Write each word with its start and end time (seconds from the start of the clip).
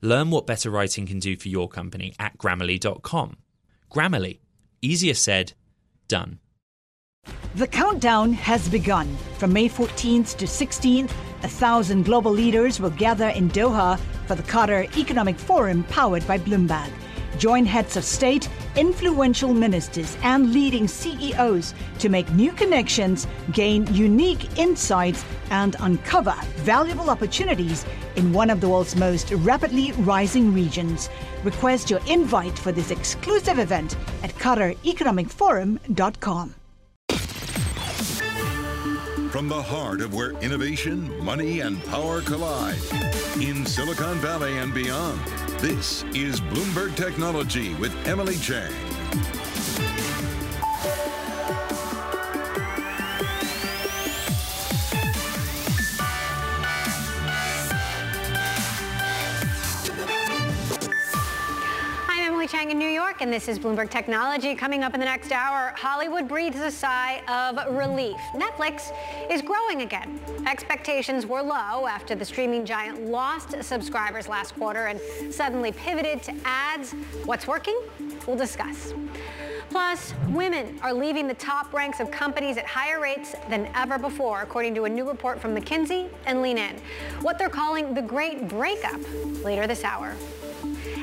Learn 0.00 0.30
what 0.30 0.46
better 0.46 0.70
writing 0.70 1.06
can 1.06 1.18
do 1.18 1.36
for 1.36 1.48
your 1.48 1.68
company 1.68 2.14
at 2.18 2.38
grammarly.com. 2.38 3.36
Grammarly, 3.90 4.38
easier 4.80 5.14
said, 5.14 5.54
done. 6.06 6.38
The 7.56 7.66
countdown 7.66 8.32
has 8.34 8.68
begun. 8.68 9.16
From 9.38 9.52
May 9.52 9.68
14th 9.68 10.36
to 10.36 10.44
16th, 10.46 11.10
a 11.42 11.48
thousand 11.48 12.04
global 12.04 12.32
leaders 12.32 12.80
will 12.80 12.90
gather 12.90 13.28
in 13.28 13.50
Doha 13.50 13.98
for 14.26 14.34
the 14.34 14.42
Qatar 14.42 14.96
Economic 14.96 15.36
Forum 15.38 15.84
powered 15.84 16.26
by 16.26 16.38
Bloomberg. 16.38 16.90
Join 17.38 17.64
heads 17.64 17.96
of 17.96 18.04
state, 18.04 18.48
influential 18.76 19.54
ministers, 19.54 20.16
and 20.22 20.52
leading 20.52 20.86
CEOs 20.88 21.72
to 22.00 22.08
make 22.08 22.28
new 22.32 22.50
connections, 22.52 23.28
gain 23.52 23.86
unique 23.94 24.58
insights, 24.58 25.24
and 25.50 25.76
uncover 25.80 26.34
valuable 26.56 27.10
opportunities 27.10 27.84
in 28.16 28.32
one 28.32 28.50
of 28.50 28.60
the 28.60 28.68
world's 28.68 28.96
most 28.96 29.30
rapidly 29.30 29.92
rising 29.92 30.52
regions. 30.52 31.08
Request 31.44 31.90
your 31.90 32.00
invite 32.08 32.58
for 32.58 32.72
this 32.72 32.90
exclusive 32.90 33.60
event 33.60 33.96
at 34.24 34.34
QatarEconomicForum.com. 34.34 36.54
From 39.30 39.48
the 39.48 39.62
heart 39.62 40.00
of 40.00 40.14
where 40.14 40.30
innovation, 40.40 41.22
money, 41.22 41.60
and 41.60 41.84
power 41.84 42.22
collide, 42.22 42.78
in 43.40 43.64
Silicon 43.66 44.16
Valley 44.16 44.56
and 44.56 44.72
beyond, 44.74 45.20
this 45.58 46.04
is 46.14 46.40
Bloomberg 46.40 46.94
Technology 46.94 47.74
with 47.74 47.92
Emily 48.06 48.36
Chang. 48.36 48.72
York, 63.18 63.22
and 63.22 63.32
this 63.32 63.48
is 63.48 63.58
Bloomberg 63.58 63.90
Technology. 63.90 64.54
Coming 64.54 64.84
up 64.84 64.94
in 64.94 65.00
the 65.00 65.06
next 65.06 65.32
hour, 65.32 65.72
Hollywood 65.76 66.28
breathes 66.28 66.60
a 66.60 66.70
sigh 66.70 67.20
of 67.26 67.74
relief. 67.74 68.16
Netflix 68.34 68.92
is 69.30 69.42
growing 69.42 69.82
again. 69.82 70.20
Expectations 70.46 71.26
were 71.26 71.42
low 71.42 71.86
after 71.86 72.14
the 72.14 72.24
streaming 72.24 72.64
giant 72.64 73.06
lost 73.06 73.62
subscribers 73.62 74.28
last 74.28 74.54
quarter 74.54 74.86
and 74.86 75.00
suddenly 75.32 75.72
pivoted 75.72 76.22
to 76.22 76.34
ads. 76.44 76.92
What's 77.24 77.46
working? 77.46 77.80
We'll 78.26 78.36
discuss. 78.36 78.94
Plus, 79.70 80.14
women 80.28 80.78
are 80.82 80.94
leaving 80.94 81.26
the 81.26 81.34
top 81.34 81.72
ranks 81.74 82.00
of 82.00 82.10
companies 82.10 82.56
at 82.56 82.66
higher 82.66 83.00
rates 83.00 83.34
than 83.50 83.70
ever 83.74 83.98
before, 83.98 84.42
according 84.42 84.74
to 84.76 84.84
a 84.84 84.88
new 84.88 85.06
report 85.06 85.40
from 85.40 85.54
McKinsey 85.54 86.08
and 86.26 86.40
Lean 86.40 86.56
In. 86.56 86.76
What 87.20 87.38
they're 87.38 87.50
calling 87.50 87.94
the 87.94 88.02
Great 88.02 88.48
Breakup 88.48 89.00
later 89.44 89.66
this 89.66 89.84
hour. 89.84 90.14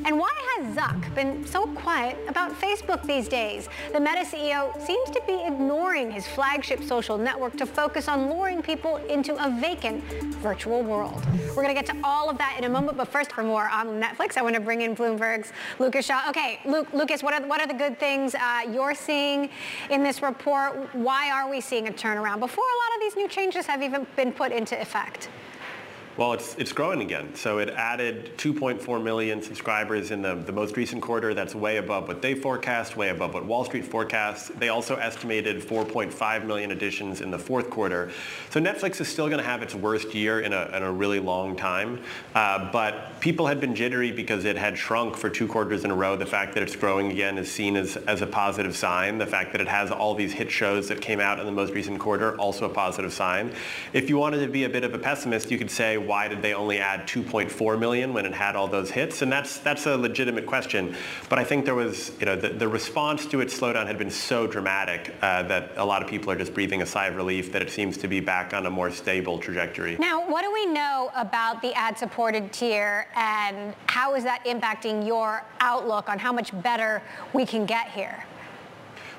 And 0.05 0.19
why 0.19 0.29
has 0.55 0.75
Zuck 0.75 1.15
been 1.15 1.43
so 1.47 1.65
quiet 1.65 2.15
about 2.27 2.51
Facebook 2.61 3.03
these 3.07 3.27
days? 3.27 3.67
The 3.91 3.99
Meta 3.99 4.23
CEO 4.23 4.79
seems 4.85 5.09
to 5.09 5.21
be 5.25 5.33
ignoring 5.43 6.11
his 6.11 6.27
flagship 6.27 6.83
social 6.83 7.17
network 7.17 7.57
to 7.57 7.65
focus 7.65 8.07
on 8.07 8.29
luring 8.29 8.61
people 8.61 8.97
into 8.97 9.33
a 9.43 9.49
vacant 9.59 10.03
virtual 10.43 10.83
world. 10.83 11.25
We're 11.49 11.63
going 11.63 11.69
to 11.69 11.73
get 11.73 11.87
to 11.87 11.97
all 12.03 12.29
of 12.29 12.37
that 12.37 12.53
in 12.55 12.65
a 12.65 12.69
moment, 12.69 12.97
but 12.97 13.07
first, 13.07 13.31
for 13.31 13.41
more 13.41 13.67
on 13.67 13.99
Netflix, 13.99 14.37
I 14.37 14.43
want 14.43 14.53
to 14.53 14.61
bring 14.61 14.81
in 14.81 14.95
Bloomberg's 14.95 15.51
Lucas 15.79 16.05
Shaw. 16.05 16.29
Okay, 16.29 16.59
Luke, 16.65 16.87
Lucas, 16.93 17.23
what 17.23 17.33
are, 17.33 17.47
what 17.47 17.59
are 17.59 17.67
the 17.67 17.73
good 17.73 17.99
things 17.99 18.35
uh, 18.35 18.61
you're 18.71 18.93
seeing 18.93 19.49
in 19.89 20.03
this 20.03 20.21
report? 20.21 20.93
Why 20.93 21.31
are 21.31 21.49
we 21.49 21.59
seeing 21.61 21.87
a 21.87 21.91
turnaround 21.91 22.41
before 22.41 22.63
a 22.63 22.77
lot 22.77 22.95
of 22.95 23.01
these 23.01 23.15
new 23.15 23.27
changes 23.27 23.65
have 23.65 23.81
even 23.81 24.05
been 24.15 24.31
put 24.31 24.51
into 24.51 24.79
effect? 24.79 25.29
Well, 26.17 26.31
it's, 26.31 26.55
it's 26.55 26.71
growing 26.71 27.01
again. 27.01 27.35
So 27.35 27.57
it 27.57 27.67
added 27.71 28.37
2.4 28.37 29.03
million 29.03 29.41
subscribers 29.41 30.11
in 30.11 30.21
the, 30.21 30.35
the 30.35 30.53
most 30.53 30.77
recent 30.77 31.01
quarter. 31.01 31.33
That's 31.33 31.53
way 31.53 31.75
above 31.75 32.07
what 32.07 32.21
they 32.21 32.33
forecast, 32.33 32.95
way 32.95 33.09
above 33.09 33.33
what 33.33 33.43
Wall 33.43 33.65
Street 33.65 33.83
forecasts. 33.83 34.47
They 34.47 34.69
also 34.69 34.95
estimated 34.95 35.61
4.5 35.61 36.45
million 36.45 36.71
additions 36.71 37.19
in 37.19 37.31
the 37.31 37.37
fourth 37.37 37.69
quarter. 37.69 38.11
So 38.49 38.61
Netflix 38.61 39.01
is 39.01 39.09
still 39.09 39.27
going 39.27 39.39
to 39.39 39.43
have 39.45 39.61
its 39.61 39.75
worst 39.75 40.15
year 40.15 40.39
in 40.39 40.53
a, 40.53 40.69
in 40.73 40.83
a 40.83 40.91
really 40.91 41.19
long 41.19 41.53
time. 41.53 42.01
Uh, 42.33 42.71
but 42.71 43.19
people 43.19 43.47
had 43.47 43.59
been 43.59 43.75
jittery 43.75 44.13
because 44.13 44.45
it 44.45 44.55
had 44.55 44.77
shrunk 44.77 45.17
for 45.17 45.29
two 45.29 45.49
quarters 45.49 45.83
in 45.83 45.91
a 45.91 45.95
row. 45.95 46.15
The 46.15 46.25
fact 46.25 46.53
that 46.53 46.63
it's 46.63 46.77
growing 46.77 47.11
again 47.11 47.37
is 47.37 47.51
seen 47.51 47.75
as, 47.75 47.97
as 47.97 48.21
a 48.21 48.27
positive 48.27 48.77
sign. 48.77 49.17
The 49.17 49.27
fact 49.27 49.51
that 49.51 49.59
it 49.59 49.67
has 49.67 49.91
all 49.91 50.15
these 50.15 50.31
hit 50.31 50.49
shows 50.49 50.87
that 50.87 51.01
came 51.01 51.19
out 51.19 51.41
in 51.41 51.45
the 51.45 51.51
most 51.51 51.73
recent 51.73 51.99
quarter, 51.99 52.37
also 52.37 52.63
a 52.63 52.73
positive 52.73 53.11
sign. 53.11 53.51
If 53.91 54.07
you 54.07 54.17
wanted 54.17 54.39
to 54.39 54.47
be 54.47 54.63
a 54.63 54.69
bit 54.69 54.85
of 54.85 54.93
a 54.93 54.99
pessimist, 54.99 55.51
you 55.51 55.57
could 55.57 55.69
say, 55.69 56.04
why 56.07 56.27
did 56.27 56.41
they 56.41 56.53
only 56.53 56.79
add 56.79 57.07
2.4 57.07 57.79
million 57.79 58.13
when 58.13 58.25
it 58.25 58.33
had 58.33 58.55
all 58.55 58.67
those 58.67 58.91
hits? 58.91 59.21
And 59.21 59.31
that's 59.31 59.59
that's 59.59 59.85
a 59.85 59.97
legitimate 59.97 60.45
question. 60.45 60.95
But 61.29 61.39
I 61.39 61.43
think 61.43 61.65
there 61.65 61.75
was, 61.75 62.11
you 62.19 62.25
know, 62.25 62.35
the, 62.35 62.49
the 62.49 62.67
response 62.67 63.25
to 63.27 63.41
its 63.41 63.57
slowdown 63.57 63.87
had 63.87 63.97
been 63.97 64.11
so 64.11 64.47
dramatic 64.47 65.13
uh, 65.21 65.43
that 65.43 65.71
a 65.77 65.85
lot 65.85 66.01
of 66.01 66.07
people 66.07 66.31
are 66.31 66.35
just 66.35 66.53
breathing 66.53 66.81
a 66.81 66.85
sigh 66.85 67.07
of 67.07 67.15
relief 67.15 67.51
that 67.51 67.61
it 67.61 67.69
seems 67.69 67.97
to 67.97 68.07
be 68.07 68.19
back 68.19 68.53
on 68.53 68.65
a 68.65 68.69
more 68.69 68.91
stable 68.91 69.39
trajectory. 69.39 69.97
Now, 69.97 70.27
what 70.29 70.41
do 70.43 70.51
we 70.51 70.65
know 70.65 71.11
about 71.15 71.61
the 71.61 71.73
ad-supported 71.73 72.51
tier, 72.51 73.07
and 73.15 73.75
how 73.87 74.15
is 74.15 74.23
that 74.23 74.43
impacting 74.45 75.05
your 75.05 75.43
outlook 75.59 76.09
on 76.09 76.19
how 76.19 76.31
much 76.31 76.51
better 76.61 77.01
we 77.33 77.45
can 77.45 77.65
get 77.65 77.89
here? 77.91 78.25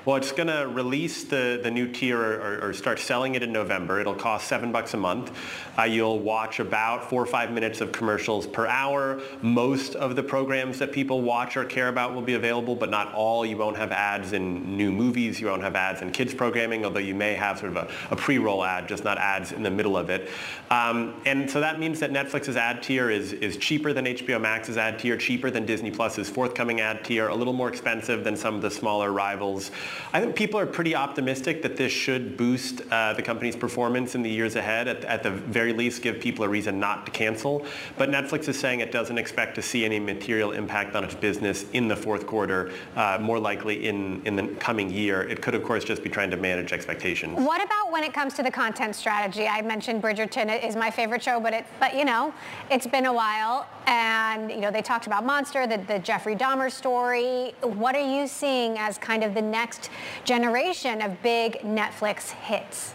Well, 0.07 0.15
it's 0.15 0.31
going 0.31 0.47
to 0.47 0.69
release 0.69 1.25
the, 1.25 1.59
the 1.61 1.69
new 1.69 1.85
tier 1.91 2.17
or, 2.17 2.69
or, 2.69 2.73
start 2.73 2.97
selling 2.97 3.35
it 3.35 3.43
in 3.43 3.51
November. 3.51 3.99
It'll 3.99 4.15
cost 4.15 4.47
seven 4.47 4.71
bucks 4.71 4.93
a 4.93 4.97
month. 4.97 5.37
Uh, 5.77 5.83
you'll 5.83 6.19
watch 6.19 6.61
about 6.61 7.09
four 7.09 7.21
or 7.21 7.25
five 7.25 7.51
minutes 7.51 7.81
of 7.81 7.91
commercials 7.91 8.47
per 8.47 8.65
hour. 8.67 9.19
Most 9.41 9.95
of 9.95 10.15
the 10.15 10.23
programs 10.23 10.79
that 10.79 10.93
people 10.93 11.23
watch 11.23 11.57
or 11.57 11.65
care 11.65 11.89
about 11.89 12.13
will 12.15 12.21
be 12.21 12.35
available, 12.35 12.73
but 12.73 12.89
not 12.89 13.13
all. 13.13 13.45
You 13.45 13.57
won't 13.57 13.75
have 13.75 13.91
ads 13.91 14.31
in 14.31 14.77
new 14.77 14.93
movies. 14.93 15.41
You 15.41 15.47
won't 15.47 15.61
have 15.61 15.75
ads 15.75 16.01
in 16.01 16.11
kids 16.11 16.33
programming, 16.33 16.85
although 16.85 17.01
you 17.01 17.13
may 17.13 17.33
have 17.33 17.59
sort 17.59 17.75
of 17.75 17.75
a, 17.75 17.91
a 18.09 18.15
pre-roll 18.15 18.63
ad, 18.63 18.87
just 18.87 19.03
not 19.03 19.17
ads 19.17 19.51
in 19.51 19.61
the 19.61 19.71
middle 19.71 19.97
of 19.97 20.09
it. 20.09 20.29
Um, 20.69 21.15
and 21.25 21.51
so 21.51 21.59
that 21.59 21.81
means 21.81 21.99
that 21.99 22.13
Netflix's 22.13 22.55
ad 22.55 22.81
tier 22.81 23.09
is, 23.09 23.33
is 23.33 23.57
cheaper 23.57 23.91
than 23.91 24.05
HBO 24.05 24.39
Max's 24.39 24.77
ad 24.77 24.99
tier, 24.99 25.17
cheaper 25.17 25.51
than 25.51 25.65
Disney 25.65 25.91
Plus's 25.91 26.29
forthcoming 26.29 26.79
ad 26.79 27.03
tier, 27.03 27.27
a 27.27 27.35
little 27.35 27.51
more 27.51 27.67
expensive 27.67 28.23
than 28.23 28.37
some 28.37 28.55
of 28.55 28.61
the 28.61 28.71
smaller 28.71 29.11
rivals. 29.11 29.69
I 30.13 30.19
think 30.21 30.35
people 30.35 30.59
are 30.59 30.65
pretty 30.65 30.95
optimistic 30.95 31.61
that 31.63 31.77
this 31.77 31.91
should 31.91 32.37
boost 32.37 32.81
uh, 32.91 33.13
the 33.13 33.21
company's 33.21 33.55
performance 33.55 34.15
in 34.15 34.21
the 34.21 34.29
years 34.29 34.55
ahead. 34.55 34.87
At, 34.87 35.03
at, 35.05 35.23
the 35.23 35.31
very 35.31 35.73
least, 35.73 36.01
give 36.01 36.19
people 36.19 36.45
a 36.45 36.49
reason 36.49 36.79
not 36.79 37.05
to 37.05 37.11
cancel. 37.11 37.65
But 37.97 38.09
Netflix 38.09 38.47
is 38.47 38.59
saying 38.59 38.79
it 38.79 38.91
doesn't 38.91 39.17
expect 39.17 39.55
to 39.55 39.61
see 39.61 39.85
any 39.85 39.99
material 39.99 40.51
impact 40.51 40.95
on 40.95 41.03
its 41.03 41.15
business 41.15 41.65
in 41.73 41.87
the 41.87 41.95
fourth 41.95 42.25
quarter, 42.27 42.71
uh, 42.95 43.17
more 43.21 43.39
likely 43.39 43.87
in, 43.87 44.21
in 44.25 44.35
the 44.35 44.47
coming 44.59 44.89
year. 44.89 45.23
It 45.23 45.41
could, 45.41 45.55
of 45.55 45.63
course, 45.63 45.83
just 45.83 46.03
be 46.03 46.09
trying 46.09 46.31
to 46.31 46.37
manage 46.37 46.71
expectations. 46.71 47.37
What 47.37 47.63
about 47.63 47.91
when 47.91 48.03
it 48.03 48.13
comes 48.13 48.33
to 48.35 48.43
the 48.43 48.51
content 48.51 48.95
strategy? 48.95 49.47
I 49.47 49.61
mentioned 49.61 50.01
Bridgerton 50.01 50.63
is 50.63 50.75
my 50.75 50.91
favorite 50.91 51.21
show, 51.23 51.39
but 51.39 51.53
it, 51.53 51.65
but 51.79 51.95
you 51.95 52.05
know, 52.05 52.33
it's 52.69 52.87
been 52.87 53.05
a 53.05 53.13
while, 53.13 53.67
and 53.85 54.51
you 54.51 54.57
know 54.57 54.71
they 54.71 54.81
talked 54.81 55.07
about 55.07 55.25
Monster, 55.25 55.67
the, 55.67 55.77
the 55.77 55.99
Jeffrey 55.99 56.35
Dahmer 56.35 56.71
story. 56.71 57.53
What 57.61 57.95
are 57.95 58.19
you 58.19 58.27
seeing 58.27 58.77
as 58.77 58.97
kind 58.97 59.23
of 59.23 59.33
the 59.33 59.41
next 59.41 59.86
generation 60.23 61.01
of 61.01 61.21
big 61.21 61.59
Netflix 61.59 62.31
hits? 62.31 62.93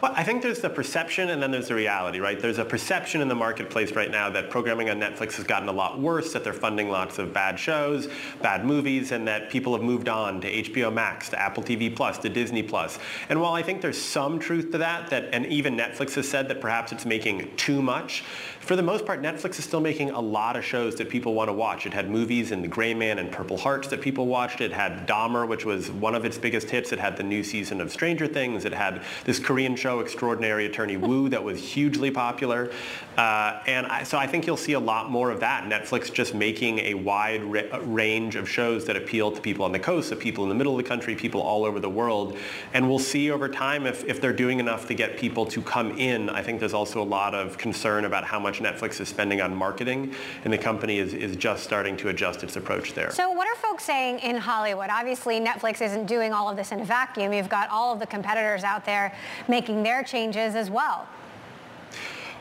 Well, 0.00 0.12
I 0.14 0.22
think 0.22 0.42
there's 0.42 0.60
the 0.60 0.70
perception 0.70 1.30
and 1.30 1.42
then 1.42 1.50
there's 1.50 1.66
the 1.66 1.74
reality, 1.74 2.20
right? 2.20 2.38
There's 2.38 2.58
a 2.58 2.64
perception 2.64 3.20
in 3.20 3.26
the 3.26 3.34
marketplace 3.34 3.90
right 3.92 4.10
now 4.10 4.30
that 4.30 4.48
programming 4.48 4.90
on 4.90 5.00
Netflix 5.00 5.34
has 5.34 5.44
gotten 5.44 5.68
a 5.68 5.72
lot 5.72 5.98
worse, 5.98 6.32
that 6.34 6.44
they're 6.44 6.52
funding 6.52 6.88
lots 6.88 7.18
of 7.18 7.32
bad 7.32 7.58
shows, 7.58 8.08
bad 8.40 8.64
movies, 8.64 9.10
and 9.10 9.26
that 9.26 9.50
people 9.50 9.72
have 9.72 9.82
moved 9.82 10.08
on 10.08 10.40
to 10.42 10.62
HBO 10.62 10.92
Max, 10.92 11.28
to 11.30 11.40
Apple 11.40 11.64
TV 11.64 11.94
Plus, 11.94 12.16
to 12.18 12.28
Disney 12.28 12.62
Plus. 12.62 13.00
And 13.28 13.40
while 13.40 13.54
I 13.54 13.62
think 13.62 13.82
there's 13.82 14.00
some 14.00 14.38
truth 14.38 14.70
to 14.70 14.78
that, 14.78 15.10
that 15.10 15.30
and 15.32 15.44
even 15.46 15.76
Netflix 15.76 16.14
has 16.14 16.28
said 16.28 16.48
that 16.48 16.60
perhaps 16.60 16.92
it's 16.92 17.04
making 17.04 17.50
too 17.56 17.82
much, 17.82 18.22
for 18.68 18.76
the 18.76 18.82
most 18.82 19.06
part, 19.06 19.22
Netflix 19.22 19.58
is 19.58 19.64
still 19.64 19.80
making 19.80 20.10
a 20.10 20.20
lot 20.20 20.54
of 20.54 20.62
shows 20.62 20.94
that 20.96 21.08
people 21.08 21.32
want 21.32 21.48
to 21.48 21.54
watch. 21.54 21.86
It 21.86 21.94
had 21.94 22.10
movies 22.10 22.52
in 22.52 22.60
The 22.60 22.68
Gray 22.68 22.92
Man 22.92 23.18
and 23.18 23.32
Purple 23.32 23.56
Hearts 23.56 23.88
that 23.88 24.02
people 24.02 24.26
watched. 24.26 24.60
It 24.60 24.74
had 24.74 25.08
Dahmer, 25.08 25.48
which 25.48 25.64
was 25.64 25.90
one 25.90 26.14
of 26.14 26.26
its 26.26 26.36
biggest 26.36 26.68
hits. 26.68 26.92
It 26.92 26.98
had 26.98 27.16
the 27.16 27.22
new 27.22 27.42
season 27.42 27.80
of 27.80 27.90
Stranger 27.90 28.26
Things. 28.26 28.66
It 28.66 28.74
had 28.74 29.04
this 29.24 29.38
Korean 29.38 29.74
show 29.74 30.00
Extraordinary 30.00 30.66
Attorney 30.66 30.98
Woo, 30.98 31.30
that 31.30 31.42
was 31.42 31.58
hugely 31.58 32.10
popular. 32.10 32.70
Uh, 33.18 33.60
and 33.66 33.84
I, 33.88 34.04
so 34.04 34.16
I 34.16 34.28
think 34.28 34.46
you'll 34.46 34.56
see 34.56 34.74
a 34.74 34.80
lot 34.80 35.10
more 35.10 35.32
of 35.32 35.40
that. 35.40 35.64
Netflix 35.64 36.12
just 36.12 36.36
making 36.36 36.78
a 36.78 36.94
wide 36.94 37.42
ra- 37.42 37.80
range 37.82 38.36
of 38.36 38.48
shows 38.48 38.84
that 38.84 38.96
appeal 38.96 39.32
to 39.32 39.40
people 39.40 39.64
on 39.64 39.72
the 39.72 39.78
coast, 39.80 40.10
to 40.10 40.16
people 40.16 40.44
in 40.44 40.48
the 40.48 40.54
middle 40.54 40.78
of 40.78 40.84
the 40.84 40.88
country, 40.88 41.16
people 41.16 41.40
all 41.40 41.64
over 41.64 41.80
the 41.80 41.90
world. 41.90 42.36
And 42.74 42.88
we'll 42.88 43.00
see 43.00 43.32
over 43.32 43.48
time 43.48 43.86
if, 43.86 44.04
if 44.04 44.20
they're 44.20 44.32
doing 44.32 44.60
enough 44.60 44.86
to 44.86 44.94
get 44.94 45.16
people 45.16 45.44
to 45.46 45.60
come 45.60 45.98
in. 45.98 46.30
I 46.30 46.42
think 46.42 46.60
there's 46.60 46.74
also 46.74 47.02
a 47.02 47.04
lot 47.04 47.34
of 47.34 47.58
concern 47.58 48.04
about 48.04 48.22
how 48.22 48.38
much 48.38 48.60
Netflix 48.60 49.00
is 49.00 49.08
spending 49.08 49.40
on 49.40 49.52
marketing, 49.52 50.14
and 50.44 50.52
the 50.52 50.58
company 50.58 50.98
is, 50.98 51.12
is 51.12 51.34
just 51.34 51.64
starting 51.64 51.96
to 51.96 52.10
adjust 52.10 52.44
its 52.44 52.54
approach 52.54 52.94
there. 52.94 53.10
So 53.10 53.32
what 53.32 53.48
are 53.48 53.56
folks 53.60 53.82
saying 53.82 54.20
in 54.20 54.36
Hollywood? 54.36 54.90
Obviously, 54.90 55.40
Netflix 55.40 55.82
isn't 55.82 56.06
doing 56.06 56.32
all 56.32 56.48
of 56.48 56.56
this 56.56 56.70
in 56.70 56.78
a 56.78 56.84
vacuum. 56.84 57.32
You've 57.32 57.48
got 57.48 57.68
all 57.70 57.92
of 57.92 57.98
the 57.98 58.06
competitors 58.06 58.62
out 58.62 58.84
there 58.84 59.12
making 59.48 59.82
their 59.82 60.04
changes 60.04 60.54
as 60.54 60.70
well. 60.70 61.08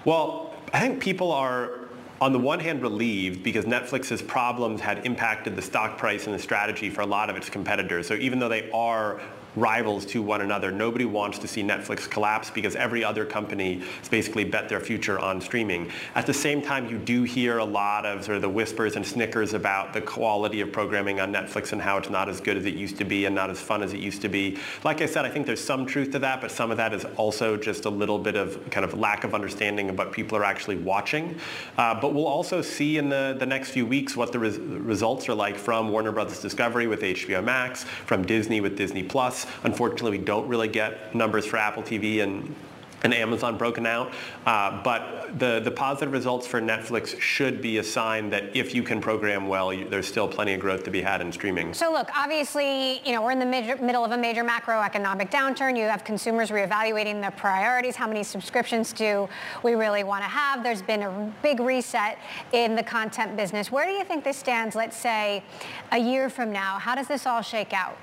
Well, 0.06 0.54
I 0.74 0.80
think 0.80 1.02
people 1.02 1.32
are 1.32 1.72
on 2.20 2.34
the 2.34 2.40
one 2.40 2.60
hand 2.60 2.82
relieved 2.82 3.44
because 3.44 3.66
Netflix's 3.66 4.22
problems 4.22 4.82
had 4.82 5.06
impacted 5.06 5.56
the 5.56 5.62
stock 5.62 5.98
price 5.98 6.26
and 6.26 6.34
the 6.34 6.40
strategy 6.40 6.90
for 6.90 7.02
a 7.02 7.06
lot 7.06 7.30
of 7.30 7.36
its 7.36 7.50
competitors. 7.50 8.08
So 8.08 8.16
even 8.16 8.40
though 8.40 8.50
they 8.50 8.70
are 8.72 9.22
rivals 9.58 10.06
to 10.06 10.22
one 10.22 10.42
another. 10.42 10.72
Nobody 10.72 11.06
wants 11.06 11.40
to 11.40 11.48
see 11.48 11.64
Netflix 11.64 12.10
collapse 12.10 12.50
because 12.50 12.76
every 12.76 13.04
other 13.04 13.26
company 13.26 13.80
has 14.00 14.10
basically 14.10 14.44
bet 14.44 14.70
their 14.70 14.80
future 14.80 15.18
on 15.20 15.42
streaming. 15.42 15.92
At 16.16 16.26
the 16.26 16.34
same 16.34 16.62
time, 16.62 16.88
you 16.90 16.98
do 16.98 17.24
hear 17.24 17.58
a 17.58 17.66
lot 17.66 18.06
of 18.06 18.24
sort 18.24 18.36
of 18.36 18.42
the 18.42 18.50
whispers 18.50 18.96
and 18.96 19.06
snickers 19.06 19.54
about 19.54 19.94
the 19.94 20.02
quality 20.02 20.62
of 20.62 20.72
programming 20.72 21.20
on 21.20 21.34
Netflix 21.34 21.74
and 21.74 21.82
how 21.82 21.98
it's 21.98 22.10
not 22.10 22.30
as 22.30 22.40
good 22.40 22.58
as 22.58 22.66
it 22.66 22.76
used 22.76 22.98
to 22.98 23.04
be 23.04 23.26
and 23.26 23.34
not 23.34 23.50
as 23.50 23.60
fun 23.60 23.82
as 23.82 23.94
it 23.94 24.00
used 24.00 24.22
to 24.22 24.30
be. 24.30 24.58
Like 24.84 25.02
I 25.02 25.08
said, 25.08 25.26
I 25.26 25.30
think 25.30 25.48
there's 25.48 25.64
some 25.64 25.86
truth 25.86 26.12
to 26.12 26.20
that, 26.20 26.40
but 26.42 26.52
some 26.52 26.70
of 26.70 26.78
that 26.78 26.94
is 26.94 27.06
also 27.16 27.58
just 27.58 27.86
a 27.86 27.90
little 27.90 28.20
bit 28.20 28.36
of 28.36 28.70
kind 28.70 28.84
of 28.84 28.94
lack 28.94 29.24
of 29.24 29.34
understanding 29.34 29.90
of 29.90 29.98
what 29.98 30.12
people 30.12 30.38
are 30.38 30.44
actually 30.44 30.78
watching. 30.78 31.38
Uh, 31.78 32.00
but 32.00 32.14
we'll 32.14 32.28
also 32.28 32.62
see 32.62 32.98
in 32.98 33.10
the, 33.10 33.36
the 33.40 33.46
next 33.46 33.72
few 33.72 33.86
weeks 33.86 34.16
what 34.16 34.32
the 34.32 34.40
res- 34.40 34.60
results 34.60 35.28
are 35.28 35.34
like 35.34 35.58
from 35.58 35.90
Warner 35.90 36.12
Brothers 36.12 36.42
Discovery 36.42 36.88
with 36.88 37.02
HBO 37.02 37.44
Max, 37.44 37.84
from 37.84 38.26
Disney 38.26 38.62
with 38.62 38.78
Disney 38.78 39.04
Plus, 39.04 39.47
Unfortunately, 39.64 40.18
we 40.18 40.24
don't 40.24 40.48
really 40.48 40.68
get 40.68 41.14
numbers 41.16 41.46
for 41.46 41.58
Apple 41.58 41.84
TV 41.84 42.22
and 42.22 42.56
and 43.04 43.14
Amazon 43.14 43.58
broken 43.58 43.86
out. 43.86 44.12
Uh, 44.46 44.82
but 44.84 45.38
the, 45.40 45.60
the 45.60 45.72
positive 45.72 46.12
results 46.12 46.48
for 46.48 46.62
Netflix 46.62 47.20
should 47.20 47.62
be 47.62 47.78
a 47.78 47.84
sign 47.84 48.30
that 48.30 48.56
if 48.56 48.74
you 48.74 48.82
can 48.82 49.00
program 49.00 49.48
well, 49.48 49.72
you, 49.72 49.88
there's 49.88 50.08
still 50.08 50.28
plenty 50.28 50.54
of 50.54 50.60
growth 50.60 50.84
to 50.84 50.92
be 50.92 51.02
had 51.02 51.22
in 51.22 51.32
streaming. 51.32 51.74
So 51.74 51.92
look, 51.92 52.10
obviously, 52.16 53.02
you 53.06 53.14
know, 53.14 53.22
we're 53.22 53.32
in 53.32 53.40
the 53.40 53.46
mid- 53.46 53.82
middle 53.82 54.04
of 54.04 54.12
a 54.12 54.18
major 54.18 54.44
macroeconomic 54.44 55.30
downturn. 55.30 55.78
You 55.78 55.84
have 55.84 56.04
consumers 56.04 56.50
reevaluating 56.50 57.22
their 57.22 57.32
priorities. 57.32 57.96
How 57.96 58.08
many 58.08 58.24
subscriptions 58.24 58.94
do 58.94 59.30
we 59.64 59.76
really 59.76 60.04
want 60.04 60.24
to 60.24 60.30
have? 60.30 60.64
There's 60.64 60.82
been 60.82 61.04
a 61.04 61.34
big 61.44 61.60
reset 61.60 62.18
in 62.52 62.76
the 62.76 62.84
content 62.84 63.38
business. 63.38 63.72
Where 63.72 63.86
do 63.86 63.92
you 63.92 64.04
think 64.04 64.24
this 64.24 64.38
stands, 64.38 64.76
let's 64.76 64.98
say, 64.98 65.44
a 65.92 65.98
year 65.98 66.30
from 66.30 66.52
now? 66.52 66.80
How 66.80 66.96
does 66.96 67.08
this 67.08 67.26
all 67.26 67.42
shake 67.42 67.74
out? 67.74 67.98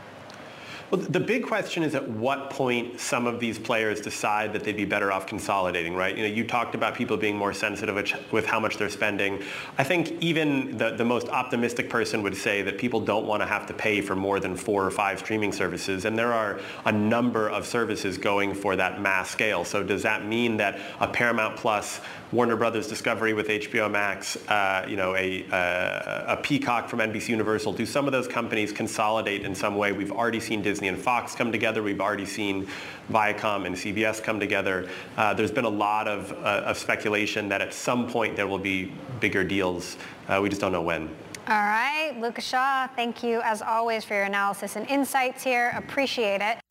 Well, 0.91 1.01
the 1.01 1.21
big 1.21 1.45
question 1.45 1.83
is 1.83 1.95
at 1.95 2.07
what 2.07 2.51
point 2.51 3.01
some 3.01 3.27
of 3.27 3.41
these 3.41 3.59
players 3.59 4.01
decide 4.01 4.53
that 4.53 4.65
they'd 4.65 4.77
be 4.77 4.85
better 4.85 5.11
off 5.11 5.27
consolidating, 5.27 5.95
right? 5.95 6.17
You 6.17 6.29
know, 6.29 6.35
you 6.35 6.47
talked 6.47 6.75
about 6.75 6.95
people 6.95 7.17
being 7.17 7.37
more 7.37 7.53
sensitive 7.53 7.95
with 8.31 8.45
how 8.45 8.61
much 8.61 8.77
they're 8.77 8.91
spending. 8.91 9.43
I 9.79 9.85
think 9.85 10.13
even 10.23 10.77
the, 10.77 10.95
the 10.95 11.05
most 11.05 11.29
optimistic 11.29 11.89
person 11.89 12.23
would 12.23 12.37
say 12.37 12.63
that 12.63 12.77
people 12.77 13.01
don't 13.01 13.27
want 13.27 13.43
to 13.43 13.47
have 13.47 13.67
to 13.67 13.75
pay 13.75 14.03
for 14.03 14.15
more 14.15 14.41
than 14.41 14.57
four 14.57 14.85
or 14.85 14.91
five 14.91 15.21
streaming 15.21 15.53
services, 15.53 16.05
and 16.05 16.19
there 16.19 16.33
are 16.33 16.61
a 16.85 16.93
number 16.93 17.49
of 17.49 17.67
services 17.67 18.19
going 18.19 18.55
for 18.55 18.77
that 18.77 19.01
mass 19.01 19.31
scale. 19.31 19.65
So 19.65 19.83
does 19.83 20.03
that 20.03 20.27
mean 20.27 20.59
that 20.59 20.79
a 21.01 21.09
Paramount 21.09 21.57
Plus 21.57 22.01
Warner 22.35 22.57
Brothers 22.57 22.89
Discovery 22.89 23.33
with 23.33 23.47
HBO 23.47 23.89
Max, 23.89 24.37
uh, 24.49 24.85
you 24.89 24.97
know, 24.97 25.15
a, 25.15 25.47
uh, 25.53 26.35
a 26.35 26.37
Peacock 26.37 26.89
from 26.89 26.99
NBC 26.99 27.29
Universal. 27.29 27.75
Do 27.75 27.87
some 27.87 28.07
of 28.07 28.13
those 28.13 28.27
companies 28.27 28.73
consolidate 28.73 29.43
in 29.43 29.55
some 29.55 29.77
way? 29.77 29.93
We've 29.93 30.11
already 30.11 30.41
seen 30.41 30.61
Disney 30.61 30.74
and 30.83 30.99
Fox 30.99 31.35
come 31.35 31.53
together. 31.53 31.83
We've 31.83 32.01
already 32.01 32.27
seen 32.27 32.67
Viacom 33.11 33.67
and 33.67 33.75
CBS 33.75 34.23
come 34.23 34.41
together. 34.41 34.89
Uh, 35.17 35.35
there's 35.35 35.53
been 35.53 35.65
a 35.65 35.69
lot 35.69 36.09
of, 36.09 36.33
uh, 36.33 36.63
of, 36.67 36.79
speculation 36.79 37.49
that 37.49 37.61
at 37.61 37.73
some 37.73 38.09
point 38.09 38.37
there 38.37 38.47
will 38.47 38.59
be 38.59 38.93
bigger 39.21 39.45
deals. 39.45 39.97
Uh, 40.29 40.41
we 40.43 40.49
just 40.49 40.61
don't 40.61 40.73
know 40.73 40.83
when. 40.83 41.09
All 41.47 41.55
right, 41.55 42.17
Lucas 42.19 42.45
Shaw, 42.45 42.87
thank 42.89 43.23
you 43.23 43.43
as 43.43 43.61
always 43.61 44.03
for 44.05 44.15
your 44.15 44.25
analysis 44.25 44.77
and 44.77 44.89
insights 44.89 45.45
here. 45.45 45.75
Appreciate 45.77 46.41
it. 46.41 46.64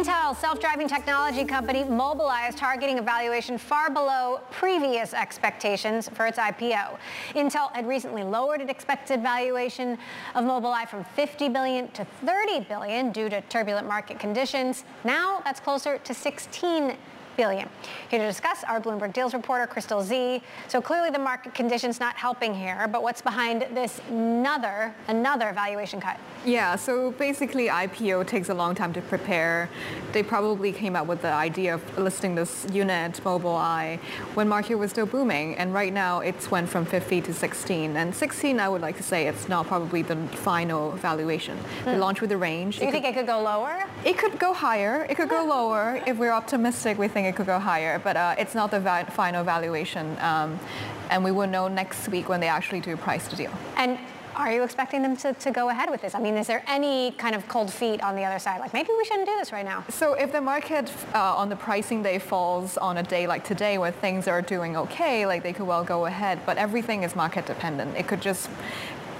Intel, 0.00 0.34
self-driving 0.34 0.88
technology 0.88 1.44
company 1.44 1.84
Mobileye 1.84 2.48
is 2.48 2.54
targeting 2.54 2.98
a 2.98 3.02
valuation 3.02 3.58
far 3.58 3.90
below 3.90 4.40
previous 4.50 5.12
expectations 5.12 6.08
for 6.14 6.26
its 6.26 6.38
IPO. 6.38 6.96
Intel 7.34 7.70
had 7.74 7.86
recently 7.86 8.22
lowered 8.22 8.62
its 8.62 8.70
expected 8.70 9.20
valuation 9.20 9.98
of 10.34 10.46
Mobileye 10.46 10.88
from 10.88 11.04
50 11.04 11.50
billion 11.50 11.88
to 11.88 12.06
30 12.24 12.60
billion 12.60 13.12
due 13.12 13.28
to 13.28 13.42
turbulent 13.42 13.86
market 13.86 14.18
conditions. 14.18 14.86
Now 15.04 15.42
that's 15.44 15.60
closer 15.60 15.98
to 15.98 16.14
16 16.14 16.96
billion. 17.36 17.68
Here 18.10 18.18
to 18.18 18.26
discuss 18.26 18.64
our 18.64 18.80
Bloomberg 18.80 19.12
Deals 19.12 19.34
reporter, 19.34 19.66
Crystal 19.66 20.02
Tse. 20.02 20.42
So 20.68 20.80
clearly 20.80 21.10
the 21.10 21.18
market 21.18 21.54
conditions 21.54 22.00
not 22.00 22.16
helping 22.16 22.54
here, 22.54 22.88
but 22.88 23.02
what's 23.02 23.22
behind 23.22 23.66
this 23.74 24.00
another, 24.08 24.94
another 25.08 25.52
valuation 25.52 26.00
cut? 26.00 26.18
Yeah, 26.44 26.76
so 26.76 27.12
basically 27.12 27.68
IPO 27.68 28.26
takes 28.26 28.48
a 28.48 28.54
long 28.54 28.74
time 28.74 28.92
to 28.94 29.00
prepare. 29.02 29.68
They 30.12 30.22
probably 30.22 30.72
came 30.72 30.96
up 30.96 31.06
with 31.06 31.22
the 31.22 31.32
idea 31.32 31.74
of 31.74 31.98
listing 31.98 32.34
this 32.34 32.66
unit, 32.72 33.20
Mobileye, 33.24 33.98
when 34.34 34.48
market 34.48 34.74
was 34.74 34.90
still 34.90 35.06
booming. 35.06 35.56
And 35.56 35.72
right 35.72 35.92
now 35.92 36.20
it's 36.20 36.50
went 36.50 36.68
from 36.68 36.84
50 36.84 37.20
to 37.22 37.34
16. 37.34 37.96
And 37.96 38.14
16, 38.14 38.60
I 38.60 38.68
would 38.68 38.80
like 38.80 38.96
to 38.96 39.02
say 39.02 39.28
it's 39.28 39.48
not 39.48 39.66
probably 39.66 40.02
the 40.02 40.16
final 40.28 40.92
valuation. 40.92 41.56
Hmm. 41.56 41.90
They 41.90 41.98
launched 41.98 42.20
with 42.20 42.32
a 42.32 42.38
range. 42.38 42.78
Do 42.78 42.82
you 42.82 42.88
it 42.88 42.92
think 42.92 43.04
could, 43.04 43.14
it 43.14 43.18
could 43.18 43.26
go 43.26 43.40
lower? 43.40 43.84
It 44.04 44.18
could 44.18 44.38
go 44.38 44.52
higher. 44.52 45.06
It 45.08 45.16
could 45.16 45.28
go 45.28 45.44
lower. 45.44 46.02
If 46.06 46.18
we're 46.18 46.32
optimistic, 46.32 46.98
we 46.98 47.08
think 47.08 47.29
it 47.30 47.36
could 47.36 47.46
go 47.46 47.58
higher. 47.58 47.98
But 47.98 48.16
uh, 48.16 48.34
it's 48.38 48.54
not 48.54 48.70
the 48.70 48.80
va- 48.80 49.06
final 49.10 49.42
valuation. 49.42 50.18
Um, 50.20 50.60
and 51.08 51.24
we 51.24 51.32
will 51.32 51.46
know 51.46 51.66
next 51.68 52.08
week 52.08 52.28
when 52.28 52.40
they 52.40 52.48
actually 52.48 52.80
do 52.80 52.96
price 52.96 53.26
the 53.28 53.36
deal. 53.36 53.52
And 53.76 53.98
are 54.36 54.52
you 54.52 54.62
expecting 54.62 55.02
them 55.02 55.16
to, 55.18 55.32
to 55.34 55.50
go 55.50 55.68
ahead 55.70 55.90
with 55.90 56.02
this? 56.02 56.14
I 56.14 56.20
mean, 56.20 56.36
is 56.36 56.46
there 56.46 56.62
any 56.66 57.12
kind 57.12 57.34
of 57.34 57.46
cold 57.48 57.72
feet 57.72 58.00
on 58.02 58.14
the 58.14 58.24
other 58.24 58.38
side? 58.38 58.60
Like 58.60 58.72
maybe 58.72 58.90
we 58.96 59.04
shouldn't 59.04 59.26
do 59.26 59.36
this 59.38 59.52
right 59.52 59.64
now. 59.64 59.84
So 59.88 60.14
if 60.14 60.32
the 60.32 60.40
market 60.40 60.90
uh, 61.14 61.36
on 61.36 61.48
the 61.48 61.56
pricing 61.56 62.02
day 62.02 62.18
falls 62.18 62.76
on 62.76 62.98
a 62.98 63.02
day 63.02 63.26
like 63.26 63.44
today 63.44 63.76
where 63.78 63.90
things 63.90 64.28
are 64.28 64.40
doing 64.40 64.76
okay, 64.76 65.26
like 65.26 65.42
they 65.42 65.52
could 65.52 65.66
well 65.66 65.84
go 65.84 66.06
ahead, 66.06 66.40
but 66.46 66.56
everything 66.58 67.02
is 67.02 67.16
market 67.16 67.44
dependent. 67.46 67.96
It 67.96 68.06
could 68.06 68.22
just 68.22 68.48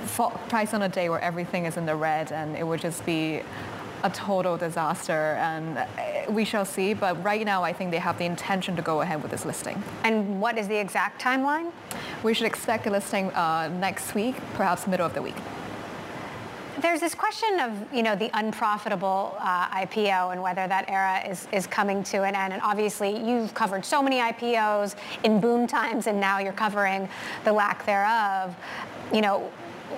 fall, 0.07 0.31
price 0.49 0.73
on 0.75 0.83
a 0.83 0.89
day 0.89 1.09
where 1.09 1.21
everything 1.21 1.67
is 1.67 1.77
in 1.77 1.87
the 1.87 1.97
red 1.97 2.33
and 2.33 2.57
it 2.57 2.67
would 2.67 2.81
just 2.81 3.05
be 3.05 3.43
a 4.03 4.11
total 4.11 4.57
disaster, 4.57 5.35
and 5.41 5.79
uh, 5.79 5.87
we 6.31 6.45
shall 6.45 6.65
see. 6.65 6.95
But 6.95 7.23
right 7.23 7.45
now, 7.45 7.63
I 7.63 7.73
think 7.73 7.91
they 7.91 7.99
have 7.99 8.19
the 8.19 8.25
intention 8.25 8.77
to 8.77 8.83
go 8.83 9.01
ahead 9.01 9.23
with 9.23 9.31
this 9.31 9.45
listing. 9.45 9.83
And 10.05 10.41
what 10.41 10.59
is 10.59 10.69
the 10.69 10.77
exact 10.77 11.21
timeline? 11.21 11.73
We 12.23 12.35
should 12.35 12.47
expect 12.47 12.87
a 12.87 12.91
listing 12.91 13.31
uh, 13.33 13.69
next 13.69 14.15
week, 14.15 14.37
perhaps 14.55 14.87
middle 14.87 15.07
of 15.07 15.15
the 15.15 15.23
week. 15.23 15.37
There's 16.81 17.01
this 17.01 17.15
question 17.15 17.61
of, 17.61 17.93
you 17.93 18.03
know, 18.03 18.17
the 18.17 18.31
unprofitable 18.33 19.37
uh, 19.39 19.69
IPO 19.69 20.33
and 20.33 20.43
whether 20.43 20.67
that 20.67 20.89
era 20.89 21.21
is, 21.29 21.47
is 21.53 21.67
coming 21.67 22.03
to 22.05 22.23
an 22.23 22.35
end. 22.35 22.55
And 22.55 22.63
obviously, 22.63 23.23
you've 23.23 23.53
covered 23.53 23.85
so 23.85 24.03
many 24.03 24.17
IPOs 24.17 24.95
in 25.23 25.41
boom 25.41 25.67
times, 25.67 26.07
and 26.07 26.19
now 26.19 26.39
you're 26.39 26.55
covering 26.55 27.07
the 27.45 27.53
lack 27.53 27.85
thereof. 27.85 28.57
You 29.13 29.21
know, 29.21 29.51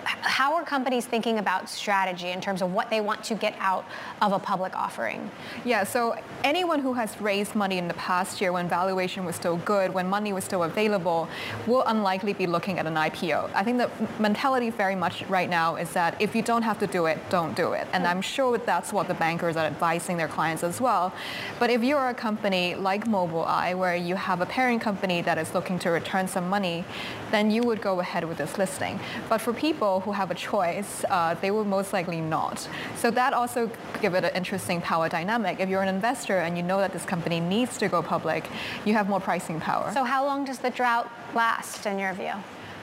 how 0.04 0.54
are 0.54 0.64
companies 0.64 1.06
thinking 1.06 1.38
about 1.38 1.68
strategy 1.68 2.30
in 2.30 2.40
terms 2.40 2.62
of 2.62 2.72
what 2.72 2.90
they 2.90 3.00
want 3.00 3.22
to 3.24 3.34
get 3.34 3.54
out 3.58 3.84
of 4.20 4.32
a 4.32 4.38
public 4.38 4.74
offering? 4.76 5.30
Yeah, 5.64 5.84
so 5.84 6.16
anyone 6.44 6.80
who 6.80 6.94
has 6.94 7.20
raised 7.20 7.54
money 7.54 7.78
in 7.78 7.88
the 7.88 7.94
past 7.94 8.40
year 8.40 8.52
when 8.52 8.68
valuation 8.68 9.24
was 9.24 9.36
still 9.36 9.56
good, 9.58 9.92
when 9.92 10.08
money 10.08 10.32
was 10.32 10.44
still 10.44 10.62
available, 10.64 11.28
will 11.66 11.84
unlikely 11.86 12.32
be 12.32 12.46
looking 12.46 12.78
at 12.78 12.86
an 12.86 12.94
IPO. 12.94 13.50
I 13.54 13.64
think 13.64 13.78
the 13.78 13.90
mentality 14.20 14.70
very 14.70 14.96
much 14.96 15.22
right 15.28 15.48
now 15.48 15.76
is 15.76 15.90
that 15.92 16.20
if 16.20 16.34
you 16.34 16.42
don't 16.42 16.62
have 16.62 16.78
to 16.80 16.86
do 16.86 17.06
it, 17.06 17.18
don't 17.30 17.54
do 17.54 17.72
it. 17.72 17.86
And 17.92 18.06
I'm 18.06 18.22
sure 18.22 18.58
that's 18.58 18.92
what 18.92 19.08
the 19.08 19.14
bankers 19.14 19.56
are 19.56 19.66
advising 19.66 20.16
their 20.16 20.28
clients 20.28 20.62
as 20.62 20.80
well. 20.80 21.12
But 21.58 21.70
if 21.70 21.82
you're 21.82 22.08
a 22.08 22.14
company 22.14 22.74
like 22.74 23.06
Mobileye, 23.06 23.76
where 23.76 23.96
you 23.96 24.14
have 24.14 24.40
a 24.40 24.46
parent 24.46 24.80
company 24.80 25.22
that 25.22 25.38
is 25.38 25.54
looking 25.54 25.78
to 25.80 25.90
return 25.90 26.28
some 26.28 26.48
money, 26.48 26.84
then 27.30 27.50
you 27.50 27.62
would 27.62 27.80
go 27.80 28.00
ahead 28.00 28.24
with 28.24 28.38
this 28.38 28.58
listing. 28.58 28.98
But 29.28 29.40
for 29.40 29.52
people 29.52 29.81
who 29.82 30.12
have 30.12 30.30
a 30.30 30.34
choice, 30.34 31.04
uh, 31.10 31.34
they 31.34 31.50
will 31.50 31.64
most 31.64 31.92
likely 31.92 32.20
not. 32.20 32.68
So 32.96 33.10
that 33.10 33.32
also 33.32 33.70
give 34.00 34.14
it 34.14 34.24
an 34.24 34.34
interesting 34.34 34.80
power 34.80 35.08
dynamic. 35.08 35.60
If 35.60 35.68
you're 35.68 35.82
an 35.82 35.88
investor 35.88 36.38
and 36.38 36.56
you 36.56 36.62
know 36.62 36.78
that 36.78 36.92
this 36.92 37.04
company 37.04 37.40
needs 37.40 37.76
to 37.78 37.88
go 37.88 38.02
public, 38.02 38.48
you 38.84 38.94
have 38.94 39.08
more 39.08 39.20
pricing 39.20 39.60
power. 39.60 39.90
So 39.92 40.04
how 40.04 40.24
long 40.24 40.44
does 40.44 40.58
the 40.58 40.70
drought 40.70 41.10
last 41.34 41.86
in 41.86 41.98
your 41.98 42.14
view? 42.14 42.34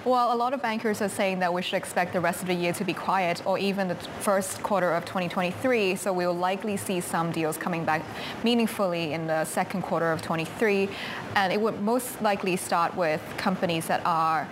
Well, 0.06 0.34
a 0.34 0.38
lot 0.38 0.54
of 0.54 0.62
bankers 0.62 1.02
are 1.02 1.10
saying 1.10 1.40
that 1.40 1.54
we 1.54 1.62
should 1.62 1.76
expect 1.76 2.14
the 2.14 2.22
rest 2.22 2.42
of 2.42 2.48
the 2.48 2.54
year 2.54 2.72
to 2.72 2.86
be 2.86 2.94
quiet 2.94 3.46
or 3.46 3.60
even 3.60 3.90
the 3.90 3.96
first 3.96 4.64
quarter 4.64 4.94
of 4.94 5.04
2023. 5.04 5.98
So 5.98 6.14
we'll 6.14 6.34
likely 6.34 6.78
see 6.78 7.02
some 7.02 7.34
deals 7.34 7.58
coming 7.58 7.84
back 7.84 8.02
meaningfully 8.42 9.12
in 9.12 9.28
the 9.28 9.44
second 9.44 9.82
quarter 9.82 10.14
of 10.14 10.22
23. 10.22 10.88
And 11.36 11.52
it 11.52 11.60
would 11.60 11.82
most 11.82 12.22
likely 12.22 12.56
start 12.56 12.96
with 12.96 13.22
companies 13.36 13.88
that 13.88 14.02
are 14.06 14.48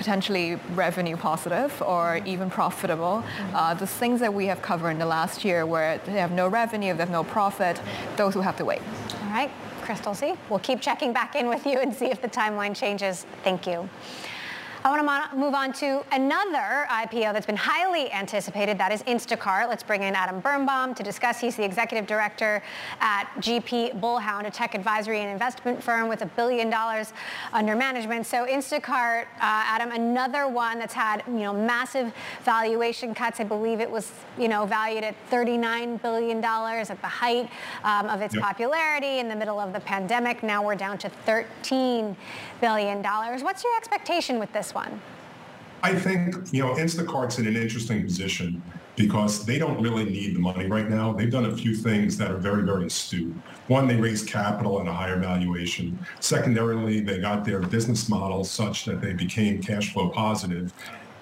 potentially 0.00 0.54
revenue 0.74 1.14
positive 1.14 1.82
or 1.82 2.22
even 2.24 2.48
profitable. 2.48 3.22
Uh, 3.52 3.74
the 3.74 3.86
things 3.86 4.18
that 4.18 4.32
we 4.32 4.46
have 4.46 4.62
covered 4.62 4.92
in 4.92 4.98
the 4.98 5.04
last 5.04 5.44
year 5.44 5.66
where 5.66 5.98
they 6.06 6.12
have 6.12 6.32
no 6.32 6.48
revenue, 6.48 6.94
they 6.94 7.00
have 7.00 7.10
no 7.10 7.22
profit, 7.22 7.78
those 8.16 8.34
will 8.34 8.42
have 8.42 8.56
to 8.56 8.64
wait. 8.64 8.80
All 9.24 9.28
right, 9.28 9.50
Crystal 9.82 10.14
Tse. 10.14 10.38
We'll 10.48 10.58
keep 10.60 10.80
checking 10.80 11.12
back 11.12 11.36
in 11.36 11.48
with 11.48 11.66
you 11.66 11.78
and 11.80 11.94
see 11.94 12.06
if 12.06 12.22
the 12.22 12.28
timeline 12.28 12.74
changes. 12.74 13.26
Thank 13.44 13.66
you. 13.66 13.90
I 14.82 14.90
want 14.90 15.30
to 15.30 15.36
move 15.36 15.52
on 15.52 15.74
to 15.74 16.02
another 16.10 16.86
IPO 16.88 17.34
that's 17.34 17.44
been 17.44 17.54
highly 17.54 18.10
anticipated. 18.12 18.78
That 18.78 18.90
is 18.90 19.02
Instacart. 19.02 19.68
Let's 19.68 19.82
bring 19.82 20.02
in 20.02 20.14
Adam 20.14 20.40
Birnbaum 20.40 20.94
to 20.94 21.02
discuss. 21.02 21.38
He's 21.38 21.54
the 21.54 21.64
executive 21.64 22.06
director 22.06 22.62
at 22.98 23.28
GP 23.40 24.00
Bullhound, 24.00 24.46
a 24.46 24.50
tech 24.50 24.74
advisory 24.74 25.20
and 25.20 25.30
investment 25.30 25.82
firm 25.82 26.08
with 26.08 26.22
a 26.22 26.26
billion 26.26 26.70
dollars 26.70 27.12
under 27.52 27.76
management. 27.76 28.24
So 28.24 28.46
Instacart, 28.46 29.24
uh, 29.24 29.26
Adam, 29.40 29.92
another 29.92 30.48
one 30.48 30.78
that's 30.78 30.94
had 30.94 31.24
you 31.26 31.40
know 31.40 31.52
massive 31.52 32.10
valuation 32.44 33.14
cuts. 33.14 33.38
I 33.38 33.44
believe 33.44 33.80
it 33.80 33.90
was 33.90 34.10
you 34.38 34.48
know 34.48 34.64
valued 34.64 35.04
at 35.04 35.14
39 35.28 35.98
billion 35.98 36.40
dollars 36.40 36.88
at 36.88 37.02
the 37.02 37.06
height 37.06 37.50
um, 37.84 38.06
of 38.06 38.22
its 38.22 38.34
yep. 38.34 38.42
popularity 38.42 39.18
in 39.18 39.28
the 39.28 39.36
middle 39.36 39.60
of 39.60 39.74
the 39.74 39.80
pandemic. 39.80 40.42
Now 40.42 40.64
we're 40.64 40.74
down 40.74 40.96
to 40.98 41.10
13 41.10 42.16
billion 42.60 43.02
dollars. 43.02 43.42
What's 43.42 43.64
your 43.64 43.76
expectation 43.76 44.38
with 44.38 44.52
this? 44.52 44.74
one? 44.74 45.00
I 45.82 45.94
think, 45.94 46.36
you 46.52 46.62
know, 46.62 46.74
Instacart's 46.74 47.38
in 47.38 47.46
an 47.46 47.56
interesting 47.56 48.02
position 48.02 48.62
because 48.96 49.46
they 49.46 49.58
don't 49.58 49.80
really 49.80 50.04
need 50.04 50.36
the 50.36 50.38
money 50.38 50.66
right 50.66 50.90
now. 50.90 51.12
They've 51.12 51.30
done 51.30 51.46
a 51.46 51.56
few 51.56 51.74
things 51.74 52.18
that 52.18 52.30
are 52.30 52.36
very, 52.36 52.62
very 52.64 52.86
astute. 52.86 53.34
One, 53.68 53.88
they 53.88 53.96
raised 53.96 54.28
capital 54.28 54.78
at 54.80 54.86
a 54.86 54.92
higher 54.92 55.18
valuation. 55.18 55.98
Secondarily, 56.20 57.00
they 57.00 57.18
got 57.18 57.46
their 57.46 57.60
business 57.60 58.08
model 58.10 58.44
such 58.44 58.84
that 58.84 59.00
they 59.00 59.14
became 59.14 59.62
cash 59.62 59.92
flow 59.94 60.10
positive. 60.10 60.74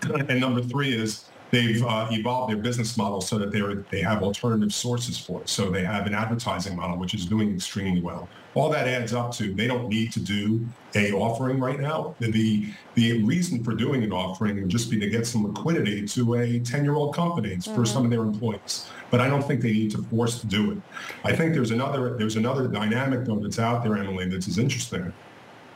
And 0.02 0.40
number 0.40 0.62
three 0.62 0.92
is 0.92 1.26
they've 1.50 1.82
uh, 1.84 2.08
evolved 2.10 2.52
their 2.52 2.58
business 2.58 2.96
model 2.96 3.20
so 3.20 3.38
that 3.38 3.50
they 3.50 3.60
they 3.90 4.02
have 4.02 4.22
alternative 4.22 4.72
sources 4.72 5.18
for 5.18 5.40
it. 5.40 5.48
So 5.48 5.70
they 5.70 5.84
have 5.84 6.06
an 6.06 6.14
advertising 6.14 6.76
model 6.76 6.98
which 6.98 7.14
is 7.14 7.26
doing 7.26 7.54
extremely 7.54 8.00
well. 8.00 8.28
All 8.54 8.70
that 8.70 8.88
adds 8.88 9.12
up 9.12 9.32
to 9.34 9.54
they 9.54 9.66
don't 9.66 9.88
need 9.88 10.12
to 10.12 10.20
do 10.20 10.66
a 10.94 11.12
offering 11.12 11.60
right 11.60 11.78
now. 11.78 12.14
The 12.18 12.72
the 12.94 13.22
reason 13.22 13.62
for 13.62 13.74
doing 13.74 14.02
an 14.02 14.12
offering 14.12 14.56
would 14.56 14.68
just 14.68 14.90
be 14.90 14.98
to 15.00 15.08
get 15.08 15.26
some 15.26 15.46
liquidity 15.46 16.06
to 16.06 16.34
a 16.34 16.60
10-year-old 16.60 17.14
company 17.14 17.56
mm-hmm. 17.56 17.74
for 17.74 17.84
some 17.84 18.04
of 18.04 18.10
their 18.10 18.22
employees. 18.22 18.88
But 19.10 19.20
I 19.20 19.28
don't 19.28 19.42
think 19.42 19.60
they 19.60 19.72
need 19.72 19.90
to 19.92 20.02
force 20.04 20.40
to 20.40 20.46
do 20.46 20.72
it. 20.72 20.78
I 21.24 21.34
think 21.34 21.54
there's 21.54 21.70
another 21.70 22.16
there's 22.16 22.36
another 22.36 22.68
dynamic 22.68 23.24
though 23.24 23.38
that's 23.38 23.58
out 23.58 23.84
there, 23.84 23.96
Emily, 23.96 24.28
that's 24.28 24.48
as 24.48 24.58
interesting. 24.58 25.12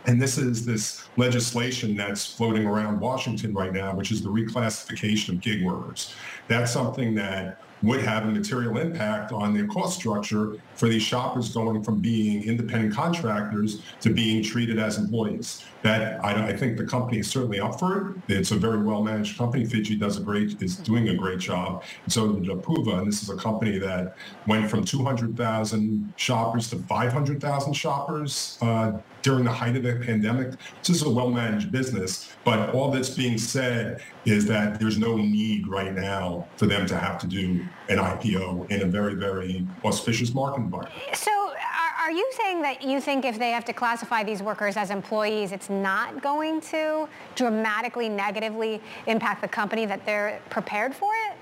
And 0.06 0.20
this 0.20 0.36
is 0.36 0.66
this 0.66 1.06
legislation 1.16 1.96
that's 1.96 2.26
floating 2.26 2.66
around 2.66 2.98
Washington 2.98 3.54
right 3.54 3.72
now, 3.72 3.94
which 3.94 4.10
is 4.10 4.22
the 4.22 4.28
reclassification 4.28 5.30
of 5.30 5.40
gig 5.40 5.64
workers. 5.64 6.12
That's 6.48 6.72
something 6.72 7.14
that 7.14 7.60
would 7.82 8.00
have 8.00 8.24
a 8.24 8.30
material 8.30 8.78
impact 8.78 9.32
on 9.32 9.54
their 9.54 9.66
cost 9.66 9.98
structure 9.98 10.56
for 10.82 10.88
these 10.88 11.02
shoppers 11.04 11.54
going 11.54 11.80
from 11.80 12.00
being 12.00 12.42
independent 12.42 12.92
contractors 12.92 13.82
to 14.00 14.10
being 14.10 14.42
treated 14.42 14.80
as 14.80 14.98
employees. 14.98 15.62
That 15.82 16.24
I, 16.24 16.48
I 16.48 16.56
think 16.56 16.76
the 16.76 16.84
company 16.84 17.20
is 17.20 17.30
certainly 17.30 17.60
up 17.60 17.78
for 17.78 18.16
it. 18.26 18.34
It's 18.34 18.50
a 18.50 18.56
very 18.56 18.82
well 18.82 19.00
managed 19.00 19.38
company. 19.38 19.64
Fidji 19.64 19.94
does 19.94 20.18
a 20.18 20.20
great 20.20 20.60
is 20.60 20.74
doing 20.74 21.10
a 21.10 21.14
great 21.14 21.38
job. 21.38 21.84
And 22.02 22.12
so 22.12 22.32
did 22.32 22.48
Apoorva, 22.48 22.98
and 22.98 23.06
this 23.06 23.22
is 23.22 23.30
a 23.30 23.36
company 23.36 23.78
that 23.78 24.16
went 24.48 24.68
from 24.68 24.84
200,000 24.84 26.14
shoppers 26.16 26.68
to 26.70 26.76
500,000 26.76 27.72
shoppers 27.74 28.58
uh, 28.60 28.98
during 29.22 29.44
the 29.44 29.52
height 29.52 29.76
of 29.76 29.84
the 29.84 29.94
pandemic. 30.04 30.50
This 30.82 30.96
is 30.96 31.02
a 31.02 31.10
well-managed 31.10 31.70
business, 31.70 32.32
but 32.44 32.74
all 32.74 32.90
that's 32.90 33.10
being 33.10 33.38
said 33.38 34.02
is 34.24 34.46
that 34.46 34.78
there's 34.78 34.98
no 34.98 35.16
need 35.16 35.68
right 35.68 35.94
now 35.94 36.46
for 36.56 36.66
them 36.66 36.86
to 36.86 36.96
have 36.96 37.18
to 37.20 37.26
do 37.26 37.64
an 37.88 37.98
IPO 37.98 38.70
in 38.70 38.82
a 38.82 38.86
very, 38.86 39.14
very 39.14 39.66
auspicious 39.84 40.34
market 40.34 40.68
environment. 40.74 41.16
So 41.16 41.52
are 42.00 42.10
you 42.10 42.28
saying 42.32 42.62
that 42.62 42.82
you 42.82 43.00
think 43.00 43.24
if 43.24 43.38
they 43.38 43.50
have 43.50 43.64
to 43.66 43.72
classify 43.72 44.24
these 44.24 44.42
workers 44.42 44.76
as 44.76 44.90
employees, 44.90 45.52
it's 45.52 45.70
not 45.70 46.22
going 46.22 46.60
to 46.62 47.08
dramatically 47.34 48.08
negatively 48.08 48.80
impact 49.06 49.42
the 49.42 49.48
company 49.48 49.86
that 49.86 50.04
they're 50.04 50.40
prepared 50.50 50.94
for 50.94 51.12
it? 51.28 51.36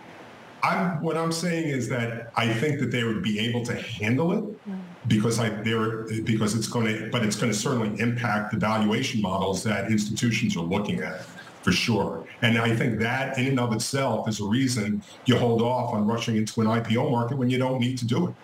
I'm, 0.63 1.01
what 1.01 1.17
I'm 1.17 1.33
saying 1.33 1.69
is 1.69 1.89
that 1.89 2.33
I 2.37 2.53
think 2.53 2.81
that 2.81 2.91
they 2.91 3.05
would 3.05 3.23
be 3.23 3.39
able 3.39 3.65
to 3.65 3.75
handle 3.75 4.33
it 4.33 4.59
because 5.09 5.39
I 5.39 5.49
there 5.49 6.03
because 6.23 6.55
it's 6.55 6.69
going 6.69 6.87
to, 6.87 7.09
but 7.11 7.25
it's 7.25 7.37
going 7.37 7.51
to 7.51 7.57
certainly 7.57 7.99
impact 7.99 8.53
the 8.53 8.59
valuation 8.59 9.23
models 9.23 9.63
that 9.65 9.91
institutions 9.91 10.57
are 10.57 10.63
looking 10.63 11.01
at 11.01 11.23
for 11.63 11.73
sure. 11.73 12.27
And 12.43 12.59
I 12.59 12.75
think 12.75 12.99
that 13.01 13.39
in 13.39 13.47
and 13.47 13.61
of 13.61 13.73
itself 13.73 14.29
is 14.29 14.41
a 14.41 14.45
reason 14.45 15.03
you 15.27 15.37
hold 15.37 15.63
off 15.63 15.93
on 15.95 16.07
rushing 16.07 16.37
into 16.37 16.61
an 16.61 16.67
IPO 16.67 17.11
market 17.11 17.37
when 17.37 17.51
you 17.51 17.59
don't 17.59 17.81
need 17.81 17.99
to 17.99 18.07
do 18.07 18.29
it. 18.29 18.35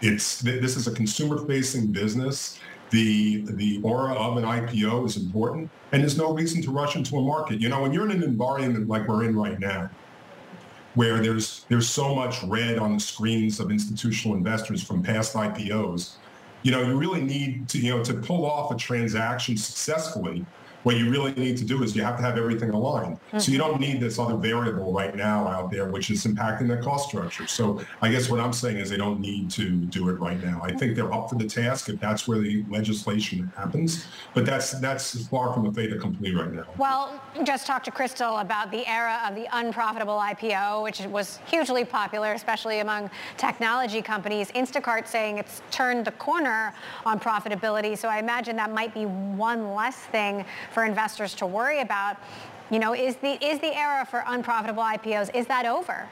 It's 0.00 0.40
this 0.40 0.76
is 0.76 0.86
a 0.86 0.92
consumer-facing 0.92 1.92
business. 1.92 2.58
The 2.90 3.42
the 3.46 3.80
aura 3.82 4.14
of 4.14 4.36
an 4.36 4.44
IPO 4.44 5.06
is 5.06 5.16
important, 5.16 5.70
and 5.92 6.02
there's 6.02 6.18
no 6.18 6.32
reason 6.32 6.62
to 6.62 6.70
rush 6.70 6.96
into 6.96 7.16
a 7.16 7.22
market. 7.22 7.60
You 7.60 7.68
know, 7.68 7.82
when 7.82 7.92
you're 7.92 8.04
in 8.04 8.10
an 8.10 8.22
environment 8.22 8.88
like 8.88 9.08
we're 9.08 9.24
in 9.24 9.36
right 9.36 9.58
now, 9.58 9.90
where 10.94 11.20
there's 11.20 11.64
there's 11.68 11.88
so 11.88 12.14
much 12.14 12.42
red 12.44 12.78
on 12.78 12.94
the 12.94 13.00
screens 13.00 13.60
of 13.60 13.70
institutional 13.70 14.36
investors 14.36 14.82
from 14.82 15.02
past 15.02 15.34
IPOs, 15.34 16.16
you 16.62 16.70
know, 16.70 16.82
you 16.82 16.96
really 16.96 17.22
need 17.22 17.68
to, 17.68 17.78
you 17.78 17.96
know, 17.96 18.04
to 18.04 18.14
pull 18.14 18.44
off 18.46 18.70
a 18.72 18.76
transaction 18.76 19.56
successfully 19.56 20.44
what 20.84 20.96
you 20.96 21.10
really 21.10 21.32
need 21.34 21.56
to 21.56 21.64
do 21.64 21.82
is 21.82 21.96
you 21.96 22.02
have 22.02 22.16
to 22.16 22.22
have 22.22 22.38
everything 22.38 22.70
aligned. 22.70 23.16
Mm-hmm. 23.16 23.38
So 23.38 23.50
you 23.50 23.58
don't 23.58 23.80
need 23.80 24.00
this 24.00 24.18
other 24.18 24.36
variable 24.36 24.92
right 24.92 25.16
now 25.16 25.48
out 25.48 25.70
there, 25.70 25.86
which 25.90 26.10
is 26.10 26.24
impacting 26.24 26.68
the 26.68 26.76
cost 26.76 27.08
structure. 27.08 27.46
So 27.46 27.80
I 28.02 28.10
guess 28.10 28.30
what 28.30 28.38
I'm 28.38 28.52
saying 28.52 28.76
is 28.76 28.90
they 28.90 28.96
don't 28.96 29.18
need 29.18 29.50
to 29.52 29.70
do 29.70 30.10
it 30.10 30.20
right 30.20 30.42
now. 30.42 30.60
I 30.62 30.72
think 30.72 30.94
they're 30.94 31.12
up 31.12 31.30
for 31.30 31.36
the 31.36 31.46
task 31.46 31.88
if 31.88 31.98
that's 31.98 32.28
where 32.28 32.38
the 32.38 32.64
legislation 32.68 33.50
happens. 33.56 34.06
But 34.34 34.44
that's 34.44 34.72
that's 34.72 35.26
far 35.28 35.52
from 35.54 35.66
a 35.66 35.72
fait 35.72 35.92
accompli 35.92 36.34
right 36.34 36.52
now. 36.52 36.66
Well, 36.76 37.20
just 37.44 37.66
talk 37.66 37.82
to 37.84 37.90
Crystal 37.90 38.38
about 38.38 38.70
the 38.70 38.86
era 38.86 39.20
of 39.26 39.34
the 39.34 39.46
unprofitable 39.52 40.18
IPO, 40.18 40.82
which 40.82 41.00
was 41.00 41.40
hugely 41.46 41.84
popular, 41.84 42.32
especially 42.32 42.80
among 42.80 43.10
technology 43.38 44.02
companies. 44.02 44.50
Instacart 44.52 45.06
saying 45.08 45.38
it's 45.38 45.62
turned 45.70 46.04
the 46.04 46.12
corner 46.12 46.74
on 47.06 47.18
profitability. 47.18 47.96
So 47.96 48.08
I 48.08 48.18
imagine 48.18 48.54
that 48.56 48.70
might 48.70 48.92
be 48.92 49.06
one 49.06 49.74
less 49.74 49.96
thing 49.96 50.44
for 50.74 50.84
investors 50.84 51.34
to 51.36 51.46
worry 51.46 51.80
about. 51.80 52.16
You 52.70 52.78
know, 52.78 52.94
is 52.94 53.16
the 53.16 53.42
is 53.44 53.60
the 53.60 53.74
era 53.74 54.04
for 54.04 54.24
unprofitable 54.26 54.82
IPOs 54.82 55.34
is 55.34 55.46
that 55.46 55.64
over? 55.64 56.08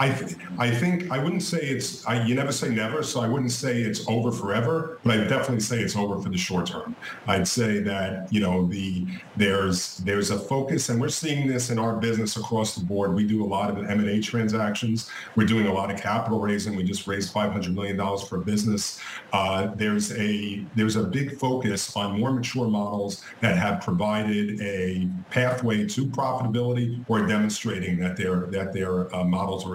I, 0.00 0.10
th- 0.10 0.36
I 0.58 0.70
think 0.70 1.10
I 1.10 1.18
wouldn't 1.18 1.42
say 1.42 1.58
it's 1.58 2.06
I, 2.06 2.24
you 2.24 2.36
never 2.36 2.52
say 2.52 2.68
never, 2.68 3.02
so 3.02 3.20
I 3.20 3.26
wouldn't 3.26 3.50
say 3.50 3.82
it's 3.82 4.06
over 4.08 4.30
forever, 4.30 5.00
but 5.02 5.18
I 5.18 5.24
definitely 5.24 5.60
say 5.60 5.80
it's 5.80 5.96
over 5.96 6.20
for 6.22 6.28
the 6.28 6.38
short 6.38 6.66
term. 6.66 6.94
I'd 7.26 7.48
say 7.48 7.80
that 7.80 8.32
you 8.32 8.40
know 8.40 8.66
the 8.66 9.06
there's 9.36 9.96
there's 9.98 10.30
a 10.30 10.38
focus, 10.38 10.88
and 10.88 11.00
we're 11.00 11.08
seeing 11.08 11.48
this 11.48 11.70
in 11.70 11.80
our 11.80 11.96
business 11.96 12.36
across 12.36 12.76
the 12.76 12.84
board. 12.84 13.12
We 13.14 13.26
do 13.26 13.44
a 13.44 13.46
lot 13.46 13.70
of 13.70 13.78
M 13.78 13.98
and 13.98 14.08
A 14.08 14.20
transactions. 14.20 15.10
We're 15.34 15.46
doing 15.46 15.66
a 15.66 15.72
lot 15.72 15.90
of 15.90 16.00
capital 16.00 16.38
raising. 16.38 16.76
We 16.76 16.84
just 16.84 17.08
raised 17.08 17.32
500 17.32 17.74
million 17.74 17.96
dollars 17.96 18.22
for 18.22 18.36
a 18.36 18.40
business. 18.40 19.00
Uh, 19.32 19.74
there's 19.74 20.12
a 20.16 20.64
there's 20.76 20.94
a 20.94 21.02
big 21.02 21.38
focus 21.38 21.96
on 21.96 22.20
more 22.20 22.32
mature 22.32 22.68
models 22.68 23.24
that 23.40 23.56
have 23.56 23.80
provided 23.80 24.60
a 24.60 25.08
pathway 25.30 25.86
to 25.86 26.06
profitability 26.06 27.04
or 27.08 27.26
demonstrating 27.26 27.98
that 27.98 28.16
their 28.16 28.46
that 28.46 28.72
their 28.72 29.12
uh, 29.12 29.24
models 29.24 29.66
are 29.66 29.70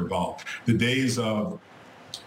The 0.66 0.74
days 0.74 1.18
of 1.18 1.60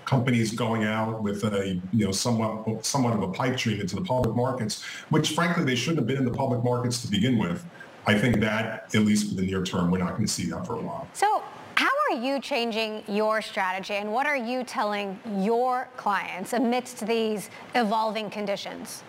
companies 0.05 0.53
going 0.53 0.85
out 0.85 1.23
with 1.23 1.45
a 1.45 1.81
you 1.93 2.05
know 2.07 2.13
somewhat 2.13 2.85
somewhat 2.85 3.15
of 3.15 3.23
a 3.23 3.29
pipe 3.29 3.57
dream 3.57 3.81
into 3.81 3.97
the 3.97 4.03
public 4.03 4.35
markets, 4.37 4.83
which 5.11 5.33
frankly 5.33 5.65
they 5.65 5.75
shouldn't 5.75 5.99
have 5.99 6.07
been 6.07 6.19
in 6.19 6.25
the 6.25 6.37
public 6.37 6.63
markets 6.63 7.03
to 7.03 7.09
begin 7.11 7.39
with. 7.39 7.65
I 8.07 8.17
think 8.17 8.41
that 8.41 8.95
at 8.95 9.03
least 9.03 9.29
for 9.29 9.35
the 9.35 9.43
near 9.43 9.65
term, 9.65 9.91
we're 9.91 9.99
not 9.99 10.11
going 10.11 10.27
to 10.27 10.33
see 10.33 10.47
that 10.51 10.67
for 10.67 10.75
a 10.75 10.83
while. 10.83 11.09
So. 11.13 11.43
How 11.77 11.91
are 12.09 12.17
you 12.17 12.41
changing 12.41 13.05
your 13.07 13.43
strategy 13.43 13.97
and 13.97 14.11
what 14.11 14.27
are 14.27 14.37
you 14.37 14.65
telling 14.65 15.19
your 15.41 15.89
clients 15.99 16.55
amidst 16.55 17.07
these 17.07 17.51
evolving 17.75 18.31
conditions? 18.31 19.03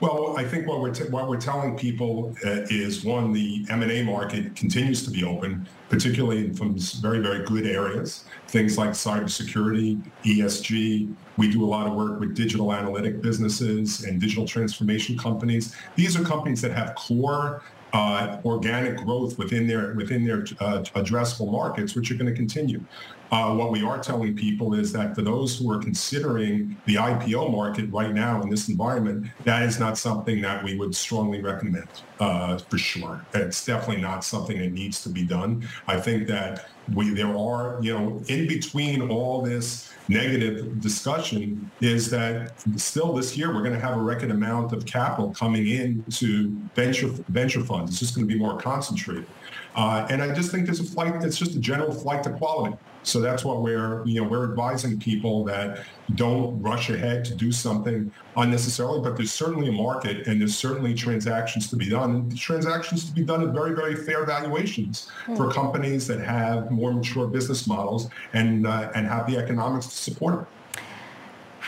Well, 0.00 0.36
I 0.36 0.44
think 0.44 0.68
what 0.68 0.80
we're 0.80 0.92
t- 0.92 1.08
what 1.10 1.28
we're 1.28 1.40
telling 1.40 1.76
people 1.76 2.32
uh, 2.44 2.62
is 2.70 3.04
one, 3.04 3.32
the 3.32 3.66
M 3.68 3.82
and 3.82 3.90
A 3.90 4.04
market 4.04 4.54
continues 4.54 5.04
to 5.04 5.10
be 5.10 5.24
open, 5.24 5.68
particularly 5.88 6.52
from 6.52 6.78
very 7.00 7.18
very 7.18 7.44
good 7.44 7.66
areas, 7.66 8.24
things 8.46 8.78
like 8.78 8.90
cybersecurity, 8.90 10.00
ESG. 10.24 11.12
We 11.36 11.50
do 11.50 11.64
a 11.64 11.66
lot 11.66 11.88
of 11.88 11.94
work 11.94 12.20
with 12.20 12.36
digital 12.36 12.72
analytic 12.72 13.20
businesses 13.20 14.04
and 14.04 14.20
digital 14.20 14.46
transformation 14.46 15.18
companies. 15.18 15.74
These 15.96 16.16
are 16.16 16.22
companies 16.22 16.60
that 16.62 16.70
have 16.70 16.94
core 16.94 17.62
uh, 17.92 18.38
organic 18.44 18.98
growth 18.98 19.36
within 19.36 19.66
their 19.66 19.94
within 19.94 20.24
their 20.24 20.42
uh, 20.60 20.82
addressable 20.94 21.50
markets, 21.50 21.96
which 21.96 22.12
are 22.12 22.14
going 22.14 22.30
to 22.30 22.36
continue. 22.36 22.80
Uh, 23.30 23.54
what 23.54 23.70
we 23.70 23.82
are 23.82 23.98
telling 23.98 24.34
people 24.34 24.74
is 24.74 24.92
that 24.92 25.14
for 25.14 25.22
those 25.22 25.58
who 25.58 25.70
are 25.70 25.78
considering 25.78 26.76
the 26.86 26.94
IPO 26.94 27.52
market 27.52 27.90
right 27.92 28.14
now 28.14 28.40
in 28.40 28.48
this 28.48 28.68
environment, 28.68 29.26
that 29.44 29.62
is 29.62 29.78
not 29.78 29.98
something 29.98 30.40
that 30.40 30.64
we 30.64 30.76
would 30.76 30.94
strongly 30.94 31.42
recommend 31.42 31.88
uh, 32.20 32.56
for 32.56 32.78
sure. 32.78 33.24
It's 33.34 33.64
definitely 33.64 34.02
not 34.02 34.24
something 34.24 34.58
that 34.58 34.72
needs 34.72 35.02
to 35.02 35.10
be 35.10 35.24
done. 35.24 35.66
I 35.86 36.00
think 36.00 36.26
that 36.28 36.68
we 36.94 37.10
there 37.10 37.36
are 37.36 37.78
you 37.82 37.92
know 37.92 38.22
in 38.28 38.48
between 38.48 39.10
all 39.10 39.42
this 39.42 39.92
negative 40.08 40.80
discussion 40.80 41.70
is 41.82 42.08
that 42.08 42.54
still 42.76 43.12
this 43.12 43.36
year 43.36 43.52
we're 43.52 43.62
going 43.62 43.74
to 43.74 43.80
have 43.80 43.96
a 43.96 44.00
record 44.00 44.30
amount 44.30 44.72
of 44.72 44.86
capital 44.86 45.34
coming 45.34 45.68
in 45.68 46.02
to 46.10 46.48
venture 46.74 47.08
venture 47.28 47.62
funds. 47.62 47.90
It's 47.90 48.00
just 48.00 48.14
going 48.14 48.26
to 48.26 48.32
be 48.32 48.38
more 48.38 48.58
concentrated. 48.58 49.26
Uh, 49.74 50.06
and 50.10 50.22
I 50.22 50.34
just 50.34 50.50
think 50.50 50.64
there's 50.64 50.80
a 50.80 50.84
flight, 50.84 51.14
it's 51.22 51.38
just 51.38 51.54
a 51.54 51.60
general 51.60 51.92
flight 51.92 52.24
to 52.24 52.30
quality. 52.30 52.76
So 53.02 53.20
that's 53.20 53.44
what 53.44 53.62
we're, 53.62 54.04
you 54.06 54.20
know, 54.20 54.28
we're 54.28 54.44
advising 54.50 54.98
people 54.98 55.44
that 55.44 55.84
don't 56.14 56.60
rush 56.60 56.90
ahead 56.90 57.24
to 57.26 57.34
do 57.34 57.52
something 57.52 58.12
unnecessarily, 58.36 59.00
but 59.00 59.16
there's 59.16 59.32
certainly 59.32 59.68
a 59.68 59.72
market 59.72 60.26
and 60.26 60.40
there's 60.40 60.56
certainly 60.56 60.94
transactions 60.94 61.68
to 61.70 61.76
be 61.76 61.88
done. 61.88 62.10
And 62.10 62.38
transactions 62.38 63.04
to 63.06 63.12
be 63.12 63.22
done 63.22 63.46
at 63.46 63.54
very, 63.54 63.74
very 63.74 63.96
fair 63.96 64.24
valuations 64.24 65.10
mm. 65.26 65.36
for 65.36 65.50
companies 65.50 66.06
that 66.06 66.20
have 66.20 66.70
more 66.70 66.92
mature 66.92 67.26
business 67.26 67.66
models 67.66 68.08
and, 68.32 68.66
uh, 68.66 68.90
and 68.94 69.06
have 69.06 69.26
the 69.26 69.36
economics 69.38 69.86
to 69.86 69.94
support 69.94 70.34
them. 70.36 70.46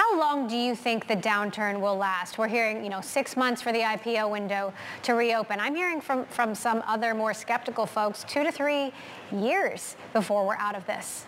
How 0.00 0.18
long 0.18 0.48
do 0.48 0.56
you 0.56 0.74
think 0.74 1.08
the 1.08 1.14
downturn 1.14 1.78
will 1.78 1.94
last? 1.94 2.38
We're 2.38 2.48
hearing, 2.48 2.82
you 2.82 2.88
know, 2.88 3.02
six 3.02 3.36
months 3.36 3.60
for 3.60 3.70
the 3.70 3.80
IPO 3.80 4.30
window 4.30 4.72
to 5.02 5.12
reopen. 5.12 5.60
I'm 5.60 5.74
hearing 5.74 6.00
from, 6.00 6.24
from 6.24 6.54
some 6.54 6.82
other 6.86 7.12
more 7.12 7.34
skeptical 7.34 7.84
folks, 7.84 8.24
two 8.26 8.42
to 8.42 8.50
three 8.50 8.94
years 9.30 9.96
before 10.14 10.46
we're 10.46 10.56
out 10.56 10.74
of 10.74 10.86
this. 10.86 11.26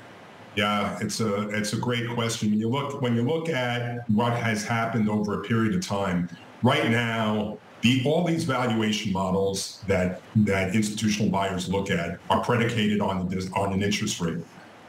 Yeah, 0.56 0.98
it's 1.02 1.20
a 1.20 1.50
it's 1.50 1.74
a 1.74 1.76
great 1.76 2.08
question. 2.14 2.48
When 2.48 2.58
you 2.58 2.70
look 2.70 3.02
when 3.02 3.14
you 3.14 3.20
look 3.22 3.50
at 3.50 4.08
what 4.08 4.32
has 4.38 4.64
happened 4.64 5.10
over 5.10 5.38
a 5.42 5.44
period 5.44 5.74
of 5.74 5.86
time, 5.86 6.30
right 6.62 6.90
now, 6.90 7.58
the, 7.82 8.02
all 8.06 8.24
these 8.24 8.44
valuation 8.44 9.12
models 9.12 9.84
that 9.86 10.22
that 10.36 10.74
institutional 10.74 11.30
buyers 11.30 11.68
look 11.68 11.90
at 11.90 12.18
are 12.30 12.42
predicated 12.42 13.02
on 13.02 13.28
on 13.54 13.72
an 13.74 13.82
interest 13.82 14.18
rate. 14.18 14.38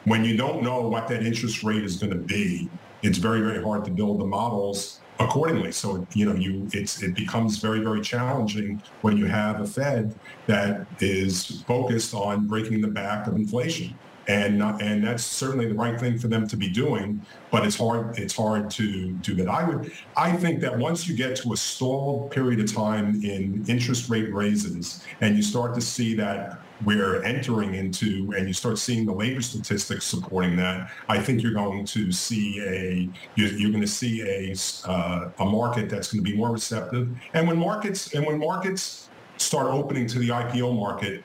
When 0.06 0.24
you 0.24 0.38
don't 0.38 0.64
know 0.64 0.88
what 0.88 1.10
that 1.10 1.24
interest 1.24 1.64
rate 1.64 1.84
is 1.84 1.98
going 1.98 2.12
to 2.14 2.20
be, 2.20 2.70
it's 3.04 3.18
very 3.18 3.42
very 3.42 3.62
hard 3.62 3.86
to 3.86 3.92
build 3.92 4.20
the 4.20 4.26
models 4.26 5.00
accordingly. 5.20 5.72
So 5.72 6.08
you 6.14 6.26
know 6.26 6.36
you 6.36 6.68
it's 6.74 7.02
it 7.04 7.16
becomes 7.16 7.58
very 7.58 7.82
very 7.82 8.02
challenging 8.02 8.82
when 9.02 9.18
you 9.18 9.26
have 9.26 9.62
a 9.62 9.68
Fed 9.68 10.16
that 10.48 10.88
is 11.00 11.64
focused 11.68 12.14
on 12.14 12.48
breaking 12.48 12.82
the 12.82 12.88
back 12.88 13.28
of 13.28 13.36
inflation 13.36 13.96
and 14.28 14.62
and 14.62 15.04
that's 15.04 15.24
certainly 15.24 15.68
the 15.68 15.74
right 15.74 16.00
thing 16.00 16.18
for 16.18 16.28
them 16.28 16.48
to 16.48 16.56
be 16.56 16.70
doing. 16.70 17.22
But 17.52 17.66
it's 17.66 17.78
hard 17.78 18.18
it's 18.18 18.36
hard 18.36 18.70
to 18.72 19.12
do 19.12 19.36
that. 19.36 19.50
I 19.50 19.68
would 19.68 19.92
I 20.16 20.32
think 20.34 20.62
that 20.62 20.78
once 20.78 21.08
you 21.08 21.16
get 21.16 21.36
to 21.38 21.54
a 21.54 21.58
stalled 21.58 22.32
period 22.32 22.60
of 22.60 22.74
time 22.74 23.22
in 23.24 23.66
interest 23.68 24.10
rate 24.10 24.34
raises, 24.34 25.04
and 25.22 25.36
you 25.36 25.44
start 25.44 25.74
to 25.76 25.82
see 25.82 26.16
that 26.16 26.60
we're 26.86 27.24
entering 27.24 27.76
into, 27.76 28.34
and 28.36 28.48
you 28.48 28.54
start 28.54 28.78
seeing 28.78 29.06
the 29.06 29.14
labor 29.14 29.42
statistics 29.42 30.06
supporting 30.06 30.56
that, 30.58 30.90
I 31.10 31.20
think 31.20 31.42
you're 31.42 31.54
going 31.54 31.86
to 31.86 32.12
see 32.12 32.60
a 32.62 33.10
you're, 33.36 33.72
going 33.72 33.82
to 33.82 33.88
see 33.88 34.22
a 34.22 34.90
uh, 34.90 35.30
a 35.40 35.46
market 35.46 35.90
that's 35.90 36.12
going 36.12 36.24
to 36.24 36.30
be 36.30 36.36
more 36.36 36.52
receptive. 36.52 37.10
And 37.34 37.48
when 37.48 37.58
markets 37.58 38.14
and 38.14 38.26
when 38.26 38.40
markets 38.40 39.10
start 39.38 39.68
opening 39.68 40.08
to 40.08 40.20
the 40.20 40.30
IPO 40.30 40.76
market, 40.76 41.24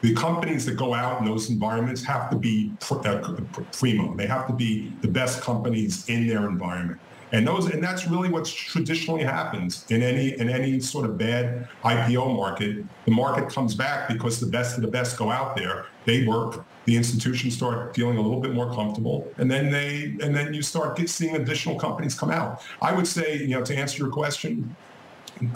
the 0.00 0.14
companies 0.14 0.66
that 0.66 0.76
go 0.76 0.94
out 0.94 1.20
in 1.20 1.26
those 1.26 1.48
environments 1.48 2.02
have 2.02 2.28
to 2.30 2.36
be 2.36 2.72
uh, 2.90 3.36
primo. 3.72 4.14
They 4.16 4.26
have 4.26 4.46
to 4.48 4.52
be 4.52 4.92
the 5.00 5.08
best 5.08 5.40
companies 5.40 6.08
in 6.08 6.26
their 6.26 6.48
environment. 6.48 7.00
And 7.32 7.48
those, 7.48 7.66
and 7.66 7.82
that's 7.82 8.06
really 8.06 8.28
what 8.28 8.44
traditionally 8.44 9.24
happens 9.24 9.86
in 9.88 10.02
any 10.02 10.38
in 10.38 10.50
any 10.50 10.80
sort 10.80 11.06
of 11.06 11.16
bad 11.16 11.66
IPO 11.82 12.36
market. 12.36 12.84
The 13.06 13.10
market 13.10 13.48
comes 13.48 13.74
back 13.74 14.08
because 14.08 14.38
the 14.38 14.46
best 14.46 14.76
of 14.76 14.82
the 14.82 14.88
best 14.88 15.16
go 15.16 15.30
out 15.30 15.56
there. 15.56 15.86
They 16.04 16.26
work. 16.26 16.64
The 16.84 16.96
institutions 16.96 17.56
start 17.56 17.94
feeling 17.94 18.18
a 18.18 18.20
little 18.20 18.40
bit 18.40 18.52
more 18.52 18.72
comfortable, 18.74 19.32
and 19.38 19.50
then 19.50 19.70
they 19.70 20.16
and 20.22 20.34
then 20.34 20.52
you 20.52 20.62
start 20.62 20.98
seeing 21.08 21.36
additional 21.36 21.78
companies 21.78 22.14
come 22.14 22.30
out. 22.30 22.62
I 22.82 22.92
would 22.92 23.06
say, 23.06 23.38
you 23.38 23.54
know, 23.56 23.64
to 23.64 23.74
answer 23.74 23.98
your 23.98 24.12
question, 24.12 24.76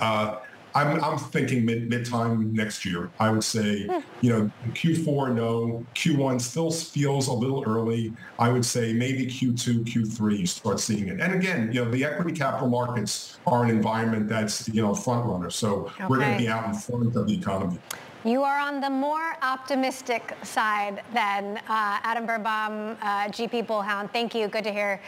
uh, 0.01 0.37
I'm, 0.77 1.03
I'm 1.03 1.17
thinking 1.17 1.65
mid 1.65 1.89
mid 1.89 2.05
time 2.05 2.53
next 2.53 2.85
year. 2.85 3.11
I 3.19 3.31
would 3.31 3.43
say, 3.43 3.87
hmm. 3.87 3.99
you 4.21 4.31
know, 4.31 4.51
Q4 4.73 5.35
no, 5.35 5.87
Q1 5.95 6.39
still 6.39 6.71
feels 6.71 7.29
a 7.29 7.33
little 7.33 7.65
early. 7.67 8.13
I 8.39 8.51
would 8.51 8.65
say 8.65 8.93
maybe 8.93 9.27
Q2, 9.27 9.85
Q3 9.85 10.39
you 10.39 10.47
start 10.47 10.79
seeing 10.79 11.09
it. 11.09 11.19
And 11.19 11.33
again, 11.35 11.73
you 11.73 11.83
know, 11.83 11.91
the 11.91 12.05
equity 12.05 12.33
capital 12.33 12.69
markets 12.69 13.39
are 13.47 13.65
an 13.65 13.71
environment 13.71 14.29
that's 14.29 14.69
you 14.69 14.83
know 14.83 14.95
front 14.95 15.25
runner. 15.25 15.49
So 15.49 15.87
okay. 15.87 16.07
we're 16.09 16.19
going 16.19 16.33
to 16.33 16.39
be 16.39 16.49
out 16.49 16.67
in 16.67 16.75
front 16.75 17.17
of 17.17 17.27
the 17.27 17.35
economy. 17.35 17.79
You 18.25 18.43
are 18.43 18.59
on 18.59 18.81
the 18.81 18.91
more 18.91 19.37
optimistic 19.41 20.37
side 20.43 21.03
than 21.15 21.59
uh, 21.69 22.01
Adam 22.03 22.27
Birnbaum, 22.27 22.99
uh, 23.01 23.29
GP 23.29 23.67
Bullhound. 23.67 24.13
Thank 24.13 24.35
you. 24.35 24.49
Good 24.49 24.65
to 24.65 24.73
hear 24.73 25.01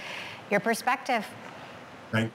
your 0.50 0.60
perspective. 0.60 1.26
Thank 2.10 2.32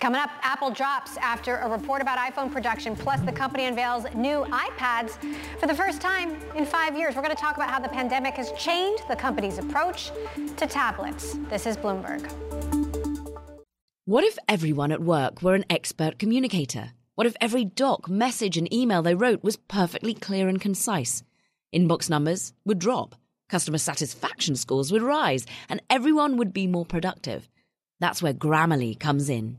Coming 0.00 0.20
up, 0.20 0.30
Apple 0.42 0.70
drops 0.70 1.16
after 1.16 1.56
a 1.56 1.68
report 1.68 2.00
about 2.00 2.18
iPhone 2.18 2.52
production, 2.52 2.94
plus 2.94 3.20
the 3.22 3.32
company 3.32 3.64
unveils 3.64 4.04
new 4.14 4.44
iPads 4.44 5.18
for 5.58 5.66
the 5.66 5.74
first 5.74 6.00
time 6.00 6.36
in 6.54 6.64
five 6.64 6.96
years. 6.96 7.16
We're 7.16 7.22
going 7.22 7.34
to 7.34 7.40
talk 7.40 7.56
about 7.56 7.68
how 7.68 7.80
the 7.80 7.88
pandemic 7.88 8.34
has 8.34 8.52
changed 8.52 9.02
the 9.08 9.16
company's 9.16 9.58
approach 9.58 10.12
to 10.56 10.66
tablets. 10.66 11.36
This 11.50 11.66
is 11.66 11.76
Bloomberg. 11.76 12.30
What 14.04 14.22
if 14.22 14.38
everyone 14.48 14.92
at 14.92 15.02
work 15.02 15.42
were 15.42 15.56
an 15.56 15.64
expert 15.68 16.18
communicator? 16.18 16.92
What 17.16 17.26
if 17.26 17.36
every 17.40 17.64
doc, 17.64 18.08
message, 18.08 18.56
and 18.56 18.72
email 18.72 19.02
they 19.02 19.16
wrote 19.16 19.42
was 19.42 19.56
perfectly 19.56 20.14
clear 20.14 20.46
and 20.46 20.60
concise? 20.60 21.24
Inbox 21.74 22.08
numbers 22.08 22.52
would 22.64 22.78
drop, 22.78 23.16
customer 23.50 23.78
satisfaction 23.78 24.54
scores 24.54 24.92
would 24.92 25.02
rise, 25.02 25.44
and 25.68 25.82
everyone 25.90 26.36
would 26.36 26.52
be 26.52 26.68
more 26.68 26.86
productive. 26.86 27.48
That's 27.98 28.22
where 28.22 28.32
Grammarly 28.32 28.98
comes 28.98 29.28
in. 29.28 29.58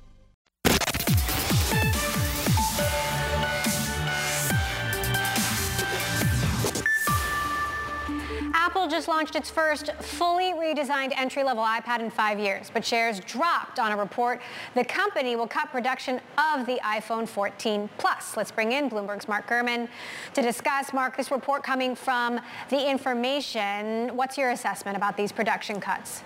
just 8.91 9.07
launched 9.07 9.35
its 9.35 9.49
first 9.49 9.91
fully 9.93 10.53
redesigned 10.53 11.13
entry-level 11.15 11.63
iPad 11.63 12.01
in 12.01 12.11
five 12.11 12.37
years, 12.37 12.69
but 12.71 12.85
shares 12.85 13.21
dropped 13.21 13.79
on 13.79 13.91
a 13.91 13.97
report 13.97 14.41
the 14.75 14.83
company 14.83 15.35
will 15.35 15.47
cut 15.47 15.71
production 15.71 16.19
of 16.37 16.65
the 16.65 16.79
iPhone 16.83 17.27
14 17.27 17.89
Plus. 17.97 18.35
Let's 18.35 18.51
bring 18.51 18.73
in 18.73 18.89
Bloomberg's 18.89 19.27
Mark 19.27 19.47
Gurman 19.47 19.87
to 20.33 20.41
discuss. 20.41 20.93
Mark, 20.93 21.15
this 21.15 21.31
report 21.31 21.63
coming 21.63 21.95
from 21.95 22.39
The 22.69 22.89
Information. 22.89 24.15
What's 24.15 24.37
your 24.37 24.51
assessment 24.51 24.97
about 24.97 25.15
these 25.15 25.31
production 25.31 25.79
cuts? 25.79 26.23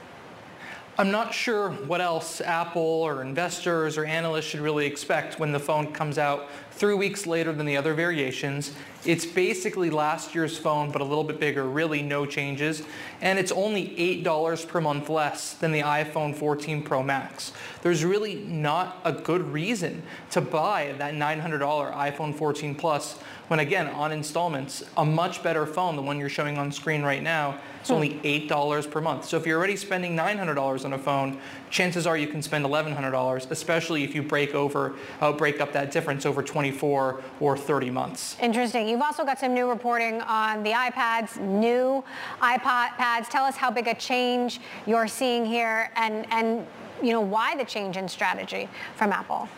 I'm 0.98 1.12
not 1.12 1.34
sure 1.34 1.72
what 1.72 2.00
else 2.00 2.40
Apple 2.40 2.82
or 2.82 3.22
investors 3.22 3.98
or 3.98 4.06
analysts 4.06 4.46
should 4.46 4.62
really 4.62 4.86
expect 4.86 5.40
when 5.40 5.52
the 5.52 5.60
phone 5.60 5.92
comes 5.92 6.18
out 6.18 6.48
three 6.76 6.94
weeks 6.94 7.26
later 7.26 7.54
than 7.54 7.66
the 7.66 7.78
other 7.78 7.94
variations. 7.94 8.74
It's 9.06 9.26
basically 9.26 9.90
last 9.90 10.36
year's 10.36 10.58
phone, 10.58 10.92
but 10.92 11.02
a 11.02 11.06
little 11.06 11.24
bit 11.24 11.40
bigger, 11.40 11.64
really 11.64 12.02
no 12.02 12.26
changes. 12.26 12.84
And 13.22 13.40
it's 13.40 13.52
only 13.52 13.90
$8 14.24 14.68
per 14.68 14.82
month 14.82 15.10
less 15.10 15.54
than 15.54 15.72
the 15.72 15.82
iPhone 15.82 16.36
14 16.36 16.84
Pro 16.84 17.02
Max. 17.02 17.54
There's 17.82 18.04
really 18.04 18.36
not 18.36 19.00
a 19.06 19.14
good 19.14 19.42
reason 19.54 20.04
to 20.32 20.42
buy 20.42 20.96
that 20.98 21.14
$900 21.14 21.60
iPhone 21.94 22.36
14 22.36 22.76
Plus 22.76 23.20
when 23.48 23.60
again, 23.60 23.88
on 23.88 24.12
installments, 24.12 24.84
a 24.98 25.06
much 25.06 25.44
better 25.44 25.66
phone, 25.66 25.96
the 25.96 26.02
one 26.02 26.20
you're 26.20 26.30
showing 26.30 26.58
on 26.58 26.72
screen 26.72 27.04
right 27.04 27.22
now, 27.22 27.60
it's 27.80 27.90
hmm. 27.90 27.96
only 27.96 28.20
$8 28.24 28.90
per 28.90 29.02
month. 29.02 29.26
So 29.26 29.38
if 29.38 29.46
you're 29.46 29.58
already 29.58 29.76
spending 29.76 30.16
$900 30.16 30.86
on 30.86 30.94
a 30.94 30.98
phone, 30.98 31.40
chances 31.70 32.08
are 32.08 32.18
you 32.18 32.28
can 32.28 32.42
spend 32.42 32.66
$1,100, 32.66 33.52
especially 33.52 34.04
if 34.04 34.16
you 34.16 34.24
break 34.24 34.54
over, 34.54 34.96
uh, 35.22 35.32
break 35.32 35.60
up 35.62 35.74
that 35.74 35.92
difference 35.92 36.26
over 36.26 36.42
24 36.42 37.22
or 37.40 37.58
30 37.58 37.90
months. 37.90 38.38
Interesting. 38.42 38.88
You've 38.88 39.02
also 39.02 39.24
got 39.24 39.40
some 39.40 39.54
new 39.54 39.70
reporting 39.70 40.22
on 40.22 40.64
the 40.64 40.72
iPads, 40.72 41.40
new 41.40 42.04
iPads. 42.42 43.30
Tell 43.30 43.44
us 43.44 43.56
how 43.56 43.72
big 43.72 43.88
a 43.88 43.96
change 43.96 44.60
you're 44.86 45.08
seeing 45.08 45.46
here 45.46 45.92
and, 45.96 46.26
and 46.32 46.66
you 47.02 47.12
know, 47.12 47.22
why 47.22 47.56
the 47.56 47.66
change 47.66 47.98
in 47.98 48.08
strategy 48.08 48.70
from 48.96 49.12
Apple. 49.12 49.50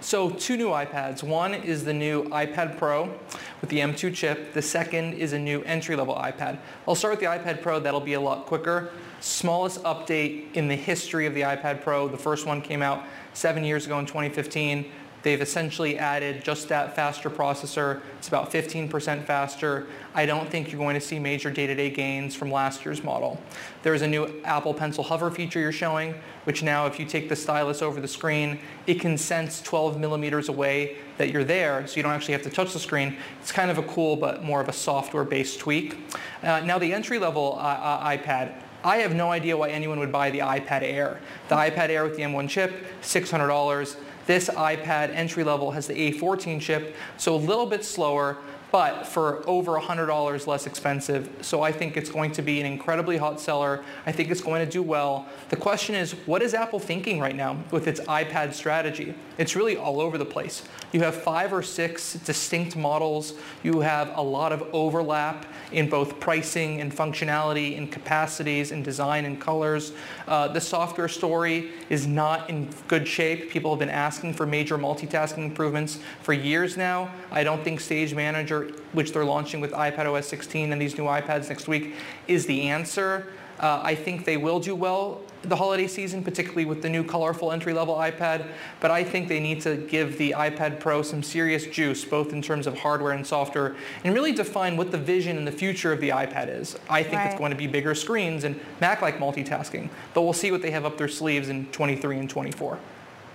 So 0.00 0.30
two 0.30 0.56
new 0.56 0.68
iPads. 0.68 1.22
One 1.22 1.52
is 1.52 1.84
the 1.84 1.92
new 1.92 2.24
iPad 2.30 2.78
Pro 2.78 3.12
with 3.60 3.68
the 3.68 3.80
M2 3.80 4.14
chip. 4.14 4.54
The 4.54 4.62
second 4.62 5.14
is 5.14 5.34
a 5.34 5.38
new 5.38 5.60
entry-level 5.62 6.14
iPad. 6.14 6.58
I'll 6.88 6.94
start 6.94 7.12
with 7.12 7.20
the 7.20 7.26
iPad 7.26 7.60
Pro. 7.60 7.78
That'll 7.78 8.00
be 8.00 8.14
a 8.14 8.20
lot 8.20 8.46
quicker. 8.46 8.92
Smallest 9.20 9.82
update 9.82 10.54
in 10.54 10.66
the 10.66 10.76
history 10.76 11.26
of 11.26 11.34
the 11.34 11.42
iPad 11.42 11.82
Pro. 11.82 12.08
The 12.08 12.16
first 12.16 12.46
one 12.46 12.62
came 12.62 12.80
out 12.80 13.04
seven 13.34 13.64
years 13.64 13.84
ago 13.84 13.98
in 13.98 14.06
2015. 14.06 14.90
They've 15.22 15.40
essentially 15.42 15.98
added 15.98 16.42
just 16.42 16.68
that 16.70 16.96
faster 16.96 17.28
processor. 17.28 18.00
It's 18.18 18.28
about 18.28 18.50
15% 18.50 19.26
faster. 19.26 19.86
I 20.14 20.24
don't 20.24 20.48
think 20.48 20.72
you're 20.72 20.80
going 20.80 20.94
to 20.94 21.00
see 21.00 21.18
major 21.18 21.50
day-to-day 21.50 21.90
gains 21.90 22.34
from 22.34 22.50
last 22.50 22.86
year's 22.86 23.04
model. 23.04 23.38
There's 23.82 24.00
a 24.00 24.08
new 24.08 24.40
Apple 24.44 24.72
Pencil 24.72 25.04
Hover 25.04 25.30
feature 25.30 25.60
you're 25.60 25.72
showing, 25.72 26.14
which 26.44 26.62
now 26.62 26.86
if 26.86 26.98
you 26.98 27.04
take 27.04 27.28
the 27.28 27.36
stylus 27.36 27.82
over 27.82 28.00
the 28.00 28.08
screen, 28.08 28.58
it 28.86 28.98
can 28.98 29.18
sense 29.18 29.60
12 29.60 30.00
millimeters 30.00 30.48
away 30.48 30.96
that 31.18 31.30
you're 31.30 31.44
there, 31.44 31.86
so 31.86 31.96
you 31.96 32.02
don't 32.02 32.12
actually 32.12 32.32
have 32.32 32.42
to 32.42 32.50
touch 32.50 32.72
the 32.72 32.78
screen. 32.78 33.14
It's 33.42 33.52
kind 33.52 33.70
of 33.70 33.76
a 33.76 33.82
cool 33.82 34.16
but 34.16 34.42
more 34.42 34.62
of 34.62 34.70
a 34.70 34.72
software-based 34.72 35.58
tweak. 35.60 35.98
Uh, 36.42 36.60
now 36.60 36.78
the 36.78 36.94
entry-level 36.94 37.56
uh, 37.58 37.62
uh, 37.62 38.08
iPad, 38.08 38.54
I 38.82 38.98
have 38.98 39.14
no 39.14 39.30
idea 39.30 39.56
why 39.56 39.70
anyone 39.70 39.98
would 39.98 40.12
buy 40.12 40.30
the 40.30 40.38
iPad 40.38 40.82
Air. 40.82 41.20
The 41.48 41.54
iPad 41.54 41.90
Air 41.90 42.04
with 42.04 42.16
the 42.16 42.22
M1 42.22 42.48
chip, 42.48 42.72
$600. 43.02 43.96
This 44.26 44.48
iPad 44.48 45.14
entry 45.14 45.44
level 45.44 45.72
has 45.72 45.86
the 45.86 46.12
A14 46.12 46.60
chip, 46.60 46.94
so 47.16 47.34
a 47.34 47.36
little 47.36 47.66
bit 47.66 47.84
slower, 47.84 48.38
but 48.70 49.06
for 49.06 49.46
over 49.48 49.72
$100 49.72 50.46
less 50.46 50.66
expensive. 50.66 51.28
So 51.40 51.62
I 51.62 51.72
think 51.72 51.96
it's 51.96 52.10
going 52.10 52.32
to 52.32 52.42
be 52.42 52.60
an 52.60 52.66
incredibly 52.66 53.16
hot 53.16 53.40
seller. 53.40 53.82
I 54.06 54.12
think 54.12 54.30
it's 54.30 54.40
going 54.40 54.64
to 54.64 54.70
do 54.70 54.82
well. 54.82 55.26
The 55.48 55.56
question 55.56 55.94
is, 55.94 56.12
what 56.26 56.42
is 56.42 56.54
Apple 56.54 56.78
thinking 56.78 57.18
right 57.18 57.34
now 57.34 57.58
with 57.70 57.88
its 57.88 58.00
iPad 58.02 58.54
strategy? 58.54 59.14
It's 59.38 59.56
really 59.56 59.76
all 59.76 60.00
over 60.00 60.16
the 60.16 60.24
place. 60.24 60.62
You 60.92 61.00
have 61.00 61.16
five 61.16 61.52
or 61.52 61.62
six 61.62 62.14
distinct 62.14 62.76
models. 62.76 63.34
You 63.62 63.80
have 63.80 64.16
a 64.16 64.22
lot 64.22 64.52
of 64.52 64.62
overlap 64.72 65.46
in 65.72 65.88
both 65.88 66.20
pricing 66.20 66.80
and 66.80 66.94
functionality 66.94 67.76
and 67.76 67.90
capacities 67.90 68.72
and 68.72 68.84
design 68.84 69.24
and 69.24 69.40
colors. 69.40 69.92
Uh, 70.26 70.48
the 70.48 70.60
software 70.60 71.08
story 71.08 71.70
is 71.88 72.06
not 72.06 72.48
in 72.50 72.68
good 72.88 73.06
shape. 73.06 73.50
People 73.50 73.70
have 73.70 73.78
been 73.78 73.88
asking 73.88 74.34
for 74.34 74.46
major 74.46 74.78
multitasking 74.78 75.44
improvements 75.44 75.98
for 76.22 76.32
years 76.32 76.76
now. 76.76 77.10
I 77.30 77.44
don't 77.44 77.62
think 77.62 77.80
Stage 77.80 78.14
Manager, 78.14 78.70
which 78.92 79.12
they're 79.12 79.24
launching 79.24 79.60
with 79.60 79.72
iPadOS 79.72 80.24
16 80.24 80.72
and 80.72 80.80
these 80.80 80.96
new 80.96 81.04
iPads 81.04 81.48
next 81.48 81.68
week, 81.68 81.94
is 82.26 82.46
the 82.46 82.62
answer. 82.62 83.26
Uh, 83.58 83.80
I 83.82 83.94
think 83.94 84.24
they 84.24 84.36
will 84.36 84.60
do 84.60 84.74
well 84.74 85.20
the 85.42 85.56
holiday 85.56 85.86
season, 85.86 86.22
particularly 86.22 86.64
with 86.64 86.82
the 86.82 86.88
new 86.88 87.02
colorful 87.02 87.50
entry-level 87.52 87.94
iPad, 87.94 88.46
but 88.80 88.90
I 88.90 89.02
think 89.02 89.28
they 89.28 89.40
need 89.40 89.60
to 89.62 89.76
give 89.76 90.18
the 90.18 90.34
iPad 90.36 90.80
Pro 90.80 91.02
some 91.02 91.22
serious 91.22 91.66
juice, 91.66 92.04
both 92.04 92.32
in 92.32 92.42
terms 92.42 92.66
of 92.66 92.78
hardware 92.78 93.12
and 93.12 93.26
software, 93.26 93.74
and 94.04 94.14
really 94.14 94.32
define 94.32 94.76
what 94.76 94.90
the 94.90 94.98
vision 94.98 95.38
and 95.38 95.46
the 95.46 95.52
future 95.52 95.92
of 95.92 96.00
the 96.00 96.10
iPad 96.10 96.48
is. 96.48 96.76
I 96.88 97.02
think 97.02 97.16
right. 97.16 97.30
it's 97.30 97.38
going 97.38 97.50
to 97.50 97.56
be 97.56 97.66
bigger 97.66 97.94
screens 97.94 98.44
and 98.44 98.58
Mac-like 98.80 99.18
multitasking, 99.18 99.88
but 100.14 100.22
we'll 100.22 100.32
see 100.32 100.52
what 100.52 100.62
they 100.62 100.70
have 100.70 100.84
up 100.84 100.98
their 100.98 101.08
sleeves 101.08 101.48
in 101.48 101.66
23 101.66 102.18
and 102.18 102.28
24. 102.28 102.78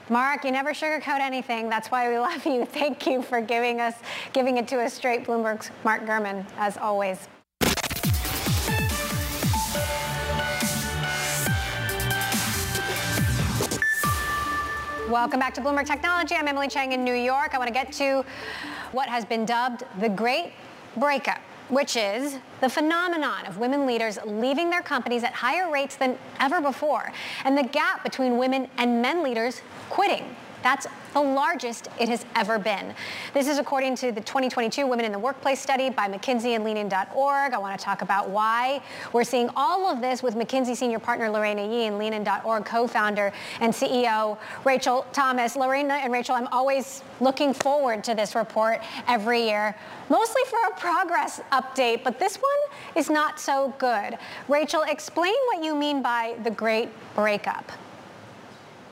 Mark, 0.07 0.43
you 0.43 0.51
never 0.51 0.71
sugarcoat 0.71 1.19
anything. 1.19 1.67
That's 1.69 1.89
why 1.89 2.09
we 2.09 2.19
love 2.19 2.45
you. 2.45 2.65
Thank 2.65 3.07
you 3.07 3.23
for 3.23 3.41
giving 3.41 3.81
us, 3.81 3.95
giving 4.33 4.57
it 4.57 4.67
to 4.67 4.79
us 4.79 4.93
straight. 4.93 5.25
Bloomberg's 5.25 5.71
Mark 5.83 6.05
Gurman, 6.05 6.45
as 6.57 6.77
always. 6.77 7.27
Welcome 15.15 15.39
back 15.39 15.53
to 15.53 15.61
Bloomberg 15.61 15.87
Technology. 15.87 16.35
I'm 16.35 16.45
Emily 16.45 16.67
Chang 16.67 16.91
in 16.91 17.05
New 17.05 17.13
York. 17.13 17.55
I 17.55 17.57
want 17.57 17.69
to 17.69 17.73
get 17.73 17.89
to 17.93 18.25
what 18.91 19.07
has 19.07 19.23
been 19.23 19.45
dubbed 19.45 19.85
the 20.01 20.09
Great 20.09 20.51
Breakup, 20.97 21.39
which 21.69 21.95
is 21.95 22.37
the 22.59 22.67
phenomenon 22.67 23.45
of 23.45 23.57
women 23.57 23.85
leaders 23.85 24.19
leaving 24.25 24.69
their 24.69 24.81
companies 24.81 25.23
at 25.23 25.31
higher 25.31 25.71
rates 25.71 25.95
than 25.95 26.17
ever 26.41 26.59
before, 26.59 27.13
and 27.45 27.57
the 27.57 27.63
gap 27.63 28.03
between 28.03 28.37
women 28.37 28.67
and 28.77 29.01
men 29.01 29.23
leaders 29.23 29.61
quitting. 29.89 30.35
That's 30.65 30.87
the 31.13 31.21
largest 31.21 31.89
it 31.99 32.09
has 32.09 32.25
ever 32.35 32.57
been. 32.57 32.95
This 33.35 33.47
is 33.47 33.59
according 33.59 33.97
to 33.97 34.11
the 34.11 34.19
2022 34.19 34.87
Women 34.87 35.05
in 35.05 35.11
the 35.11 35.19
Workplace 35.19 35.59
study 35.59 35.91
by 35.91 36.07
McKinsey 36.07 36.55
and 36.55 36.63
Leanin.org. 36.63 37.53
I 37.53 37.57
want 37.59 37.77
to 37.79 37.85
talk 37.85 38.01
about 38.01 38.29
why 38.29 38.81
we're 39.13 39.25
seeing 39.25 39.47
all 39.55 39.85
of 39.85 40.01
this 40.01 40.23
with 40.23 40.33
McKinsey 40.33 40.75
senior 40.75 40.97
partner 40.97 41.29
Lareina 41.29 41.63
Yee 41.71 41.85
and 41.85 41.99
Leanin.org 41.99 42.65
co-founder 42.65 43.31
and 43.61 43.71
CEO 43.71 44.39
Rachel 44.63 45.05
Thomas. 45.13 45.55
Lareina 45.55 45.93
and 46.03 46.11
Rachel, 46.11 46.33
I'm 46.33 46.47
always 46.47 47.03
looking 47.19 47.53
forward 47.53 48.03
to 48.05 48.15
this 48.15 48.33
report 48.33 48.81
every 49.07 49.43
year, 49.43 49.77
mostly 50.09 50.41
for 50.47 50.57
a 50.67 50.79
progress 50.79 51.41
update, 51.51 52.03
but 52.03 52.17
this 52.17 52.37
one 52.37 52.95
is 52.95 53.11
not 53.11 53.39
so 53.39 53.71
good. 53.77 54.17
Rachel, 54.47 54.81
explain 54.81 55.35
what 55.45 55.63
you 55.63 55.75
mean 55.75 56.01
by 56.01 56.35
the 56.43 56.49
great 56.49 56.89
breakup. 57.13 57.71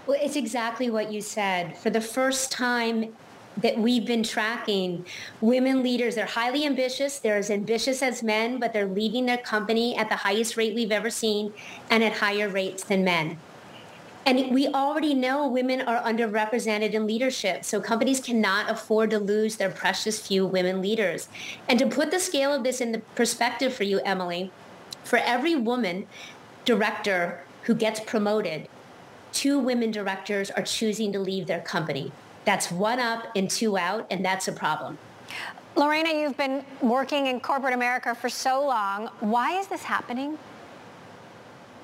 Well, 0.06 0.20
it's 0.22 0.36
exactly 0.36 0.90
what 0.90 1.14
you 1.14 1.22
said. 1.22 1.78
For 1.78 1.90
the 1.90 2.02
first 2.02 2.52
time 2.52 3.16
that 3.56 3.78
we've 3.78 4.06
been 4.06 4.24
tracking, 4.24 5.06
women 5.40 5.82
leaders, 5.82 6.16
they're 6.16 6.26
highly 6.26 6.66
ambitious. 6.66 7.20
They're 7.20 7.38
as 7.38 7.50
ambitious 7.50 8.02
as 8.02 8.22
men, 8.22 8.60
but 8.60 8.74
they're 8.74 8.86
leaving 8.86 9.28
their 9.28 9.38
company 9.38 9.96
at 9.96 10.10
the 10.10 10.18
highest 10.18 10.58
rate 10.58 10.76
we've 10.76 10.92
ever 10.92 11.10
seen 11.10 11.54
and 11.90 12.04
at 12.04 12.14
higher 12.14 12.50
rates 12.50 12.84
than 12.84 13.06
men. 13.06 13.38
And 14.26 14.54
we 14.54 14.68
already 14.68 15.14
know 15.14 15.48
women 15.48 15.82
are 15.82 16.02
underrepresented 16.02 16.92
in 16.92 17.08
leadership, 17.08 17.64
so 17.64 17.80
companies 17.80 18.20
cannot 18.20 18.70
afford 18.70 19.10
to 19.12 19.20
lose 19.20 19.56
their 19.56 19.70
precious 19.70 20.26
few 20.26 20.46
women 20.46 20.82
leaders. 20.82 21.30
And 21.70 21.80
to 21.80 21.88
put 21.88 22.12
the 22.12 22.20
scale 22.20 22.54
of 22.54 22.64
this 22.64 22.82
in 22.82 22.92
the 22.92 23.00
perspective 23.16 23.74
for 23.74 23.84
you, 23.84 24.00
Emily, 24.00 24.52
for 25.04 25.20
every 25.20 25.56
woman 25.56 26.08
director 26.66 27.44
who 27.64 27.76
gets 27.76 28.00
promoted, 28.00 28.68
two 29.34 29.60
women 29.60 29.92
directors 29.92 30.50
are 30.52 30.64
choosing 30.64 31.12
to 31.12 31.20
leave 31.20 31.48
their 31.48 31.60
company. 31.60 32.12
That's 32.46 32.72
one 32.72 33.00
up 33.00 33.28
and 33.36 33.50
two 33.50 33.78
out, 33.78 34.08
and 34.10 34.24
that's 34.24 34.48
a 34.48 34.52
problem. 34.54 34.98
Lareina, 35.76 36.10
you've 36.10 36.38
been 36.38 36.64
working 36.82 37.28
in 37.28 37.40
corporate 37.40 37.74
America 37.74 38.14
for 38.14 38.30
so 38.30 38.64
long. 38.64 39.08
Why 39.20 39.60
is 39.60 39.68
this 39.68 39.82
happening? 39.82 40.38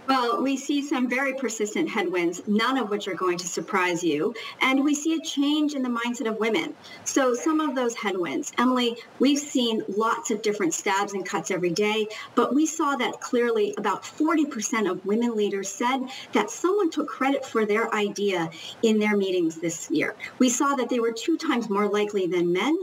Well, 0.10 0.42
we 0.42 0.58
see 0.58 0.82
some 0.82 1.08
very 1.08 1.36
persistent 1.36 1.88
headwinds, 1.88 2.42
none 2.48 2.80
of 2.80 2.90
which 2.90 3.08
are 3.08 3.14
going 3.14 3.38
to 3.38 3.48
surprise 3.48 4.04
you. 4.04 4.34
And 4.60 4.84
we 4.84 4.96
see 4.96 5.14
a 5.14 5.22
change 5.22 5.76
in 5.76 5.84
the 5.84 5.90
mindset 5.90 6.28
of 6.28 6.40
women. 6.40 6.74
So 7.04 7.36
some 7.36 7.60
of 7.60 7.76
those 7.76 7.94
headwinds, 7.94 8.52
Emily, 8.58 8.98
we've 9.20 9.38
seen 9.38 9.84
lots 9.88 10.32
of 10.32 10.42
different 10.42 10.74
stabs 10.74 11.14
and 11.14 11.24
cuts 11.24 11.52
every 11.52 11.70
day, 11.70 12.08
but 12.34 12.56
we 12.56 12.66
saw 12.66 12.96
that 12.96 13.22
clearly 13.22 13.76
about 13.78 14.02
40% 14.02 14.90
of 14.90 15.06
women 15.06 15.36
leaders 15.36 15.70
said 15.70 16.00
that 16.32 16.50
someone 16.50 16.90
took 16.90 17.08
credit 17.08 17.46
for 17.46 17.68
their 17.68 17.94
idea 17.94 18.50
in 18.82 18.98
their 18.98 19.16
meetings 19.16 19.58
this 19.58 19.92
year. 19.92 20.16
We 20.40 20.50
saw 20.50 20.74
that 20.74 20.90
they 20.90 21.00
were 21.00 21.12
two 21.12 21.38
times 21.38 21.70
more 21.70 21.88
likely 21.88 22.26
than 22.26 22.52
men 22.52 22.76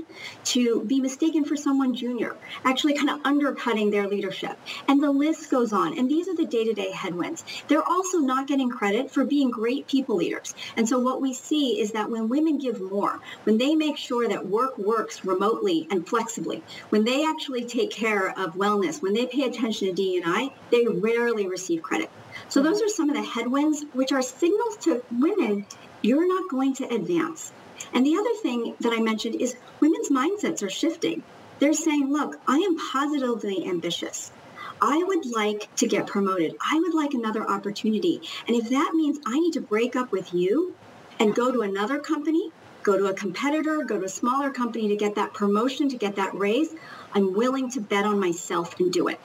to 0.44 0.84
be 0.84 1.00
mistaken 1.00 1.44
for 1.44 1.56
someone 1.56 1.92
junior, 1.92 2.36
actually 2.64 2.94
kind 2.94 3.10
of 3.10 3.18
undercutting 3.24 3.90
their 3.90 4.06
leadership. 4.06 4.56
And 4.86 5.02
the 5.02 5.10
list 5.10 5.50
goes 5.50 5.72
on. 5.72 5.98
And 5.98 6.08
these 6.08 6.28
are 6.28 6.36
the 6.36 6.46
day-to-day 6.46 6.92
headwinds 6.92 7.15
headwinds. 7.16 7.44
They're 7.68 7.82
also 7.82 8.18
not 8.18 8.46
getting 8.46 8.68
credit 8.68 9.10
for 9.10 9.24
being 9.24 9.50
great 9.50 9.86
people 9.86 10.16
leaders. 10.16 10.54
And 10.76 10.86
so 10.88 10.98
what 10.98 11.20
we 11.22 11.32
see 11.32 11.80
is 11.80 11.92
that 11.92 12.10
when 12.10 12.28
women 12.28 12.58
give 12.58 12.80
more, 12.80 13.20
when 13.44 13.56
they 13.58 13.74
make 13.74 13.96
sure 13.96 14.28
that 14.28 14.46
work 14.46 14.76
works 14.76 15.24
remotely 15.24 15.86
and 15.90 16.06
flexibly, 16.06 16.62
when 16.90 17.04
they 17.04 17.24
actually 17.24 17.64
take 17.64 17.90
care 17.90 18.38
of 18.38 18.54
wellness, 18.54 19.00
when 19.00 19.14
they 19.14 19.26
pay 19.26 19.44
attention 19.44 19.88
to 19.88 19.94
D&I, 19.94 20.52
they 20.70 20.86
rarely 20.86 21.46
receive 21.46 21.82
credit. 21.82 22.10
So 22.48 22.62
those 22.62 22.82
are 22.82 22.88
some 22.88 23.08
of 23.08 23.16
the 23.16 23.22
headwinds, 23.22 23.84
which 23.94 24.12
are 24.12 24.22
signals 24.22 24.76
to 24.82 25.02
women, 25.10 25.64
you're 26.02 26.28
not 26.28 26.50
going 26.50 26.74
to 26.74 26.94
advance. 26.94 27.52
And 27.94 28.04
the 28.04 28.16
other 28.16 28.34
thing 28.42 28.74
that 28.80 28.92
I 28.92 29.00
mentioned 29.00 29.40
is 29.40 29.56
women's 29.80 30.10
mindsets 30.10 30.62
are 30.62 30.70
shifting. 30.70 31.22
They're 31.58 31.72
saying, 31.72 32.12
look, 32.12 32.38
I 32.46 32.58
am 32.58 32.76
positively 32.76 33.66
ambitious. 33.66 34.30
I 34.80 35.02
would 35.02 35.26
like 35.26 35.74
to 35.76 35.86
get 35.86 36.06
promoted. 36.06 36.56
I 36.60 36.78
would 36.78 36.94
like 36.94 37.14
another 37.14 37.48
opportunity. 37.48 38.20
And 38.46 38.56
if 38.56 38.68
that 38.70 38.92
means 38.94 39.18
I 39.26 39.38
need 39.38 39.52
to 39.54 39.60
break 39.60 39.96
up 39.96 40.12
with 40.12 40.34
you 40.34 40.74
and 41.18 41.34
go 41.34 41.50
to 41.50 41.62
another 41.62 41.98
company, 41.98 42.50
go 42.82 42.96
to 42.96 43.06
a 43.06 43.14
competitor, 43.14 43.82
go 43.84 43.98
to 43.98 44.04
a 44.04 44.08
smaller 44.08 44.50
company 44.50 44.88
to 44.88 44.96
get 44.96 45.14
that 45.14 45.34
promotion, 45.34 45.88
to 45.88 45.96
get 45.96 46.16
that 46.16 46.34
raise, 46.34 46.74
I'm 47.14 47.32
willing 47.32 47.70
to 47.72 47.80
bet 47.80 48.04
on 48.04 48.20
myself 48.20 48.78
and 48.78 48.92
do 48.92 49.08
it. 49.08 49.18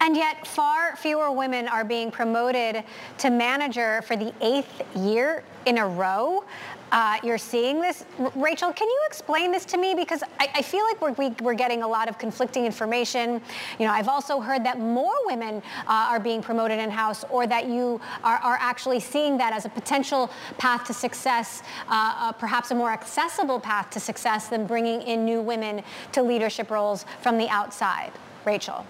And 0.00 0.16
yet 0.16 0.46
far 0.46 0.96
fewer 0.96 1.30
women 1.30 1.68
are 1.68 1.84
being 1.84 2.10
promoted 2.10 2.84
to 3.18 3.30
manager 3.30 4.02
for 4.02 4.16
the 4.16 4.34
eighth 4.40 4.82
year 4.96 5.44
in 5.66 5.78
a 5.78 5.86
row 5.86 6.44
uh, 6.92 7.18
you're 7.22 7.38
seeing 7.38 7.80
this. 7.80 8.04
R- 8.18 8.32
Rachel, 8.36 8.72
can 8.72 8.88
you 8.88 9.00
explain 9.06 9.50
this 9.50 9.64
to 9.66 9.76
me? 9.76 9.94
Because 9.94 10.22
I, 10.38 10.48
I 10.54 10.62
feel 10.62 10.84
like 10.84 11.00
we're, 11.00 11.12
we, 11.12 11.34
are 11.46 11.54
getting 11.54 11.82
a 11.82 11.88
lot 11.88 12.08
of 12.08 12.18
conflicting 12.18 12.64
information. 12.64 13.40
You 13.78 13.86
know, 13.86 13.92
I've 13.92 14.08
also 14.08 14.40
heard 14.40 14.64
that 14.64 14.78
more 14.78 15.14
women 15.24 15.62
uh, 15.86 16.08
are 16.10 16.20
being 16.20 16.40
promoted 16.40 16.78
in-house 16.78 17.24
or 17.28 17.46
that 17.48 17.66
you 17.66 18.00
are, 18.22 18.36
are, 18.36 18.56
actually 18.60 19.00
seeing 19.00 19.36
that 19.38 19.52
as 19.52 19.64
a 19.64 19.68
potential 19.68 20.30
path 20.58 20.86
to 20.86 20.94
success, 20.94 21.62
uh, 21.88 22.14
uh, 22.16 22.32
perhaps 22.32 22.70
a 22.70 22.74
more 22.74 22.90
accessible 22.90 23.60
path 23.60 23.90
to 23.90 24.00
success 24.00 24.48
than 24.48 24.66
bringing 24.66 25.02
in 25.02 25.24
new 25.24 25.40
women 25.42 25.82
to 26.12 26.22
leadership 26.22 26.70
roles 26.70 27.04
from 27.20 27.36
the 27.36 27.48
outside. 27.48 28.12
Rachel. 28.44 28.86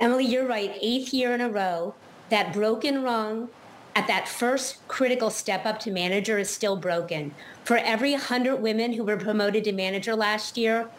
Emily, 0.00 0.26
you're 0.26 0.46
right. 0.46 0.76
Eighth 0.80 1.14
year 1.14 1.34
in 1.34 1.40
a 1.40 1.48
row, 1.48 1.94
that 2.28 2.52
broken 2.52 3.02
rung 3.02 3.48
at 3.96 4.06
that 4.08 4.28
first 4.28 4.86
critical 4.88 5.30
step 5.30 5.64
up 5.64 5.80
to 5.80 5.90
manager 5.90 6.38
is 6.38 6.50
still 6.50 6.76
broken. 6.76 7.34
For 7.64 7.78
every 7.78 8.12
100 8.12 8.56
women 8.56 8.92
who 8.92 9.02
were 9.02 9.16
promoted 9.16 9.64
to 9.64 9.72
manager 9.72 10.14
last 10.14 10.58
year, 10.58 10.90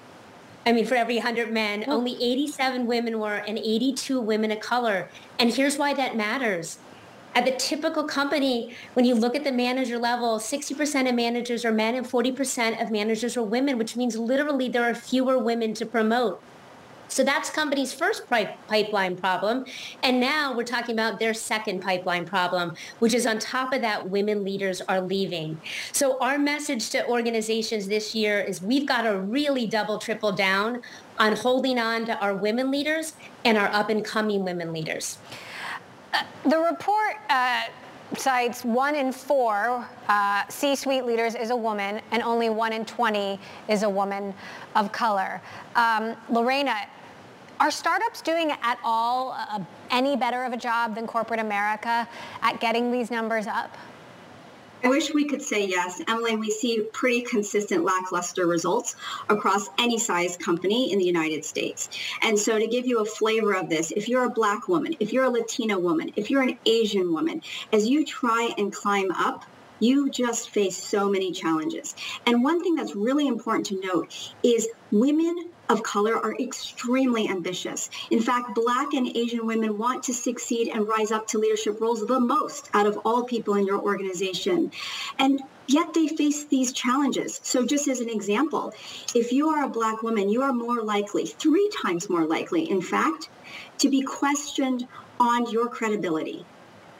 I 0.65 0.71
mean, 0.73 0.87
for 0.87 0.95
every 0.95 1.17
100 1.17 1.51
men, 1.51 1.85
oh. 1.87 1.93
only 1.93 2.13
87 2.21 2.87
women 2.87 3.19
were 3.19 3.35
and 3.35 3.59
82 3.59 4.19
women 4.19 4.51
of 4.51 4.59
color. 4.61 5.09
And 5.37 5.53
here's 5.53 5.77
why 5.77 5.93
that 5.93 6.17
matters. 6.17 6.79
At 7.35 7.45
the 7.45 7.51
typical 7.51 8.03
company, 8.03 8.75
when 8.95 9.05
you 9.05 9.13
look 9.13 9.35
at 9.35 9.43
the 9.43 9.51
manager 9.51 9.99
level, 9.99 10.39
60% 10.39 11.07
of 11.07 11.13
managers 11.13 11.63
are 11.63 11.71
men 11.71 11.93
and 11.93 12.03
40% 12.03 12.81
of 12.81 12.89
managers 12.89 13.37
are 13.37 13.43
women, 13.43 13.77
which 13.77 13.95
means 13.95 14.17
literally 14.17 14.69
there 14.69 14.89
are 14.89 14.95
fewer 14.95 15.37
women 15.37 15.75
to 15.75 15.85
promote. 15.85 16.41
So 17.07 17.23
that's 17.23 17.49
company's 17.49 17.93
first 17.93 18.27
pipeline 18.29 19.15
problem. 19.15 19.65
And 20.03 20.19
now 20.19 20.55
we're 20.55 20.63
talking 20.63 20.93
about 20.93 21.19
their 21.19 21.33
second 21.33 21.81
pipeline 21.81 22.25
problem, 22.25 22.75
which 22.99 23.13
is 23.13 23.25
on 23.25 23.39
top 23.39 23.73
of 23.73 23.81
that, 23.81 24.09
women 24.09 24.43
leaders 24.43 24.81
are 24.81 25.01
leaving. 25.01 25.59
So 25.91 26.19
our 26.19 26.37
message 26.37 26.89
to 26.91 27.07
organizations 27.07 27.87
this 27.87 28.13
year 28.13 28.41
is 28.41 28.61
we've 28.61 28.85
got 28.85 29.03
to 29.03 29.19
really 29.19 29.67
double, 29.67 29.97
triple 29.99 30.31
down 30.31 30.81
on 31.17 31.35
holding 31.35 31.79
on 31.79 32.05
to 32.05 32.19
our 32.19 32.35
women 32.35 32.71
leaders 32.71 33.13
and 33.45 33.57
our 33.57 33.67
up 33.67 33.89
and 33.89 34.03
coming 34.03 34.43
women 34.43 34.73
leaders. 34.73 35.17
Uh, 36.13 36.23
the 36.45 36.57
report 36.57 37.15
uh, 37.29 37.63
cites 38.15 38.63
one 38.63 38.95
in 38.95 39.11
four 39.11 39.87
uh, 40.07 40.43
C-suite 40.47 41.05
leaders 41.05 41.35
is 41.35 41.49
a 41.49 41.55
woman 41.55 42.01
and 42.11 42.23
only 42.23 42.49
one 42.49 42.71
in 42.71 42.85
20 42.85 43.39
is 43.67 43.83
a 43.83 43.89
woman 43.89 44.33
of 44.75 44.91
color. 44.91 45.41
Um, 45.75 46.15
Lareina, 46.29 46.87
are 47.59 47.71
startups 47.71 48.21
doing 48.21 48.51
at 48.51 48.79
all 48.83 49.31
uh, 49.31 49.59
any 49.89 50.15
better 50.15 50.43
of 50.43 50.53
a 50.53 50.57
job 50.57 50.95
than 50.95 51.07
corporate 51.07 51.39
America 51.39 52.07
at 52.41 52.59
getting 52.59 52.91
these 52.91 53.09
numbers 53.11 53.47
up? 53.47 53.75
I 54.83 54.89
wish 54.89 55.11
we 55.11 55.25
could 55.25 55.41
say 55.41 55.65
yes. 55.65 56.01
Emily, 56.07 56.35
we 56.35 56.51
see 56.51 56.87
pretty 56.93 57.21
consistent 57.21 57.83
lackluster 57.83 58.45
results 58.45 58.95
across 59.27 59.69
any 59.79 59.97
size 59.97 60.37
company 60.37 60.91
in 60.91 60.99
the 60.99 61.05
United 61.05 61.43
States. 61.43 61.89
And 62.21 62.37
so 62.37 62.59
to 62.59 62.67
give 62.67 62.85
you 62.85 62.99
a 62.99 63.05
flavor 63.05 63.55
of 63.55 63.69
this, 63.69 63.89
if 63.91 64.07
you're 64.07 64.25
a 64.25 64.29
black 64.29 64.67
woman, 64.67 64.95
if 64.99 65.11
you're 65.11 65.23
a 65.23 65.29
Latina 65.29 65.79
woman, 65.79 66.11
if 66.15 66.29
you're 66.29 66.43
an 66.43 66.59
Asian 66.67 67.11
woman, 67.11 67.41
as 67.73 67.87
you 67.87 68.05
try 68.05 68.53
and 68.59 68.71
climb 68.71 69.09
up, 69.11 69.45
you 69.79 70.09
just 70.09 70.49
face 70.49 70.77
so 70.77 71.09
many 71.09 71.31
challenges. 71.31 71.95
And 72.25 72.43
one 72.43 72.61
thing 72.63 72.75
that's 72.75 72.95
really 72.95 73.27
important 73.27 73.65
to 73.67 73.79
note 73.81 74.33
is 74.43 74.67
women 74.91 75.49
of 75.69 75.83
color 75.83 76.15
are 76.15 76.35
extremely 76.35 77.27
ambitious. 77.27 77.89
In 78.09 78.21
fact, 78.21 78.55
Black 78.55 78.93
and 78.93 79.07
Asian 79.15 79.45
women 79.45 79.77
want 79.77 80.03
to 80.03 80.13
succeed 80.13 80.69
and 80.69 80.87
rise 80.87 81.11
up 81.11 81.27
to 81.27 81.37
leadership 81.37 81.81
roles 81.81 82.05
the 82.05 82.19
most 82.19 82.69
out 82.73 82.87
of 82.87 82.97
all 83.03 83.23
people 83.23 83.55
in 83.55 83.65
your 83.65 83.81
organization. 83.81 84.71
And 85.19 85.41
yet 85.67 85.93
they 85.93 86.07
face 86.07 86.45
these 86.45 86.71
challenges. 86.71 87.39
So 87.43 87.65
just 87.65 87.87
as 87.87 87.99
an 87.99 88.09
example, 88.09 88.73
if 89.13 89.33
you 89.33 89.49
are 89.49 89.65
a 89.65 89.69
Black 89.69 90.03
woman, 90.03 90.29
you 90.29 90.41
are 90.41 90.53
more 90.53 90.81
likely, 90.81 91.25
three 91.25 91.69
times 91.83 92.09
more 92.09 92.25
likely, 92.25 92.69
in 92.69 92.81
fact, 92.81 93.29
to 93.79 93.89
be 93.89 94.01
questioned 94.01 94.87
on 95.19 95.51
your 95.51 95.67
credibility. 95.67 96.45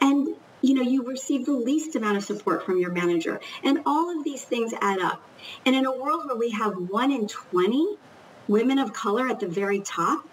And 0.01 0.35
you 0.61 0.73
know, 0.73 0.81
you 0.81 1.03
receive 1.03 1.45
the 1.45 1.51
least 1.51 1.95
amount 1.95 2.17
of 2.17 2.23
support 2.23 2.65
from 2.65 2.79
your 2.79 2.91
manager. 2.91 3.39
And 3.63 3.79
all 3.85 4.15
of 4.15 4.23
these 4.23 4.43
things 4.43 4.73
add 4.81 4.99
up. 4.99 5.21
And 5.65 5.75
in 5.75 5.85
a 5.85 5.91
world 5.91 6.25
where 6.25 6.35
we 6.35 6.49
have 6.51 6.75
one 6.77 7.11
in 7.11 7.27
20 7.27 7.97
women 8.47 8.79
of 8.79 8.93
color 8.93 9.27
at 9.27 9.39
the 9.39 9.47
very 9.47 9.81
top. 9.81 10.27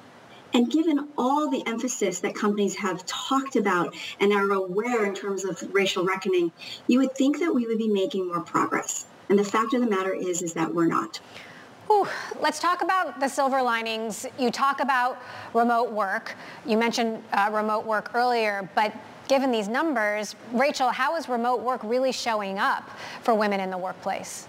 And 0.52 0.70
given 0.70 1.08
all 1.18 1.50
the 1.50 1.66
emphasis 1.66 2.20
that 2.20 2.36
companies 2.36 2.76
have 2.76 3.04
talked 3.06 3.56
about 3.56 3.94
and 4.20 4.32
are 4.32 4.52
aware 4.52 5.04
in 5.04 5.14
terms 5.14 5.44
of 5.44 5.74
racial 5.74 6.04
reckoning, 6.04 6.52
you 6.86 7.00
would 7.00 7.14
think 7.16 7.40
that 7.40 7.52
we 7.52 7.66
would 7.66 7.78
be 7.78 7.88
making 7.88 8.28
more 8.28 8.40
progress. 8.40 9.06
And 9.28 9.38
the 9.38 9.44
fact 9.44 9.74
of 9.74 9.80
the 9.80 9.88
matter 9.88 10.14
is, 10.14 10.42
is 10.42 10.52
that 10.52 10.72
we're 10.72 10.86
not. 10.86 11.20
Ooh, 11.90 12.06
let's 12.40 12.60
talk 12.60 12.82
about 12.82 13.20
the 13.20 13.28
silver 13.28 13.60
linings. 13.60 14.26
You 14.38 14.50
talk 14.50 14.80
about 14.80 15.20
remote 15.52 15.90
work. 15.90 16.34
You 16.64 16.78
mentioned 16.78 17.22
uh, 17.32 17.50
remote 17.52 17.84
work 17.84 18.14
earlier, 18.14 18.68
but 18.74 18.94
given 19.28 19.50
these 19.50 19.68
numbers, 19.68 20.34
Rachel, 20.52 20.90
how 20.90 21.16
is 21.16 21.28
remote 21.28 21.60
work 21.60 21.82
really 21.82 22.12
showing 22.12 22.58
up 22.58 22.88
for 23.22 23.34
women 23.34 23.60
in 23.60 23.70
the 23.70 23.78
workplace? 23.78 24.48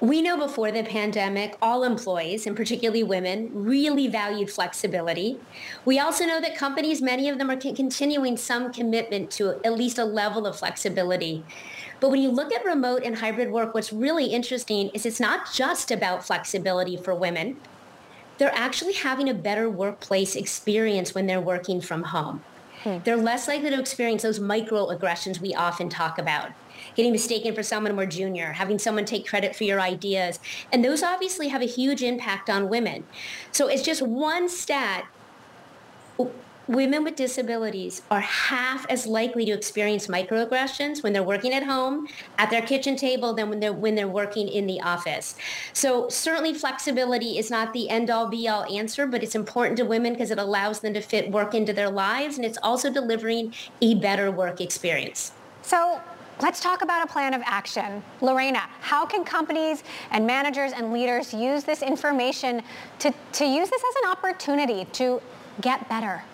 We 0.00 0.20
know 0.20 0.36
before 0.36 0.70
the 0.70 0.82
pandemic, 0.82 1.56
all 1.62 1.84
employees, 1.84 2.46
and 2.46 2.56
particularly 2.56 3.02
women, 3.02 3.50
really 3.54 4.08
valued 4.08 4.50
flexibility. 4.50 5.38
We 5.84 5.98
also 5.98 6.26
know 6.26 6.40
that 6.40 6.56
companies, 6.56 7.00
many 7.00 7.28
of 7.28 7.38
them 7.38 7.50
are 7.50 7.56
continuing 7.56 8.36
some 8.36 8.72
commitment 8.72 9.30
to 9.32 9.60
at 9.64 9.72
least 9.72 9.98
a 9.98 10.04
level 10.04 10.46
of 10.46 10.58
flexibility. 10.58 11.44
But 12.00 12.10
when 12.10 12.20
you 12.20 12.30
look 12.30 12.52
at 12.52 12.64
remote 12.64 13.02
and 13.02 13.16
hybrid 13.16 13.50
work, 13.50 13.72
what's 13.72 13.92
really 13.92 14.26
interesting 14.26 14.90
is 14.90 15.06
it's 15.06 15.20
not 15.20 15.50
just 15.54 15.90
about 15.90 16.26
flexibility 16.26 16.96
for 16.96 17.14
women. 17.14 17.56
They're 18.36 18.54
actually 18.54 18.94
having 18.94 19.30
a 19.30 19.34
better 19.34 19.70
workplace 19.70 20.34
experience 20.34 21.14
when 21.14 21.26
they're 21.26 21.40
working 21.40 21.80
from 21.80 22.02
home. 22.02 22.42
Hmm. 22.84 22.98
They're 23.02 23.16
less 23.16 23.48
likely 23.48 23.70
to 23.70 23.80
experience 23.80 24.22
those 24.22 24.38
microaggressions 24.38 25.40
we 25.40 25.54
often 25.54 25.88
talk 25.88 26.18
about 26.18 26.50
getting 26.94 27.12
mistaken 27.12 27.54
for 27.54 27.62
someone 27.62 27.94
more 27.94 28.06
junior, 28.06 28.52
having 28.52 28.78
someone 28.78 29.04
take 29.04 29.26
credit 29.26 29.56
for 29.56 29.64
your 29.64 29.80
ideas. 29.80 30.38
And 30.72 30.84
those 30.84 31.02
obviously 31.02 31.48
have 31.48 31.62
a 31.62 31.66
huge 31.66 32.02
impact 32.02 32.50
on 32.50 32.68
women. 32.68 33.04
So 33.52 33.68
it's 33.68 33.82
just 33.82 34.02
one 34.02 34.48
stat. 34.48 35.06
Women 36.66 37.04
with 37.04 37.16
disabilities 37.16 38.00
are 38.10 38.20
half 38.20 38.86
as 38.88 39.06
likely 39.06 39.44
to 39.44 39.52
experience 39.52 40.06
microaggressions 40.06 41.02
when 41.02 41.12
they're 41.12 41.22
working 41.22 41.52
at 41.52 41.62
home 41.62 42.08
at 42.38 42.48
their 42.48 42.62
kitchen 42.62 42.96
table 42.96 43.34
than 43.34 43.50
when 43.50 43.60
they're 43.60 43.72
when 43.72 43.94
they're 43.94 44.08
working 44.08 44.48
in 44.48 44.66
the 44.66 44.80
office. 44.80 45.36
So 45.74 46.08
certainly 46.08 46.54
flexibility 46.54 47.36
is 47.36 47.50
not 47.50 47.74
the 47.74 47.90
end 47.90 48.08
all 48.08 48.28
be 48.28 48.48
all 48.48 48.64
answer, 48.64 49.06
but 49.06 49.22
it's 49.22 49.34
important 49.34 49.76
to 49.76 49.84
women 49.84 50.14
because 50.14 50.30
it 50.30 50.38
allows 50.38 50.80
them 50.80 50.94
to 50.94 51.02
fit 51.02 51.30
work 51.30 51.52
into 51.52 51.74
their 51.74 51.90
lives 51.90 52.36
and 52.36 52.46
it's 52.46 52.58
also 52.62 52.90
delivering 52.90 53.52
a 53.82 53.96
better 53.96 54.30
work 54.30 54.60
experience. 54.60 55.32
So 55.60 56.00
Let's 56.40 56.58
talk 56.58 56.82
about 56.82 57.08
a 57.08 57.12
plan 57.12 57.32
of 57.32 57.42
action. 57.44 58.02
Lareina, 58.20 58.68
how 58.80 59.06
can 59.06 59.24
companies 59.24 59.84
and 60.10 60.26
managers 60.26 60.72
and 60.72 60.92
leaders 60.92 61.32
use 61.32 61.62
this 61.62 61.80
information 61.80 62.60
to, 62.98 63.14
to 63.34 63.44
use 63.44 63.70
this 63.70 63.82
as 63.84 64.02
an 64.02 64.10
opportunity 64.10 64.84
to 64.94 65.22
get 65.60 65.88
better? 65.88 66.24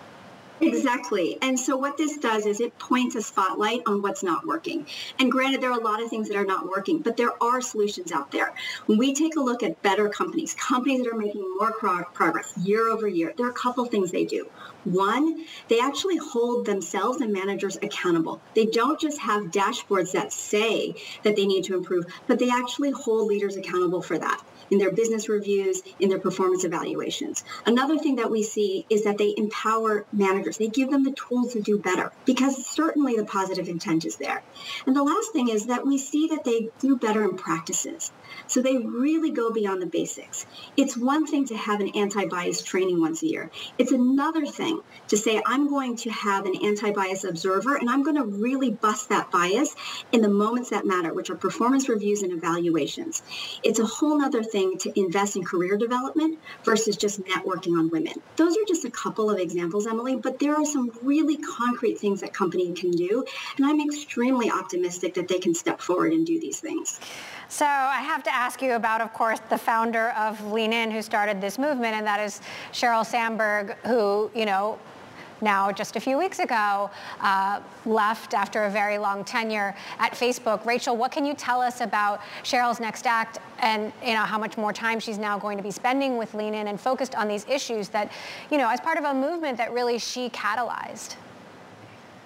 Exactly. 0.61 1.39
And 1.41 1.59
so 1.59 1.75
what 1.75 1.97
this 1.97 2.17
does 2.17 2.45
is 2.45 2.61
it 2.61 2.77
points 2.77 3.15
a 3.15 3.21
spotlight 3.21 3.81
on 3.87 4.01
what's 4.03 4.21
not 4.21 4.45
working. 4.45 4.85
And 5.17 5.31
granted, 5.31 5.59
there 5.59 5.71
are 5.71 5.79
a 5.79 5.83
lot 5.83 6.01
of 6.01 6.09
things 6.09 6.27
that 6.29 6.37
are 6.37 6.45
not 6.45 6.67
working, 6.67 6.99
but 6.99 7.17
there 7.17 7.31
are 7.43 7.61
solutions 7.61 8.11
out 8.11 8.31
there. 8.31 8.53
When 8.85 8.99
we 8.99 9.13
take 9.15 9.35
a 9.35 9.39
look 9.39 9.63
at 9.63 9.81
better 9.81 10.07
companies, 10.07 10.53
companies 10.53 11.03
that 11.03 11.11
are 11.11 11.17
making 11.17 11.43
more 11.57 11.71
pro- 11.71 12.03
progress 12.13 12.55
year 12.59 12.89
over 12.89 13.07
year, 13.07 13.33
there 13.35 13.47
are 13.47 13.49
a 13.49 13.53
couple 13.53 13.85
things 13.85 14.11
they 14.11 14.25
do. 14.25 14.47
One, 14.83 15.45
they 15.67 15.79
actually 15.79 16.17
hold 16.17 16.65
themselves 16.67 17.21
and 17.21 17.33
managers 17.33 17.77
accountable. 17.81 18.39
They 18.53 18.65
don't 18.67 18.99
just 18.99 19.19
have 19.19 19.45
dashboards 19.45 20.11
that 20.11 20.31
say 20.31 20.95
that 21.23 21.35
they 21.35 21.47
need 21.47 21.63
to 21.65 21.75
improve, 21.75 22.05
but 22.27 22.37
they 22.37 22.49
actually 22.51 22.91
hold 22.91 23.27
leaders 23.27 23.57
accountable 23.57 24.01
for 24.01 24.17
that 24.19 24.41
in 24.71 24.77
their 24.77 24.91
business 24.91 25.29
reviews, 25.29 25.81
in 25.99 26.09
their 26.09 26.19
performance 26.19 26.63
evaluations. 26.63 27.43
Another 27.65 27.97
thing 27.97 28.15
that 28.15 28.31
we 28.31 28.41
see 28.41 28.85
is 28.89 29.03
that 29.03 29.17
they 29.17 29.33
empower 29.37 30.05
managers. 30.11 30.57
They 30.57 30.69
give 30.69 30.89
them 30.89 31.03
the 31.03 31.11
tools 31.11 31.53
to 31.53 31.61
do 31.61 31.77
better 31.77 32.11
because 32.25 32.65
certainly 32.65 33.15
the 33.17 33.25
positive 33.25 33.67
intent 33.67 34.05
is 34.05 34.15
there. 34.15 34.41
And 34.85 34.95
the 34.95 35.03
last 35.03 35.33
thing 35.33 35.49
is 35.49 35.67
that 35.67 35.85
we 35.85 35.97
see 35.97 36.27
that 36.27 36.43
they 36.45 36.69
do 36.79 36.97
better 36.97 37.23
in 37.23 37.35
practices. 37.35 38.11
So 38.47 38.61
they 38.61 38.77
really 38.77 39.31
go 39.31 39.51
beyond 39.51 39.81
the 39.81 39.87
basics. 39.87 40.45
It's 40.77 40.95
one 40.95 41.27
thing 41.27 41.45
to 41.47 41.57
have 41.57 41.81
an 41.81 41.89
anti-bias 41.95 42.61
training 42.61 43.01
once 43.01 43.21
a 43.23 43.27
year. 43.27 43.51
It's 43.77 43.91
another 43.91 44.45
thing 44.45 44.81
to 45.09 45.17
say, 45.17 45.41
I'm 45.45 45.69
going 45.69 45.97
to 45.97 46.09
have 46.09 46.45
an 46.45 46.55
anti-bias 46.63 47.25
observer 47.25 47.75
and 47.75 47.89
I'm 47.89 48.03
going 48.03 48.15
to 48.15 48.23
really 48.23 48.71
bust 48.71 49.09
that 49.09 49.31
bias 49.31 49.75
in 50.13 50.21
the 50.21 50.29
moments 50.29 50.69
that 50.69 50.85
matter, 50.85 51.13
which 51.13 51.29
are 51.29 51.35
performance 51.35 51.89
reviews 51.89 52.21
and 52.23 52.31
evaluations. 52.31 53.21
It's 53.63 53.79
a 53.79 53.85
whole 53.85 54.21
other 54.21 54.43
thing 54.43 54.60
to 54.79 54.99
invest 54.99 55.35
in 55.35 55.43
career 55.43 55.77
development 55.77 56.39
versus 56.63 56.95
just 56.95 57.21
networking 57.23 57.77
on 57.77 57.89
women. 57.89 58.13
Those 58.35 58.55
are 58.55 58.65
just 58.67 58.85
a 58.85 58.91
couple 58.91 59.29
of 59.29 59.37
examples, 59.37 59.87
Emily, 59.87 60.15
but 60.15 60.39
there 60.39 60.55
are 60.55 60.65
some 60.65 60.91
really 61.01 61.37
concrete 61.37 61.97
things 61.99 62.21
that 62.21 62.33
companies 62.33 62.79
can 62.79 62.91
do. 62.91 63.25
And 63.57 63.65
I'm 63.65 63.81
extremely 63.81 64.49
optimistic 64.49 65.13
that 65.15 65.27
they 65.27 65.39
can 65.39 65.53
step 65.53 65.81
forward 65.81 66.13
and 66.13 66.25
do 66.25 66.39
these 66.39 66.59
things. 66.59 66.99
So 67.49 67.65
I 67.65 68.01
have 68.01 68.23
to 68.23 68.33
ask 68.33 68.61
you 68.61 68.73
about, 68.73 69.01
of 69.01 69.11
course, 69.13 69.39
the 69.49 69.57
founder 69.57 70.11
of 70.11 70.41
Lean 70.51 70.71
In 70.71 70.89
who 70.89 71.01
started 71.01 71.41
this 71.41 71.57
movement, 71.59 71.95
and 71.95 72.07
that 72.07 72.19
is 72.19 72.39
Sheryl 72.71 73.05
Sandberg, 73.05 73.75
who, 73.85 74.31
you 74.33 74.45
know, 74.45 74.79
now 75.41 75.71
just 75.71 75.95
a 75.95 75.99
few 75.99 76.17
weeks 76.17 76.39
ago 76.39 76.89
uh, 77.21 77.59
left 77.85 78.33
after 78.33 78.65
a 78.65 78.69
very 78.69 78.97
long 78.97 79.23
tenure 79.23 79.75
at 79.99 80.13
Facebook. 80.13 80.65
Rachel, 80.65 80.95
what 80.95 81.11
can 81.11 81.25
you 81.25 81.33
tell 81.33 81.61
us 81.61 81.81
about 81.81 82.21
Sheryl's 82.43 82.79
next 82.79 83.07
act 83.07 83.39
and 83.59 83.91
you 84.03 84.13
know 84.13 84.21
how 84.23 84.37
much 84.37 84.57
more 84.57 84.73
time 84.73 84.99
she's 84.99 85.17
now 85.17 85.37
going 85.37 85.57
to 85.57 85.63
be 85.63 85.71
spending 85.71 86.17
with 86.17 86.33
Lean 86.33 86.53
In 86.53 86.67
and 86.67 86.79
focused 86.79 87.15
on 87.15 87.27
these 87.27 87.45
issues 87.47 87.89
that, 87.89 88.11
you 88.49 88.57
know, 88.57 88.69
as 88.69 88.79
part 88.79 88.97
of 88.97 89.03
a 89.05 89.13
movement 89.13 89.57
that 89.57 89.71
really 89.71 89.97
she 89.97 90.29
catalyzed? 90.29 91.15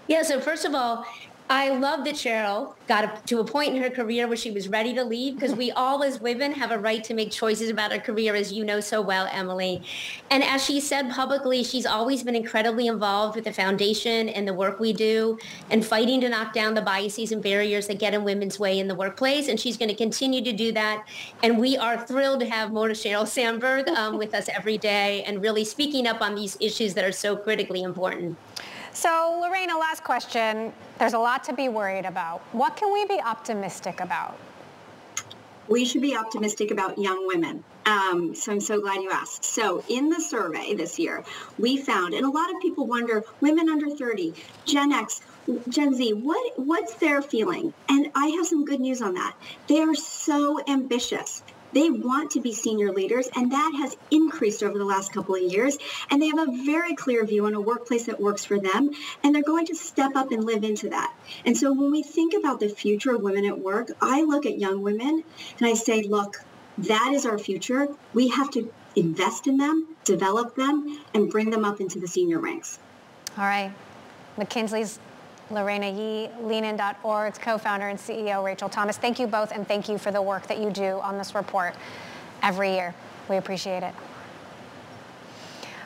Yeah, 0.08 0.22
so 0.22 0.40
first 0.40 0.66
of 0.66 0.76
all, 0.76 1.06
I 1.48 1.70
love 1.70 2.06
that 2.06 2.16
Sheryl 2.16 2.74
got 2.88 3.28
to 3.28 3.40
a 3.40 3.44
point 3.44 3.76
in 3.76 3.84
her 3.84 3.92
career 3.92 4.28
where 4.28 4.36
she 4.36 4.50
was 4.50 4.68
ready 4.68 4.96
to 4.96 5.04
leave 5.04 5.36
because 5.36 5.54
we 5.54 5.70
all 5.76 6.02
as 6.02 6.20
women 6.20 6.52
have 6.54 6.72
a 6.72 6.80
right 6.80 7.04
to 7.04 7.14
make 7.14 7.30
choices 7.30 7.70
about 7.70 7.92
our 7.92 8.00
career, 8.00 8.34
as 8.34 8.52
you 8.52 8.66
know 8.66 8.80
so 8.80 9.00
well, 9.00 9.30
Emily. 9.32 9.84
And 10.32 10.44
as 10.44 10.66
she 10.66 10.80
said 10.80 11.12
publicly, 11.12 11.64
she's 11.64 11.86
always 11.86 12.24
been 12.24 12.36
incredibly 12.36 12.88
involved 12.88 13.36
with 13.36 13.46
the 13.46 13.54
foundation 13.54 14.30
and 14.30 14.48
the 14.48 14.56
work 14.56 14.80
we 14.80 14.92
do 14.92 15.38
and 15.70 15.86
fighting 15.86 16.20
to 16.22 16.30
knock 16.30 16.52
down 16.52 16.74
the 16.74 16.82
biases 16.82 17.32
and 17.32 17.44
barriers 17.44 17.86
that 17.88 18.00
get 18.00 18.16
in 18.16 18.24
women's 18.24 18.60
way 18.60 18.80
in 18.80 18.88
the 18.88 18.96
workplace. 18.96 19.48
And 19.48 19.60
she's 19.60 19.78
going 19.78 19.90
to 19.90 19.96
continue 19.96 20.44
to 20.44 20.52
do 20.52 20.72
that. 20.72 21.06
And 21.44 21.60
we 21.60 21.78
are 21.78 22.04
thrilled 22.08 22.40
to 22.40 22.50
have 22.50 22.72
more 22.72 22.88
to 22.88 22.96
Sheryl 22.96 23.28
Sandberg 23.28 23.88
um, 23.90 24.18
with 24.18 24.34
us 24.34 24.50
every 24.50 24.80
day 24.80 25.24
and 25.26 25.44
really 25.44 25.64
speaking 25.64 26.08
up 26.08 26.22
on 26.22 26.34
these 26.34 26.58
issues 26.60 26.96
that 26.96 27.06
are 27.06 27.12
so 27.12 27.36
critically 27.36 27.84
important. 27.84 28.36
So, 28.96 29.42
Lareina, 29.42 29.78
last 29.78 30.06
question. 30.06 30.72
There's 31.00 31.12
a 31.12 31.20
lot 31.20 31.44
to 31.44 31.54
be 31.54 31.68
worried 31.68 32.06
about. 32.06 32.40
What 32.54 32.78
can 32.78 32.94
we 32.94 33.06
be 33.06 33.20
optimistic 33.20 34.00
about? 34.00 34.38
We 35.68 35.84
should 35.84 36.02
be 36.02 36.16
optimistic 36.16 36.72
about 36.72 36.98
young 36.98 37.28
women. 37.28 37.62
Um, 37.86 38.34
so 38.34 38.54
I'm 38.54 38.62
so 38.62 38.80
glad 38.80 39.02
you 39.02 39.12
asked. 39.12 39.44
So 39.44 39.84
in 39.90 40.10
the 40.10 40.22
survey 40.22 40.76
this 40.76 40.98
year, 40.98 41.26
we 41.60 41.76
found, 41.76 42.14
and 42.14 42.26
a 42.26 42.30
lot 42.30 42.50
of 42.56 42.62
people 42.62 42.88
wonder, 42.88 43.26
women 43.42 43.68
under 43.68 43.90
30, 43.90 44.34
Gen 44.64 44.94
X, 44.94 45.22
Gen 45.68 45.94
Z, 45.94 46.14
what 46.14 46.58
what's 46.58 46.94
their 46.94 47.22
feeling? 47.22 47.74
And 47.90 48.10
I 48.16 48.28
have 48.28 48.48
some 48.48 48.64
good 48.64 48.80
news 48.80 49.02
on 49.02 49.16
that. 49.16 49.36
They 49.68 49.82
are 49.82 49.94
so 49.94 50.62
ambitious. 50.70 51.44
They 51.76 51.90
want 51.90 52.32
to 52.32 52.40
be 52.40 52.54
senior 52.54 52.94
leaders, 52.94 53.28
and 53.36 53.52
that 53.52 53.74
has 53.82 53.98
increased 54.10 54.64
over 54.64 54.78
the 54.78 54.86
last 54.86 55.12
couple 55.12 55.36
of 55.36 55.42
years. 55.42 55.78
And 56.10 56.22
they 56.22 56.28
have 56.28 56.40
a 56.40 56.64
very 56.66 56.96
clear 56.96 57.26
view 57.26 57.46
on 57.48 57.54
a 57.54 57.60
workplace 57.60 58.06
that 58.06 58.22
works 58.22 58.46
for 58.46 58.58
them, 58.58 58.92
and 59.22 59.36
they're 59.36 59.44
going 59.44 59.66
to 59.66 59.76
step 59.76 60.16
up 60.16 60.32
and 60.32 60.46
live 60.46 60.64
into 60.64 60.90
that. 60.92 61.14
And 61.46 61.58
so 61.58 61.74
when 61.74 61.92
we 61.92 62.02
think 62.02 62.34
about 62.34 62.62
the 62.62 62.70
future 62.70 63.14
of 63.14 63.22
women 63.22 63.44
at 63.44 63.60
work, 63.60 63.90
I 64.02 64.22
look 64.22 64.46
at 64.46 64.58
young 64.58 64.84
women 64.84 65.26
and 65.60 65.68
I 65.68 65.74
say, 65.74 66.02
look, 66.02 66.38
that 66.78 67.12
is 67.14 67.26
our 67.26 67.38
future. 67.38 67.90
We 68.14 68.30
have 68.30 68.50
to 68.52 68.72
invest 68.96 69.46
in 69.46 69.58
them, 69.58 69.96
develop 70.06 70.56
them, 70.56 71.02
and 71.14 71.30
bring 71.30 71.50
them 71.50 71.66
up 71.66 71.82
into 71.82 72.00
the 72.00 72.08
senior 72.08 72.40
ranks. 72.40 72.80
All 73.38 73.44
right. 73.44 73.74
McKinsey's 74.38 75.00
Lareina 75.52 75.90
Yee, 75.90 76.30
leanin.org's 76.42 77.38
co-founder 77.38 77.88
and 77.88 78.00
CEO 78.00 78.44
Rachel 78.44 78.70
Thomas. 78.70 78.98
Thank 78.98 79.20
you 79.20 79.28
both 79.28 79.52
and 79.52 79.68
thank 79.68 79.88
you 79.88 79.98
for 79.98 80.12
the 80.12 80.22
work 80.22 80.48
that 80.48 80.60
you 80.60 80.72
do 80.72 81.00
on 81.02 81.18
this 81.18 81.36
report 81.36 81.76
every 82.42 82.72
year. 82.72 82.96
We 83.30 83.38
appreciate 83.38 83.84
it. 83.84 83.94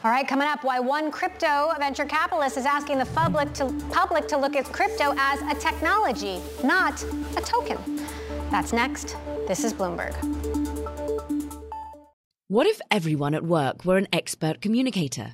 All 0.01 0.11
right, 0.11 0.25
coming 0.25 0.47
up, 0.47 0.63
why 0.63 0.79
one 0.79 1.11
crypto 1.11 1.73
venture 1.77 2.05
capitalist 2.05 2.55
is 2.55 2.65
asking 2.65 2.99
the 2.99 3.05
public 3.07 3.51
to, 3.55 3.65
public 3.91 4.29
to 4.29 4.37
look 4.37 4.55
at 4.55 4.63
crypto 4.65 5.13
as 5.17 5.41
a 5.41 5.59
technology, 5.59 6.39
not 6.63 7.03
a 7.35 7.41
token. 7.41 7.77
That's 8.49 8.71
next. 8.71 9.17
This 9.45 9.65
is 9.65 9.73
Bloomberg. 9.73 10.15
What 12.47 12.65
if 12.65 12.79
everyone 12.89 13.35
at 13.35 13.43
work 13.43 13.83
were 13.83 13.97
an 13.97 14.07
expert 14.13 14.61
communicator? 14.61 15.33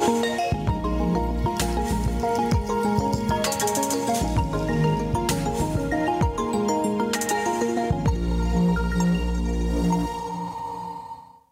Thank 0.00 0.26
you. 0.26 0.37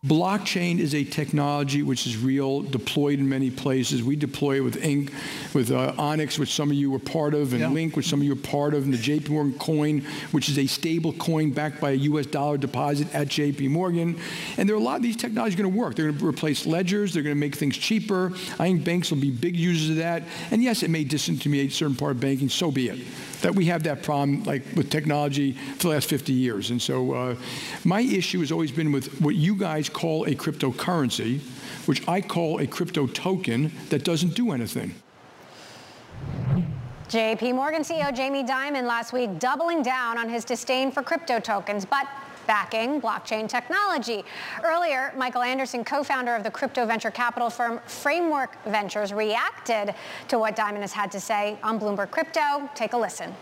Blockchain 0.06 0.78
is 0.78 0.94
a 0.94 1.02
technology 1.02 1.82
which 1.82 2.06
is 2.06 2.16
real, 2.16 2.62
deployed 2.62 3.18
in 3.18 3.28
many 3.28 3.50
places. 3.50 4.04
We 4.04 4.14
deploy 4.14 4.58
it 4.58 4.60
with 4.60 4.76
Ink, 4.84 5.12
with 5.52 5.72
uh, 5.72 5.94
Onyx, 5.98 6.38
which 6.38 6.52
some 6.52 6.70
of 6.70 6.76
you 6.76 6.92
were 6.92 7.00
part 7.00 7.34
of, 7.34 7.52
and 7.52 7.60
yeah. 7.60 7.68
Link, 7.68 7.96
which 7.96 8.06
some 8.06 8.20
of 8.20 8.24
you 8.24 8.32
are 8.32 8.36
part 8.36 8.74
of, 8.74 8.84
and 8.84 8.94
the 8.94 8.98
JP 8.98 9.30
Morgan 9.30 9.58
coin, 9.58 10.06
which 10.30 10.48
is 10.48 10.58
a 10.58 10.66
stable 10.66 11.12
coin 11.14 11.50
backed 11.50 11.80
by 11.80 11.90
a 11.90 11.94
US 11.94 12.26
dollar 12.26 12.56
deposit 12.56 13.12
at 13.12 13.26
JP 13.26 13.70
Morgan. 13.70 14.16
And 14.56 14.68
there 14.68 14.76
are 14.76 14.78
a 14.78 14.82
lot 14.82 14.96
of 14.96 15.02
these 15.02 15.16
technologies 15.16 15.56
going 15.56 15.72
to 15.72 15.76
work. 15.76 15.96
They're 15.96 16.06
going 16.06 16.18
to 16.18 16.28
replace 16.28 16.66
ledgers. 16.66 17.12
They're 17.12 17.24
going 17.24 17.34
to 17.34 17.40
make 17.40 17.56
things 17.56 17.76
cheaper. 17.76 18.26
I 18.60 18.68
think 18.68 18.84
banks 18.84 19.10
will 19.10 19.18
be 19.18 19.32
big 19.32 19.56
users 19.56 19.90
of 19.90 19.96
that. 19.96 20.22
And 20.52 20.62
yes, 20.62 20.84
it 20.84 20.90
may 20.90 21.04
disintermediate 21.04 21.72
certain 21.72 21.96
part 21.96 22.12
of 22.12 22.20
banking. 22.20 22.48
So 22.48 22.70
be 22.70 22.90
it 22.90 22.98
that 23.42 23.54
we 23.54 23.66
have 23.66 23.82
that 23.84 24.02
problem 24.02 24.44
like 24.44 24.62
with 24.74 24.90
technology 24.90 25.52
for 25.52 25.84
the 25.84 25.88
last 25.88 26.08
50 26.08 26.32
years. 26.32 26.70
And 26.70 26.80
so 26.80 27.12
uh, 27.12 27.36
my 27.84 28.00
issue 28.00 28.40
has 28.40 28.52
always 28.52 28.72
been 28.72 28.92
with 28.92 29.20
what 29.20 29.34
you 29.34 29.54
guys 29.56 29.88
call 29.88 30.24
a 30.26 30.34
cryptocurrency, 30.34 31.40
which 31.86 32.06
I 32.08 32.20
call 32.20 32.60
a 32.60 32.66
crypto 32.66 33.06
token 33.06 33.72
that 33.90 34.04
doesn't 34.04 34.34
do 34.34 34.52
anything. 34.52 34.94
JP 37.08 37.54
Morgan 37.54 37.82
CEO 37.82 38.14
Jamie 38.14 38.42
Dimon 38.42 38.82
last 38.82 39.12
week 39.12 39.38
doubling 39.38 39.82
down 39.82 40.18
on 40.18 40.28
his 40.28 40.44
disdain 40.44 40.90
for 40.90 41.04
crypto 41.04 41.38
tokens, 41.38 41.84
but 41.84 42.08
backing 42.46 43.00
blockchain 43.00 43.48
technology. 43.48 44.24
Earlier, 44.64 45.12
Michael 45.16 45.42
Anderson, 45.42 45.84
co-founder 45.84 46.34
of 46.34 46.42
the 46.42 46.50
crypto 46.50 46.86
venture 46.86 47.10
capital 47.10 47.50
firm 47.50 47.80
Framework 47.86 48.56
Ventures, 48.64 49.12
reacted 49.12 49.94
to 50.28 50.38
what 50.38 50.56
Dimon 50.56 50.80
has 50.80 50.92
had 50.92 51.10
to 51.12 51.20
say 51.20 51.58
on 51.62 51.78
Bloomberg 51.78 52.10
Crypto. 52.10 52.68
Take 52.74 52.92
a 52.92 52.98
listen. 52.98 53.34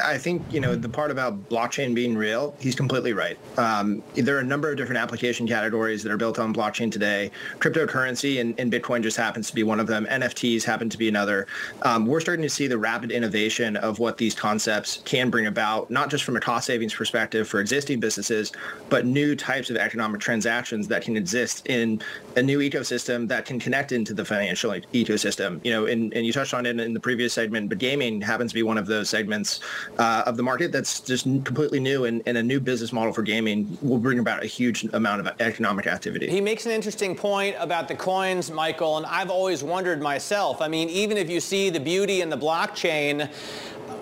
I 0.00 0.18
think 0.18 0.42
you 0.50 0.60
know 0.60 0.74
the 0.74 0.88
part 0.88 1.10
about 1.10 1.48
blockchain 1.48 1.94
being 1.94 2.16
real. 2.16 2.56
He's 2.58 2.74
completely 2.74 3.12
right. 3.12 3.38
Um, 3.58 4.02
there 4.14 4.36
are 4.36 4.40
a 4.40 4.44
number 4.44 4.70
of 4.70 4.76
different 4.76 5.00
application 5.00 5.46
categories 5.46 6.02
that 6.02 6.10
are 6.10 6.16
built 6.16 6.38
on 6.38 6.52
blockchain 6.52 6.90
today. 6.90 7.30
Cryptocurrency 7.58 8.40
and, 8.40 8.58
and 8.58 8.72
Bitcoin 8.72 9.02
just 9.02 9.16
happens 9.16 9.48
to 9.48 9.54
be 9.54 9.62
one 9.62 9.78
of 9.78 9.86
them. 9.86 10.06
NFTs 10.06 10.64
happen 10.64 10.88
to 10.88 10.98
be 10.98 11.08
another. 11.08 11.46
Um, 11.82 12.06
we're 12.06 12.20
starting 12.20 12.42
to 12.42 12.50
see 12.50 12.66
the 12.66 12.78
rapid 12.78 13.12
innovation 13.12 13.76
of 13.76 13.98
what 13.98 14.18
these 14.18 14.34
concepts 14.34 15.00
can 15.04 15.30
bring 15.30 15.46
about, 15.46 15.90
not 15.90 16.10
just 16.10 16.24
from 16.24 16.36
a 16.36 16.40
cost 16.40 16.66
savings 16.66 16.94
perspective 16.94 17.46
for 17.46 17.60
existing 17.60 18.00
businesses, 18.00 18.52
but 18.88 19.06
new 19.06 19.36
types 19.36 19.70
of 19.70 19.76
economic 19.76 20.20
transactions 20.20 20.88
that 20.88 21.02
can 21.02 21.16
exist 21.16 21.66
in 21.66 22.02
a 22.36 22.42
new 22.42 22.58
ecosystem 22.58 23.28
that 23.28 23.44
can 23.44 23.60
connect 23.60 23.92
into 23.92 24.12
the 24.12 24.24
financial 24.24 24.72
ecosystem. 24.72 25.64
You 25.64 25.72
know, 25.72 25.86
and, 25.86 26.12
and 26.14 26.26
you 26.26 26.32
touched 26.32 26.54
on 26.54 26.66
it 26.66 26.80
in 26.80 26.94
the 26.94 27.00
previous 27.00 27.32
segment, 27.32 27.68
but 27.68 27.78
gaming 27.78 28.20
happens 28.20 28.50
to 28.50 28.54
be 28.54 28.62
one 28.62 28.78
of 28.78 28.86
those 28.86 29.08
segments 29.08 29.60
uh, 29.98 30.24
of 30.26 30.36
the 30.36 30.42
market 30.42 30.72
that's 30.72 31.00
just 31.00 31.24
completely 31.24 31.80
new 31.80 32.04
and, 32.04 32.22
and, 32.26 32.36
a 32.36 32.42
new 32.42 32.60
business 32.60 32.92
model 32.92 33.12
for 33.12 33.22
gaming 33.22 33.78
will 33.80 33.98
bring 33.98 34.18
about 34.18 34.42
a 34.42 34.46
huge 34.46 34.84
amount 34.92 35.20
of 35.20 35.40
economic 35.40 35.86
activity. 35.86 36.28
He 36.28 36.40
makes 36.40 36.66
an 36.66 36.72
interesting 36.72 37.14
point 37.14 37.56
about 37.58 37.88
the 37.88 37.94
coins, 37.94 38.50
Michael, 38.50 38.96
and 38.96 39.06
I've 39.06 39.30
always 39.30 39.62
wondered 39.62 40.02
myself. 40.02 40.60
I 40.60 40.68
mean, 40.68 40.88
even 40.88 41.16
if 41.16 41.30
you 41.30 41.40
see 41.40 41.70
the 41.70 41.80
beauty 41.80 42.20
in 42.20 42.30
the 42.30 42.38
blockchain, 42.38 43.30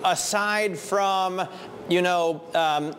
aside 0.03 0.77
from, 0.77 1.47
you 1.89 2.01
know, 2.01 2.41
um, 2.53 2.95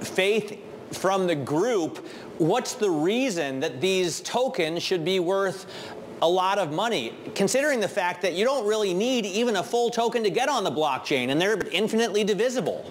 faith 0.00 0.58
from 0.92 1.26
the 1.26 1.34
group, 1.34 2.06
what's 2.38 2.74
the 2.74 2.90
reason 2.90 3.60
that 3.60 3.80
these 3.80 4.20
tokens 4.20 4.82
should 4.82 5.04
be 5.04 5.20
worth 5.20 5.66
a 6.24 6.28
lot 6.28 6.58
of 6.58 6.72
money, 6.72 7.12
considering 7.34 7.80
the 7.80 7.88
fact 7.88 8.22
that 8.22 8.32
you 8.32 8.46
don't 8.46 8.66
really 8.66 8.94
need 8.94 9.26
even 9.26 9.56
a 9.56 9.62
full 9.62 9.90
token 9.90 10.22
to 10.22 10.30
get 10.30 10.48
on 10.48 10.64
the 10.64 10.70
blockchain, 10.70 11.28
and 11.28 11.38
they're 11.38 11.58
infinitely 11.68 12.24
divisible. 12.24 12.90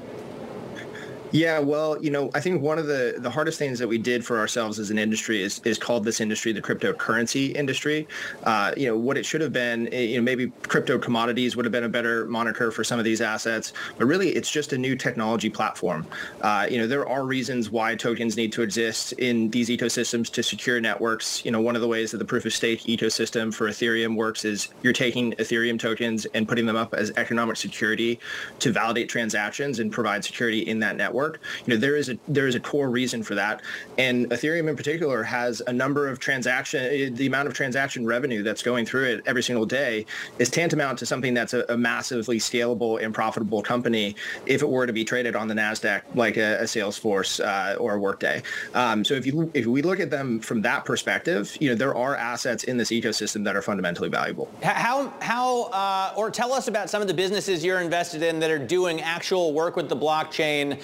Yeah, 1.34 1.58
well, 1.58 2.00
you 2.00 2.12
know, 2.12 2.30
I 2.36 2.40
think 2.40 2.62
one 2.62 2.78
of 2.78 2.86
the, 2.86 3.16
the 3.18 3.30
hardest 3.32 3.58
things 3.58 3.80
that 3.80 3.88
we 3.88 3.98
did 3.98 4.24
for 4.24 4.38
ourselves 4.38 4.78
as 4.78 4.92
an 4.92 5.00
industry 5.00 5.42
is, 5.42 5.60
is 5.66 5.80
called 5.80 6.06
this 6.06 6.22
industry 6.22 6.52
the 6.52 6.62
cryptocurrency 6.62 7.56
industry. 7.56 8.08
Uh, 8.44 8.72
you 8.78 8.86
know, 8.86 8.96
what 8.96 9.18
it 9.18 9.26
should 9.26 9.42
have 9.42 9.52
been, 9.52 9.92
eh, 9.92 10.02
you 10.02 10.18
know, 10.18 10.22
maybe 10.22 10.52
crypto 10.68 11.00
commodities 11.00 11.56
would 11.56 11.66
have 11.66 11.72
been 11.72 11.86
a 11.86 11.90
better 11.90 12.28
moniker 12.28 12.70
for 12.70 12.84
some 12.84 13.00
of 13.00 13.06
these 13.06 13.20
assets, 13.20 13.74
but 13.98 14.06
really 14.06 14.30
it's 14.30 14.52
just 14.52 14.74
a 14.74 14.78
new 14.78 14.96
technology 14.96 15.50
platform. 15.50 16.06
Uh, 16.42 16.68
you 16.70 16.78
know, 16.78 16.86
there 16.86 17.10
are 17.10 17.26
reasons 17.26 17.72
why 17.72 17.96
tokens 17.96 18.38
need 18.38 18.52
to 18.52 18.62
exist 18.62 19.14
in 19.14 19.50
these 19.50 19.70
ecosystems 19.70 20.32
to 20.32 20.44
secure 20.44 20.80
networks. 20.80 21.44
You 21.44 21.50
know, 21.50 21.62
one 21.62 21.76
of 21.76 21.82
the 21.82 21.88
ways 21.88 22.12
that 22.12 22.20
the 22.20 22.26
proof 22.26 22.46
of 22.46 22.54
stake 22.54 22.82
ecosystem 22.82 23.52
for 23.52 23.68
Ethereum 23.68 24.16
works 24.16 24.46
is 24.46 24.68
you're 24.84 24.94
taking 24.94 25.32
Ethereum 25.34 25.80
tokens 25.80 26.26
and 26.36 26.48
putting 26.48 26.68
them 26.68 26.76
up 26.76 26.94
as 26.94 27.10
economic 27.18 27.58
security 27.58 28.20
to 28.60 28.72
validate 28.72 29.10
transactions 29.10 29.80
and 29.80 29.92
provide 29.92 30.24
security 30.24 30.60
in 30.60 30.78
that 30.78 30.96
network 30.96 31.23
You 31.66 31.74
know, 31.74 31.78
there 31.78 31.96
is 31.96 32.10
a 32.10 32.18
there 32.28 32.48
is 32.48 32.56
a 32.56 32.60
core 32.60 32.90
reason 32.90 33.24
for 33.24 33.36
that, 33.36 33.62
and 33.98 34.30
Ethereum 34.30 34.70
in 34.70 34.76
particular 34.76 35.24
has 35.24 35.62
a 35.68 35.74
number 35.74 36.08
of 36.08 36.20
transaction. 36.20 37.16
The 37.16 37.28
amount 37.28 37.48
of 37.48 37.54
transaction 37.54 38.06
revenue 38.06 38.44
that's 38.44 38.64
going 38.64 38.86
through 38.86 39.06
it 39.06 39.24
every 39.26 39.44
single 39.44 39.66
day 39.66 40.06
is 40.40 40.50
tantamount 40.50 41.00
to 41.00 41.06
something 41.06 41.34
that's 41.34 41.54
a, 41.54 41.66
a 41.70 41.78
massively 41.78 42.40
scalable 42.40 43.04
and 43.04 43.14
profitable 43.14 43.62
company 43.62 44.16
if 44.46 44.62
it 44.62 44.70
were 44.70 44.86
to 44.86 44.94
be 44.94 45.06
traded 45.06 45.36
on 45.36 45.48
the 45.48 45.54
Nasdaq 45.54 46.02
like 46.16 46.38
a, 46.38 46.60
a 46.60 46.64
Salesforce 46.64 47.44
uh, 47.44 47.76
or 47.78 47.96
a 47.96 48.00
Workday. 48.00 48.42
Um, 48.74 49.06
so 49.06 49.14
if 49.14 49.26
you 49.26 49.52
if 49.54 49.66
we 49.66 49.82
look 49.82 50.00
at 50.00 50.10
them 50.10 50.40
from 50.40 50.62
that 50.64 50.86
perspective, 50.86 51.56
you 51.60 51.70
know, 51.70 51.76
there 51.76 51.96
are 51.96 52.16
assets 52.16 52.64
in 52.66 52.78
this 52.78 52.90
ecosystem 52.90 53.44
that 53.46 53.56
are 53.56 53.62
fundamentally 53.62 54.10
valuable. 54.10 54.50
How 54.62 55.14
how 55.22 55.64
uh, 55.66 56.14
or 56.16 56.32
tell 56.32 56.54
us 56.54 56.68
about 56.68 56.90
some 56.90 57.02
of 57.02 57.08
the 57.08 57.14
businesses 57.14 57.64
you're 57.64 57.82
invested 57.82 58.24
in 58.24 58.40
that 58.40 58.52
are 58.52 58.60
doing 58.60 59.02
actual 59.02 59.54
work 59.54 59.76
with 59.76 59.90
the 59.90 59.96
blockchain 59.96 60.80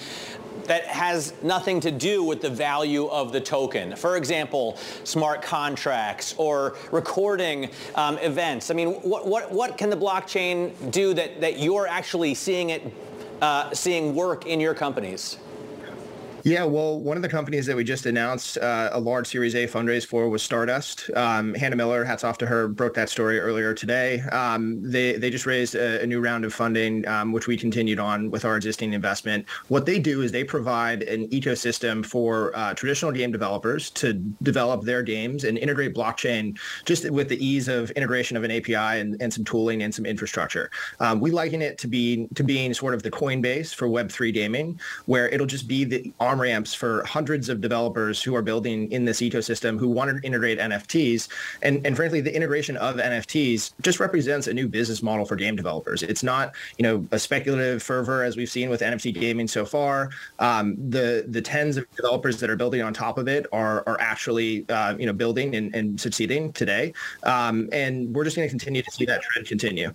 that 0.64 0.86
has 0.86 1.34
nothing 1.42 1.80
to 1.80 1.90
do 1.90 2.22
with 2.22 2.40
the 2.40 2.50
value 2.50 3.06
of 3.06 3.32
the 3.32 3.40
token. 3.40 3.96
For 3.96 4.16
example, 4.16 4.78
smart 5.04 5.42
contracts 5.42 6.34
or 6.38 6.76
recording 6.92 7.70
um, 7.96 8.18
events. 8.18 8.70
I 8.70 8.74
mean, 8.74 8.94
what, 9.02 9.26
what, 9.26 9.50
what 9.50 9.76
can 9.76 9.90
the 9.90 9.96
blockchain 9.96 10.92
do 10.92 11.12
that, 11.14 11.40
that 11.40 11.58
you're 11.58 11.88
actually 11.88 12.34
seeing 12.34 12.70
it, 12.70 12.94
uh, 13.42 13.72
seeing 13.74 14.14
work 14.14 14.46
in 14.46 14.60
your 14.60 14.74
companies? 14.74 15.38
Yeah, 16.42 16.64
well, 16.64 16.98
one 16.98 17.16
of 17.16 17.22
the 17.22 17.28
companies 17.28 17.66
that 17.66 17.76
we 17.76 17.84
just 17.84 18.06
announced 18.06 18.56
uh, 18.58 18.88
a 18.92 19.00
large 19.00 19.26
Series 19.26 19.54
A 19.54 19.66
fundraise 19.66 20.06
for 20.06 20.28
was 20.28 20.42
Stardust. 20.42 21.10
Um, 21.14 21.54
Hannah 21.54 21.76
Miller, 21.76 22.02
hats 22.02 22.24
off 22.24 22.38
to 22.38 22.46
her, 22.46 22.66
broke 22.68 22.94
that 22.94 23.10
story 23.10 23.38
earlier 23.38 23.74
today. 23.74 24.20
Um, 24.32 24.80
they 24.82 25.16
they 25.16 25.28
just 25.28 25.44
raised 25.44 25.74
a, 25.74 26.02
a, 26.02 26.06
new 26.06 26.20
round 26.20 26.44
of 26.44 26.54
funding, 26.54 27.06
um, 27.06 27.32
which 27.32 27.46
we 27.46 27.56
continued 27.56 27.98
on 27.98 28.30
with 28.30 28.44
our 28.44 28.56
existing 28.56 28.94
investment. 28.94 29.46
What 29.68 29.84
they 29.84 29.98
do 29.98 30.22
is 30.22 30.32
they 30.32 30.44
provide 30.44 31.02
an 31.02 31.28
ecosystem 31.28 32.04
for 32.04 32.56
uh, 32.56 32.72
traditional 32.74 33.12
game 33.12 33.32
developers 33.32 33.90
to 33.90 34.14
develop 34.42 34.82
their 34.82 35.02
games 35.02 35.44
and 35.44 35.58
integrate 35.58 35.94
blockchain 35.94 36.58
just 36.86 37.08
with 37.10 37.28
the 37.28 37.44
ease 37.44 37.68
of 37.68 37.90
integration 37.92 38.36
of 38.36 38.44
an 38.44 38.50
API 38.50 39.00
and, 39.00 39.20
and 39.20 39.32
some 39.32 39.44
tooling 39.44 39.82
and 39.82 39.94
some 39.94 40.06
infrastructure. 40.06 40.70
Um, 41.00 41.20
we 41.20 41.30
liken 41.30 41.60
it 41.60 41.76
to 41.78 41.86
be 41.86 42.28
to 42.34 42.42
being 42.42 42.72
sort 42.72 42.94
of 42.94 43.02
the 43.02 43.10
Coinbase 43.10 43.74
for 43.74 43.88
Web3 43.88 44.32
gaming, 44.32 44.80
where 45.04 45.28
it'll 45.28 45.46
just 45.46 45.68
be 45.68 45.84
the 45.84 46.10
on 46.30 46.38
ramps 46.38 46.72
for 46.72 47.04
hundreds 47.04 47.48
of 47.48 47.60
developers 47.60 48.22
who 48.22 48.34
are 48.36 48.42
building 48.42 48.90
in 48.92 49.04
this 49.04 49.20
ecosystem 49.20 49.78
who 49.78 49.88
want 49.88 50.10
to 50.10 50.26
integrate 50.26 50.58
NFTs. 50.58 51.28
And, 51.62 51.84
and 51.84 51.96
frankly, 51.96 52.20
the 52.20 52.34
integration 52.34 52.76
of 52.76 52.96
NFTs 52.96 53.72
just 53.82 53.98
represents 53.98 54.46
a 54.46 54.54
new 54.54 54.68
business 54.68 55.02
model 55.02 55.24
for 55.24 55.34
game 55.36 55.56
developers. 55.56 56.02
It's 56.02 56.22
not, 56.22 56.54
you 56.78 56.84
know, 56.84 57.06
a 57.10 57.18
speculative 57.18 57.82
fervor 57.82 58.22
as 58.22 58.36
we've 58.36 58.50
seen 58.50 58.70
with 58.70 58.80
NFT 58.80 59.12
gaming 59.14 59.48
so 59.48 59.64
far. 59.64 60.10
Um, 60.38 60.76
the 60.90 61.24
the 61.28 61.42
tens 61.42 61.76
of 61.76 61.90
developers 61.96 62.38
that 62.40 62.48
are 62.48 62.56
building 62.56 62.82
on 62.82 62.94
top 62.94 63.18
of 63.18 63.26
it 63.26 63.46
are 63.52 63.82
are 63.86 64.00
actually, 64.00 64.68
uh, 64.68 64.96
you 64.96 65.06
know, 65.06 65.12
building 65.12 65.56
and, 65.56 65.74
and 65.74 66.00
succeeding 66.00 66.52
today. 66.52 66.92
Um, 67.24 67.68
and 67.72 68.14
we're 68.14 68.24
just 68.24 68.36
going 68.36 68.46
to 68.46 68.50
continue 68.50 68.82
to 68.82 68.90
see 68.90 69.04
that 69.06 69.22
trend 69.22 69.48
continue. 69.48 69.92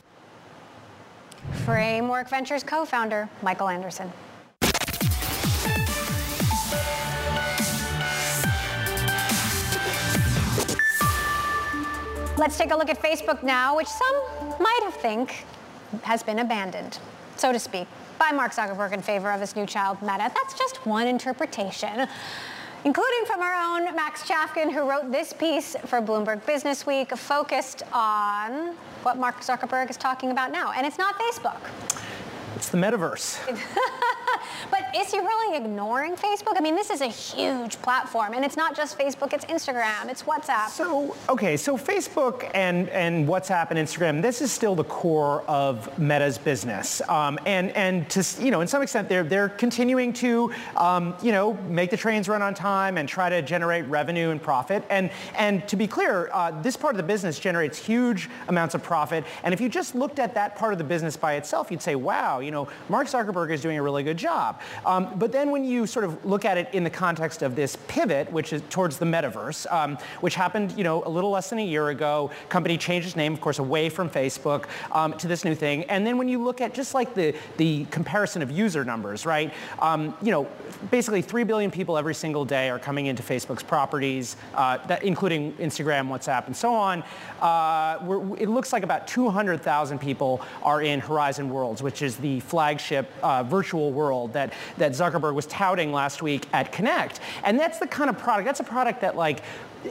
Framework 1.63 2.29
Ventures 2.29 2.63
co-founder 2.63 3.29
Michael 3.41 3.69
Anderson. 3.69 4.11
Let's 12.38 12.57
take 12.57 12.71
a 12.71 12.75
look 12.75 12.89
at 12.89 13.01
Facebook 13.01 13.43
now, 13.43 13.77
which 13.77 13.88
some 13.88 14.15
might 14.59 14.79
have 14.83 14.93
think 14.95 15.45
has 16.03 16.21
been 16.21 16.39
abandoned, 16.39 16.99
so 17.38 17.53
to 17.53 17.59
speak, 17.59 17.88
by 18.19 18.31
Mark 18.31 18.51
Zuckerberg 18.51 18.91
in 18.91 19.01
favor 19.01 19.31
of 19.31 19.39
his 19.39 19.55
new 19.55 19.65
child, 19.65 20.01
Meta. 20.01 20.31
That's 20.33 20.57
just 20.57 20.86
one 20.86 21.07
interpretation. 21.07 22.07
including 22.86 23.25
from 23.25 23.41
our 23.41 23.53
own 23.53 23.95
Max 23.95 24.21
Chafkin, 24.23 24.71
who 24.71 24.88
wrote 24.88 25.11
this 25.11 25.33
piece 25.33 25.75
for 25.86 25.99
Bloomberg 26.01 26.45
Business 26.45 26.86
Week, 26.86 27.09
focused 27.17 27.81
on 27.91 28.75
what 29.01 29.17
Mark 29.17 29.41
Zuckerberg 29.41 29.89
is 29.89 29.97
talking 29.97 30.29
about 30.29 30.51
now. 30.51 30.71
And 30.71 30.86
it's 30.86 30.99
not 30.99 31.15
Facebook. 31.19 31.57
It's 32.56 32.70
the 32.70 32.78
metaverse. 32.78 33.38
but 34.72 34.95
is 34.95 35.12
he 35.12 35.20
really 35.20 35.58
ignoring 35.58 36.16
Facebook? 36.16 36.53
I 36.56 36.62
mean, 36.62 36.76
this 36.76 36.89
is 36.89 37.01
a 37.01 37.08
huge 37.08 37.82
platform, 37.82 38.34
and 38.34 38.45
it's 38.45 38.56
not 38.56 38.76
just 38.76 38.97
Facebook, 38.97 39.34
it's 39.34 39.45
Instagram, 39.45 40.10
it's 40.10 40.24
WhatsApp. 40.24 40.70
So, 40.70 41.16
okay, 41.30 41.58
so 41.58 41.78
Facebook 41.78 42.49
and, 42.53 42.89
and 42.89 43.28
WhatsApp 43.28 43.72
and 43.72 43.80
Instagram, 43.80 44.22
this 44.22 44.41
is 44.41 44.51
still 44.51 44.76
the 44.76 44.84
core 44.86 45.43
of 45.43 45.97
Meta's 45.99 46.38
business. 46.38 47.01
Um, 47.10 47.38
and, 47.45 47.72
and 47.72 48.10
to, 48.12 48.26
you 48.41 48.51
know, 48.51 48.62
in 48.62 48.68
some 48.68 48.82
extent, 48.82 49.10
they're, 49.10 49.24
they're 49.24 49.49
continuing 49.49 50.14
to, 50.14 50.51
um, 50.78 51.16
you 51.22 51.32
know, 51.32 51.53
make 51.68 51.91
the 51.91 51.97
trains 51.97 52.30
run 52.30 52.41
on 52.41 52.53
time 52.53 52.97
and 52.97 53.08
try 53.08 53.30
to 53.30 53.41
generate 53.41 53.86
revenue 53.88 54.30
and 54.30 54.41
profit. 54.41 54.84
And, 54.89 55.12
and 55.38 55.68
to 55.68 55.76
be 55.76 55.88
clear, 55.88 56.30
uh, 56.32 56.51
this 56.62 56.78
part 56.78 56.93
of 56.93 56.97
the 56.97 57.03
business 57.03 57.38
generates 57.38 57.78
huge 57.78 58.30
amounts 58.47 58.76
of 58.76 58.84
profit. 58.84 59.26
And 59.43 59.53
if 59.53 59.60
you 59.60 59.68
just 59.68 59.93
looked 59.93 60.20
at 60.20 60.34
that 60.36 60.56
part 60.56 60.72
of 60.72 60.78
the 60.78 60.86
business 60.86 61.18
by 61.18 61.34
itself, 61.34 61.70
you'd 61.70 61.82
say, 61.82 61.95
wow, 61.95 62.39
you 62.46 62.52
know, 62.52 62.68
Mark 62.89 63.08
Zuckerberg 63.08 63.52
is 63.52 63.62
doing 63.62 63.78
a 63.78 63.84
really 63.84 64.04
good 64.04 64.18
job. 64.18 64.62
Um, 64.86 65.18
but 65.18 65.32
then 65.32 65.52
when 65.52 65.66
you 65.66 65.88
sort 65.88 66.06
of 66.06 66.24
look 66.26 66.46
at 66.46 66.58
it 66.58 66.70
in 66.74 66.84
the 66.84 66.89
context 66.89 67.41
of 67.41 67.56
this 67.56 67.78
pivot, 67.88 68.32
which 68.32 68.54
is 68.54 68.62
towards 68.70 68.98
the 68.98 69.06
metaverse, 69.06 69.72
um, 69.72 69.98
which 70.22 70.36
happened, 70.36 70.74
you 70.78 70.84
know, 70.84 71.04
a 71.06 71.10
little 71.10 71.32
less 71.32 71.50
than 71.50 71.60
a 71.60 71.66
year 71.66 71.89
ago, 71.89 72.32
company 72.50 72.78
changed 72.78 73.08
its 73.08 73.16
name, 73.16 73.34
of 73.34 73.41
course, 73.41 73.60
away 73.60 73.89
from 73.89 74.10
Facebook 74.10 74.66
um, 74.91 75.14
to 75.18 75.28
this 75.28 75.43
new 75.43 75.56
thing. 75.56 75.84
And 75.86 76.06
then 76.06 76.18
when 76.18 76.28
you 76.28 76.43
look 76.43 76.62
at 76.62 76.74
just 76.74 76.93
like 76.93 77.14
the, 77.14 77.36
the 77.58 77.86
comparison 77.86 78.41
of 78.41 78.52
user 78.52 78.86
numbers, 78.86 79.26
right? 79.26 79.54
Um, 79.80 80.16
you 80.22 80.32
know, 80.32 80.48
basically 80.91 81.22
3 81.22 81.43
billion 81.43 81.72
people 81.72 81.98
every 81.98 82.16
single 82.16 82.46
day 82.46 82.70
are 82.70 82.80
coming 82.80 83.08
into 83.08 83.24
Facebook's 83.24 83.64
properties, 83.64 84.38
uh, 84.54 84.78
that, 84.88 85.04
including 85.04 85.54
Instagram, 85.54 86.08
WhatsApp, 86.08 86.48
and 86.48 86.56
so 86.56 86.74
on. 86.74 87.04
Uh, 87.41 88.36
it 88.38 88.50
looks 88.50 88.72
like 88.74 88.84
about 88.84 89.08
200,000 89.08 90.00
people 90.00 90.41
are 90.64 90.82
in 90.82 91.00
Horizon 91.00 91.50
Worlds, 91.50 91.82
which 91.82 92.02
is 92.02 92.18
the 92.18 92.34
flagship 92.39 93.09
uh, 93.21 93.43
virtual 93.43 93.91
world 93.91 94.33
that, 94.33 94.53
that 94.77 94.91
Zuckerberg 94.93 95.33
was 95.33 95.45
touting 95.47 95.91
last 95.91 96.21
week 96.21 96.47
at 96.53 96.71
Connect. 96.71 97.19
And 97.43 97.59
that's 97.59 97.79
the 97.79 97.88
kind 97.88 98.09
of 98.09 98.17
product, 98.17 98.45
that's 98.45 98.59
a 98.59 98.63
product 98.63 99.01
that 99.01 99.15
like 99.15 99.41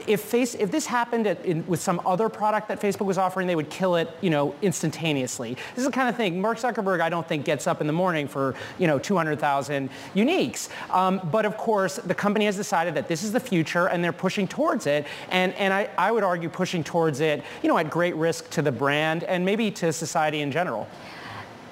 if, 0.07 0.21
face, 0.21 0.55
if 0.55 0.71
this 0.71 0.85
happened 0.85 1.27
at, 1.27 1.43
in, 1.45 1.65
with 1.67 1.79
some 1.79 2.01
other 2.05 2.29
product 2.29 2.67
that 2.67 2.79
Facebook 2.79 3.05
was 3.05 3.17
offering, 3.17 3.47
they 3.47 3.55
would 3.55 3.69
kill 3.69 3.95
it, 3.95 4.09
you 4.21 4.29
know, 4.29 4.55
instantaneously. 4.61 5.53
This 5.53 5.79
is 5.79 5.85
the 5.85 5.91
kind 5.91 6.09
of 6.09 6.15
thing 6.15 6.41
Mark 6.41 6.57
Zuckerberg, 6.57 7.01
I 7.01 7.09
don't 7.09 7.27
think, 7.27 7.45
gets 7.45 7.67
up 7.67 7.81
in 7.81 7.87
the 7.87 7.93
morning 7.93 8.27
for, 8.27 8.55
you 8.77 8.87
know, 8.87 8.99
200,000 8.99 9.89
uniques. 10.15 10.69
Um, 10.91 11.21
but 11.31 11.45
of 11.45 11.57
course, 11.57 11.95
the 11.97 12.15
company 12.15 12.45
has 12.45 12.55
decided 12.55 12.95
that 12.95 13.07
this 13.07 13.23
is 13.23 13.31
the 13.31 13.39
future, 13.39 13.87
and 13.87 14.03
they're 14.03 14.13
pushing 14.13 14.47
towards 14.47 14.87
it. 14.87 15.05
And, 15.29 15.53
and 15.55 15.73
I, 15.73 15.89
I 15.97 16.11
would 16.11 16.23
argue 16.23 16.49
pushing 16.49 16.83
towards 16.83 17.19
it, 17.19 17.43
you 17.61 17.69
know, 17.69 17.77
at 17.77 17.89
great 17.89 18.15
risk 18.15 18.49
to 18.51 18.61
the 18.61 18.71
brand 18.71 19.23
and 19.23 19.45
maybe 19.45 19.71
to 19.71 19.93
society 19.93 20.41
in 20.41 20.51
general. 20.51 20.87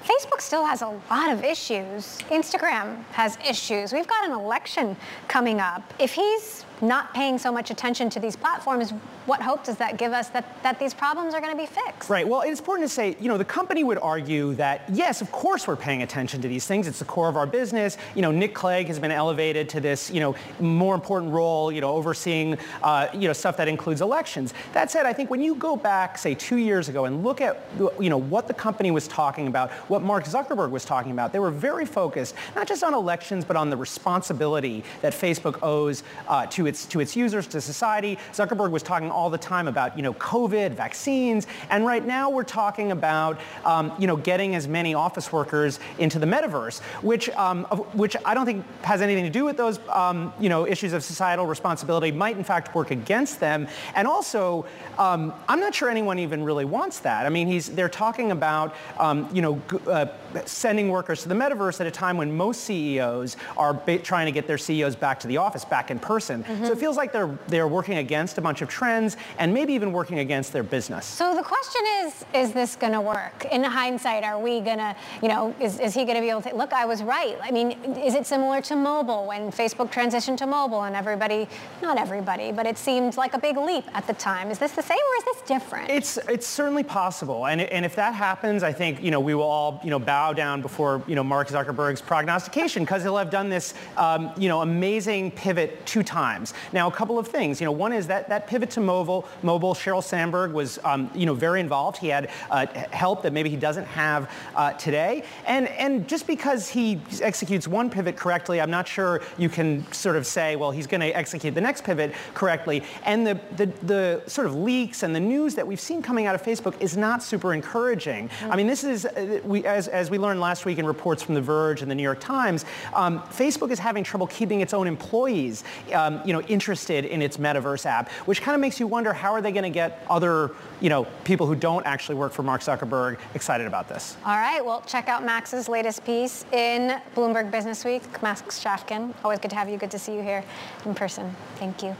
Facebook 0.04 0.40
still 0.40 0.66
has 0.66 0.82
a 0.82 1.00
lot 1.10 1.32
of 1.32 1.42
issues. 1.42 2.18
Instagram 2.28 3.02
has 3.12 3.38
issues. 3.48 3.92
We've 3.92 4.06
got 4.06 4.26
an 4.26 4.32
election 4.32 4.96
coming 5.28 5.60
up. 5.60 5.94
If 5.98 6.12
he's 6.12 6.66
not 6.86 7.14
paying 7.14 7.38
so 7.38 7.50
much 7.50 7.70
attention 7.70 8.10
to 8.10 8.20
these 8.20 8.36
platforms, 8.36 8.90
what 9.26 9.40
hope 9.40 9.64
does 9.64 9.76
that 9.78 9.96
give 9.96 10.12
us 10.12 10.28
that, 10.28 10.62
that 10.62 10.78
these 10.78 10.92
problems 10.92 11.34
are 11.34 11.40
going 11.40 11.52
to 11.52 11.58
be 11.58 11.66
fixed? 11.66 12.10
Right. 12.10 12.26
Well, 12.26 12.42
it's 12.42 12.60
important 12.60 12.88
to 12.88 12.94
say, 12.94 13.16
you 13.20 13.28
know, 13.28 13.38
the 13.38 13.44
company 13.44 13.82
would 13.84 13.98
argue 13.98 14.54
that, 14.54 14.84
yes, 14.92 15.20
of 15.20 15.32
course 15.32 15.66
we're 15.66 15.76
paying 15.76 16.02
attention 16.02 16.42
to 16.42 16.48
these 16.48 16.66
things. 16.66 16.86
It's 16.86 16.98
the 16.98 17.04
core 17.04 17.28
of 17.28 17.36
our 17.36 17.46
business. 17.46 17.96
You 18.14 18.22
know, 18.22 18.30
Nick 18.30 18.54
Clegg 18.54 18.86
has 18.88 18.98
been 18.98 19.10
elevated 19.10 19.68
to 19.70 19.80
this, 19.80 20.10
you 20.10 20.20
know, 20.20 20.34
more 20.60 20.94
important 20.94 21.32
role, 21.32 21.72
you 21.72 21.80
know, 21.80 21.90
overseeing, 21.90 22.58
uh, 22.82 23.08
you 23.14 23.26
know, 23.26 23.32
stuff 23.32 23.56
that 23.56 23.68
includes 23.68 24.00
elections. 24.00 24.52
That 24.72 24.90
said, 24.90 25.06
I 25.06 25.12
think 25.12 25.30
when 25.30 25.40
you 25.40 25.54
go 25.54 25.76
back, 25.76 26.18
say, 26.18 26.34
two 26.34 26.56
years 26.56 26.88
ago 26.88 27.06
and 27.06 27.24
look 27.24 27.40
at, 27.40 27.62
you 27.98 28.10
know, 28.10 28.18
what 28.18 28.46
the 28.46 28.54
company 28.54 28.90
was 28.90 29.08
talking 29.08 29.46
about, 29.46 29.70
what 29.88 30.02
Mark 30.02 30.24
Zuckerberg 30.24 30.70
was 30.70 30.84
talking 30.84 31.12
about, 31.12 31.32
they 31.32 31.38
were 31.38 31.50
very 31.50 31.86
focused, 31.86 32.34
not 32.54 32.66
just 32.66 32.82
on 32.82 32.92
elections, 32.92 33.44
but 33.44 33.56
on 33.56 33.70
the 33.70 33.76
responsibility 33.76 34.84
that 35.00 35.12
Facebook 35.12 35.58
owes 35.62 36.02
uh, 36.28 36.46
to 36.46 36.66
its 36.66 36.73
to 36.86 37.00
its 37.00 37.16
users, 37.16 37.46
to 37.48 37.60
society. 37.60 38.18
Zuckerberg 38.32 38.70
was 38.70 38.82
talking 38.82 39.10
all 39.10 39.30
the 39.30 39.38
time 39.38 39.68
about 39.68 39.96
you 39.96 40.02
know 40.02 40.14
COVID, 40.14 40.72
vaccines, 40.72 41.46
and 41.70 41.86
right 41.86 42.04
now 42.04 42.30
we're 42.30 42.44
talking 42.44 42.92
about 42.92 43.38
um, 43.64 43.92
you 43.98 44.06
know 44.06 44.16
getting 44.16 44.54
as 44.54 44.66
many 44.68 44.94
office 44.94 45.32
workers 45.32 45.80
into 45.98 46.18
the 46.18 46.26
metaverse, 46.26 46.80
which 47.02 47.28
um, 47.30 47.64
which 47.94 48.16
I 48.24 48.34
don't 48.34 48.46
think 48.46 48.64
has 48.82 49.02
anything 49.02 49.24
to 49.24 49.30
do 49.30 49.44
with 49.44 49.56
those 49.56 49.78
um, 49.88 50.32
you 50.40 50.48
know 50.48 50.66
issues 50.66 50.92
of 50.92 51.04
societal 51.04 51.46
responsibility. 51.46 52.10
Might 52.12 52.36
in 52.36 52.44
fact 52.44 52.74
work 52.74 52.90
against 52.90 53.40
them, 53.40 53.68
and 53.94 54.08
also 54.08 54.66
um, 54.98 55.32
I'm 55.48 55.60
not 55.60 55.74
sure 55.74 55.88
anyone 55.88 56.18
even 56.18 56.44
really 56.44 56.64
wants 56.64 57.00
that. 57.00 57.26
I 57.26 57.28
mean, 57.28 57.46
he's 57.46 57.68
they're 57.68 57.88
talking 57.88 58.30
about 58.30 58.74
um, 58.98 59.28
you 59.32 59.42
know 59.42 59.62
uh, 59.86 60.06
sending 60.46 60.88
workers 60.88 61.22
to 61.22 61.28
the 61.28 61.34
metaverse 61.34 61.80
at 61.80 61.86
a 61.86 61.90
time 61.90 62.16
when 62.16 62.36
most 62.36 62.62
CEOs 62.64 63.36
are 63.56 63.74
trying 64.02 64.26
to 64.26 64.32
get 64.32 64.46
their 64.46 64.58
CEOs 64.58 64.96
back 64.96 65.20
to 65.20 65.28
the 65.28 65.36
office, 65.36 65.64
back 65.64 65.90
in 65.90 65.98
person. 65.98 66.42
Mm-hmm. 66.44 66.66
So 66.66 66.72
it 66.72 66.78
feels 66.78 66.96
like 66.96 67.12
they're 67.12 67.38
they're 67.48 67.68
working 67.68 67.98
against 67.98 68.38
a 68.38 68.40
bunch 68.40 68.62
of 68.62 68.68
trends 68.68 69.16
and 69.38 69.52
maybe 69.52 69.72
even 69.72 69.92
working 69.92 70.18
against 70.18 70.52
their 70.52 70.62
business. 70.62 71.06
So 71.06 71.34
the 71.34 71.42
question 71.42 71.82
is, 71.98 72.24
is 72.34 72.52
this 72.52 72.76
going 72.76 72.92
to 72.92 73.00
work? 73.00 73.46
In 73.50 73.62
hindsight, 73.62 74.24
are 74.24 74.38
we 74.38 74.60
going 74.60 74.78
to, 74.78 74.96
you 75.22 75.28
know, 75.28 75.54
is, 75.60 75.78
is 75.80 75.94
he 75.94 76.04
going 76.04 76.16
to 76.16 76.20
be 76.20 76.30
able 76.30 76.42
to, 76.42 76.54
look, 76.54 76.72
I 76.72 76.84
was 76.84 77.02
right. 77.02 77.36
I 77.42 77.50
mean, 77.50 77.72
is 77.96 78.14
it 78.14 78.26
similar 78.26 78.60
to 78.62 78.76
mobile 78.76 79.26
when 79.26 79.50
Facebook 79.50 79.92
transitioned 79.92 80.38
to 80.38 80.46
mobile 80.46 80.84
and 80.84 80.96
everybody, 80.96 81.48
not 81.82 81.98
everybody, 81.98 82.52
but 82.52 82.66
it 82.66 82.78
seemed 82.78 83.16
like 83.16 83.34
a 83.34 83.38
big 83.38 83.56
leap 83.56 83.84
at 83.94 84.06
the 84.06 84.14
time. 84.14 84.50
Is 84.50 84.58
this 84.58 84.72
the 84.72 84.82
same 84.82 84.98
or 84.98 85.16
is 85.18 85.24
this 85.24 85.42
different? 85.42 85.90
It's, 85.90 86.16
it's 86.28 86.46
certainly 86.46 86.82
possible. 86.82 87.46
And, 87.46 87.60
and 87.60 87.84
if 87.84 87.94
that 87.96 88.14
happens, 88.14 88.62
I 88.62 88.72
think, 88.72 89.02
you 89.02 89.10
know, 89.10 89.20
we 89.20 89.34
will 89.34 89.42
all, 89.42 89.80
you 89.84 89.90
know, 89.90 89.98
bow 89.98 90.23
down 90.32 90.62
before, 90.62 91.02
you 91.06 91.14
know, 91.14 91.24
Mark 91.24 91.48
Zuckerberg's 91.48 92.00
prognostication 92.00 92.84
because 92.84 93.02
he'll 93.02 93.16
have 93.16 93.30
done 93.30 93.48
this, 93.48 93.74
um, 93.96 94.32
you 94.36 94.48
know, 94.48 94.62
amazing 94.62 95.30
pivot 95.32 95.84
two 95.86 96.02
times. 96.02 96.54
Now, 96.72 96.88
a 96.88 96.92
couple 96.92 97.18
of 97.18 97.28
things. 97.28 97.60
You 97.60 97.66
know, 97.66 97.72
one 97.72 97.92
is 97.92 98.06
that 98.06 98.28
that 98.28 98.46
pivot 98.46 98.70
to 98.70 98.80
mobile, 98.80 99.28
mobile, 99.42 99.74
Sheryl 99.74 100.02
Sandberg 100.02 100.52
was, 100.52 100.78
um, 100.84 101.10
you 101.14 101.26
know, 101.26 101.34
very 101.34 101.60
involved. 101.60 101.98
He 101.98 102.08
had 102.08 102.30
uh, 102.50 102.66
help 102.90 103.22
that 103.22 103.32
maybe 103.32 103.50
he 103.50 103.56
doesn't 103.56 103.86
have 103.86 104.30
uh, 104.54 104.72
today. 104.72 105.24
And 105.46 105.68
and 105.68 106.08
just 106.08 106.26
because 106.26 106.68
he 106.68 107.00
executes 107.20 107.68
one 107.68 107.90
pivot 107.90 108.16
correctly, 108.16 108.60
I'm 108.60 108.70
not 108.70 108.86
sure 108.88 109.20
you 109.38 109.48
can 109.48 109.90
sort 109.92 110.16
of 110.16 110.26
say, 110.26 110.56
well, 110.56 110.70
he's 110.70 110.86
going 110.86 111.00
to 111.00 111.10
execute 111.16 111.54
the 111.54 111.60
next 111.60 111.84
pivot 111.84 112.12
correctly. 112.34 112.82
And 113.04 113.26
the, 113.26 113.40
the 113.56 113.66
the 113.82 114.22
sort 114.26 114.46
of 114.46 114.54
leaks 114.54 115.02
and 115.02 115.14
the 115.14 115.20
news 115.20 115.54
that 115.54 115.66
we've 115.66 115.80
seen 115.80 116.02
coming 116.02 116.26
out 116.26 116.34
of 116.34 116.42
Facebook 116.42 116.80
is 116.80 116.96
not 116.96 117.22
super 117.22 117.54
encouraging. 117.54 118.28
Mm-hmm. 118.28 118.52
I 118.52 118.56
mean, 118.56 118.66
this 118.66 118.84
is 118.84 119.06
uh, 119.06 119.40
we 119.44 119.64
as 119.64 119.88
as 119.88 120.10
we 120.10 120.13
learned 120.18 120.40
last 120.40 120.64
week 120.64 120.78
in 120.78 120.86
reports 120.86 121.22
from 121.22 121.34
The 121.34 121.40
Verge 121.40 121.82
and 121.82 121.90
the 121.90 121.94
New 121.94 122.02
York 122.02 122.20
Times, 122.20 122.64
um, 122.94 123.20
Facebook 123.22 123.70
is 123.70 123.78
having 123.78 124.04
trouble 124.04 124.26
keeping 124.26 124.60
its 124.60 124.74
own 124.74 124.86
employees, 124.86 125.64
um, 125.92 126.20
you 126.24 126.32
know, 126.32 126.40
interested 126.42 127.04
in 127.04 127.22
its 127.22 127.36
metaverse 127.36 127.86
app, 127.86 128.10
which 128.26 128.40
kind 128.42 128.54
of 128.54 128.60
makes 128.60 128.80
you 128.80 128.86
wonder 128.86 129.12
how 129.12 129.32
are 129.32 129.40
they 129.40 129.52
going 129.52 129.64
to 129.64 129.70
get 129.70 130.04
other, 130.08 130.50
you 130.80 130.88
know, 130.88 131.04
people 131.24 131.46
who 131.46 131.54
don't 131.54 131.84
actually 131.86 132.14
work 132.14 132.32
for 132.32 132.42
Mark 132.42 132.60
Zuckerberg 132.60 133.18
excited 133.34 133.66
about 133.66 133.88
this. 133.88 134.16
All 134.24 134.36
right. 134.36 134.64
Well, 134.64 134.82
check 134.86 135.08
out 135.08 135.24
Max's 135.24 135.68
latest 135.68 136.04
piece 136.04 136.44
in 136.52 137.00
Bloomberg 137.14 137.50
Business 137.50 137.84
Week. 137.84 138.02
Max 138.22 138.42
Chafkin, 138.42 139.14
always 139.24 139.38
good 139.38 139.50
to 139.50 139.56
have 139.56 139.68
you. 139.68 139.76
Good 139.76 139.90
to 139.90 139.98
see 139.98 140.14
you 140.14 140.22
here 140.22 140.44
in 140.84 140.94
person. 140.94 141.34
Thank 141.56 141.82
you. 141.82 141.96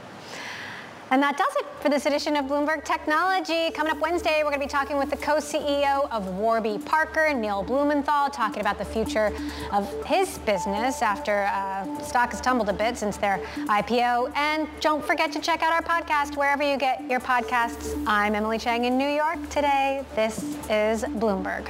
And 1.11 1.21
that 1.21 1.37
does 1.37 1.53
it 1.57 1.65
for 1.81 1.89
this 1.89 2.05
edition 2.07 2.35
of 2.35 2.45
Bloomberg 2.45 2.83
Technology. 2.83 3.69
Coming 3.71 3.91
up 3.91 3.99
Wednesday, 3.99 4.41
we're 4.43 4.49
going 4.49 4.59
to 4.59 4.65
be 4.65 4.69
talking 4.69 4.97
with 4.97 5.11
the 5.11 5.17
co-CEO 5.17 6.09
of 6.09 6.27
Warby 6.29 6.79
Parker, 6.79 7.31
Neil 7.33 7.61
Blumenthal, 7.61 8.29
talking 8.29 8.61
about 8.61 8.79
the 8.79 8.85
future 8.85 9.31
of 9.71 10.05
his 10.05 10.39
business 10.39 11.01
after 11.01 11.43
uh, 11.51 11.99
stock 12.01 12.31
has 12.31 12.41
tumbled 12.41 12.69
a 12.69 12.73
bit 12.73 12.97
since 12.97 13.17
their 13.17 13.37
IPO. 13.55 14.35
And 14.35 14.67
don't 14.81 15.05
forget 15.05 15.31
to 15.33 15.39
check 15.39 15.61
out 15.61 15.73
our 15.73 15.83
podcast 15.83 16.37
wherever 16.37 16.63
you 16.63 16.77
get 16.77 17.03
your 17.09 17.19
podcasts. 17.19 18.03
I'm 18.07 18.33
Emily 18.33 18.57
Chang 18.57 18.85
in 18.85 18.97
New 18.97 19.09
York. 19.09 19.37
Today, 19.49 20.03
this 20.15 20.43
is 20.69 21.03
Bloomberg. 21.03 21.69